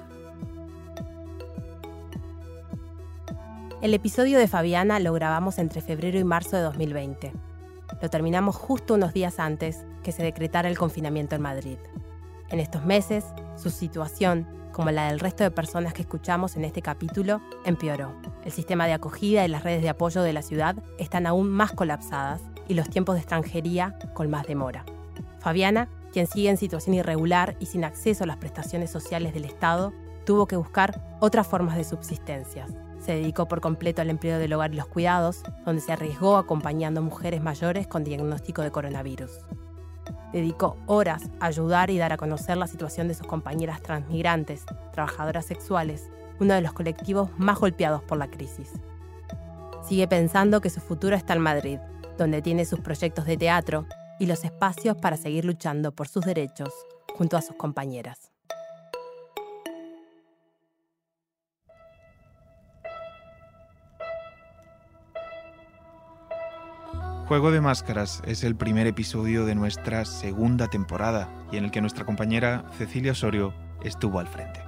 El 3.82 3.94
episodio 3.94 4.40
de 4.40 4.48
Fabiana 4.48 5.00
lo 5.00 5.12
grabamos 5.14 5.60
entre 5.60 5.82
febrero 5.82 6.18
y 6.18 6.24
marzo 6.24 6.56
de 6.56 6.64
2020. 6.64 7.34
Lo 8.02 8.10
terminamos 8.10 8.56
justo 8.56 8.94
unos 8.94 9.14
días 9.14 9.40
antes 9.40 9.86
que 10.04 10.12
se 10.12 10.24
decretara 10.24 10.70
el 10.70 10.78
confinamiento 10.78 11.36
en 11.36 11.42
Madrid. 11.42 11.78
En 12.54 12.60
estos 12.60 12.86
meses, 12.86 13.26
su 13.56 13.72
situación, 13.72 14.48
como 14.74 14.92
la 14.92 15.08
del 15.08 15.20
resto 15.20 15.44
de 15.44 15.50
personas 15.50 15.92
que 15.92 16.04
escuchamos 16.04 16.56
en 16.56 16.66
este 16.66 16.84
capítulo, 16.84 17.42
empeoró. 17.66 18.14
El 18.46 18.52
sistema 18.52 18.86
de 18.86 18.94
acogida 18.94 19.44
y 19.44 19.48
las 19.48 19.64
redes 19.64 19.82
de 19.82 19.90
apoyo 19.90 20.22
de 20.22 20.34
la 20.34 20.44
ciudad 20.44 20.76
están 21.00 21.26
aún 21.26 21.50
más 21.50 21.72
colapsadas 21.72 22.44
y 22.68 22.76
los 22.76 22.92
tiempos 22.92 23.16
de 23.16 23.22
extranjería 23.22 23.98
con 24.14 24.30
más 24.30 24.46
demora. 24.46 24.86
Fabiana, 25.40 25.90
quien 26.12 26.28
sigue 26.28 26.52
en 26.52 26.58
situación 26.58 26.94
irregular 26.94 27.56
y 27.60 27.66
sin 27.66 27.84
acceso 27.86 28.24
a 28.24 28.28
las 28.28 28.38
prestaciones 28.38 28.92
sociales 28.92 29.34
del 29.34 29.46
Estado, 29.46 29.92
tuvo 30.24 30.46
que 30.46 30.56
buscar 30.56 31.18
otras 31.22 31.48
formas 31.48 31.76
de 31.76 31.86
subsistencia. 31.86 32.68
Se 33.00 33.16
dedicó 33.16 33.48
por 33.48 33.62
completo 33.62 34.04
al 34.04 34.12
empleo 34.12 34.38
del 34.38 34.54
hogar 34.54 34.76
y 34.76 34.78
los 34.78 34.86
cuidados, 34.86 35.42
donde 35.66 35.82
se 35.82 35.92
arriesgó 35.92 36.38
acompañando 36.38 37.02
mujeres 37.02 37.42
mayores 37.42 37.88
con 37.88 38.04
diagnóstico 38.04 38.62
de 38.62 38.70
coronavirus. 38.70 39.40
Dedicó 40.34 40.76
horas 40.88 41.30
a 41.40 41.46
ayudar 41.46 41.90
y 41.90 41.98
dar 41.98 42.12
a 42.12 42.18
conocer 42.18 42.58
la 42.58 42.68
situación 42.68 43.08
de 43.08 43.14
sus 43.14 43.28
compañeras 43.28 43.82
transmigrantes, 43.82 44.66
trabajadoras 44.92 45.46
sexuales, 45.46 46.10
uno 46.40 46.56
de 46.56 46.62
los 46.62 46.74
colectivos 46.74 47.30
más 47.38 47.60
golpeados 47.60 48.02
por 48.04 48.18
la 48.18 48.28
crisis. 48.28 48.72
Sigue 49.88 50.08
pensando 50.08 50.60
que 50.60 50.70
su 50.70 50.82
futuro 50.82 51.16
está 51.16 51.34
en 51.34 51.42
Madrid, 51.42 51.80
donde 52.18 52.42
tiene 52.42 52.66
sus 52.66 52.80
proyectos 52.80 53.26
de 53.26 53.38
teatro 53.38 53.86
y 54.20 54.26
los 54.26 54.44
espacios 54.44 54.98
para 54.98 55.18
seguir 55.18 55.46
luchando 55.46 55.92
por 55.92 56.08
sus 56.08 56.26
derechos 56.26 56.74
junto 57.16 57.38
a 57.38 57.42
sus 57.42 57.56
compañeras. 57.56 58.32
Juego 67.34 67.50
de 67.50 67.62
Máscaras 67.62 68.22
es 68.28 68.44
el 68.44 68.56
primer 68.56 68.86
episodio 68.86 69.44
de 69.48 69.56
nuestra 69.56 70.06
segunda 70.06 70.68
temporada 70.68 71.34
y 71.52 71.58
en 71.58 71.64
el 71.64 71.72
que 71.72 71.82
nuestra 71.82 72.06
compañera 72.06 72.64
Cecilia 72.78 73.14
Osorio 73.14 73.56
estuvo 73.84 74.20
al 74.20 74.28
frente. 74.28 74.62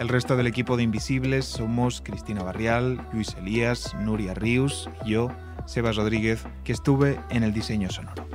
El 0.00 0.08
resto 0.08 0.36
del 0.36 0.48
equipo 0.48 0.76
de 0.76 0.82
Invisibles 0.82 1.44
somos 1.44 2.02
Cristina 2.04 2.42
Barrial, 2.42 3.00
Luis 3.12 3.36
Elías, 3.38 3.94
Nuria 4.00 4.34
Ríos 4.34 4.90
y 5.04 5.10
yo, 5.12 5.30
Sebas 5.64 5.94
Rodríguez, 5.94 6.44
que 6.64 6.72
estuve 6.72 7.20
en 7.30 7.44
el 7.44 7.52
diseño 7.52 7.88
sonoro. 7.88 8.26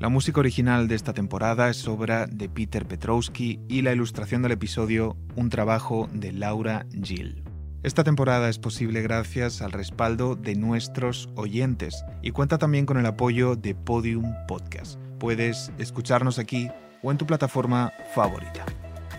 La 0.00 0.08
música 0.08 0.40
original 0.40 0.88
de 0.88 0.94
esta 0.94 1.12
temporada 1.12 1.68
es 1.68 1.86
obra 1.86 2.26
de 2.26 2.48
Peter 2.48 2.86
Petrowski 2.86 3.60
y 3.68 3.82
la 3.82 3.92
ilustración 3.92 4.40
del 4.40 4.52
episodio 4.52 5.18
un 5.36 5.50
trabajo 5.50 6.08
de 6.14 6.32
Laura 6.32 6.86
Gill. 7.02 7.43
Esta 7.84 8.02
temporada 8.02 8.48
es 8.48 8.58
posible 8.58 9.02
gracias 9.02 9.60
al 9.60 9.70
respaldo 9.70 10.36
de 10.36 10.54
nuestros 10.54 11.28
oyentes 11.34 12.02
y 12.22 12.30
cuenta 12.30 12.56
también 12.56 12.86
con 12.86 12.96
el 12.96 13.04
apoyo 13.04 13.56
de 13.56 13.74
Podium 13.74 14.32
Podcast. 14.48 14.98
Puedes 15.20 15.70
escucharnos 15.76 16.38
aquí 16.38 16.70
o 17.02 17.12
en 17.12 17.18
tu 17.18 17.26
plataforma 17.26 17.92
favorita. 18.14 18.64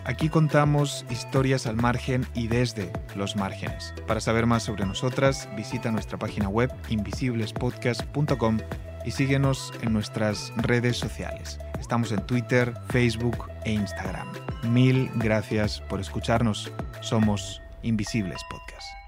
Aquí 0.03 0.29
contamos 0.29 1.05
historias 1.11 1.67
al 1.67 1.75
margen 1.75 2.25
y 2.33 2.47
desde 2.47 2.91
los 3.15 3.35
márgenes. 3.35 3.93
Para 4.07 4.19
saber 4.19 4.47
más 4.47 4.63
sobre 4.63 4.87
nosotras, 4.87 5.47
visita 5.55 5.91
nuestra 5.91 6.17
página 6.17 6.49
web 6.49 6.73
invisiblespodcast.com 6.89 8.57
y 9.05 9.11
síguenos 9.11 9.73
en 9.83 9.93
nuestras 9.93 10.51
redes 10.57 10.97
sociales. 10.97 11.59
Estamos 11.79 12.11
en 12.11 12.25
Twitter, 12.25 12.73
Facebook 12.89 13.47
e 13.63 13.73
Instagram. 13.73 14.27
Mil 14.63 15.11
gracias 15.17 15.81
por 15.81 16.01
escucharnos. 16.01 16.71
Somos 17.01 17.61
Invisibles 17.85 18.41
Podcast. 18.49 19.04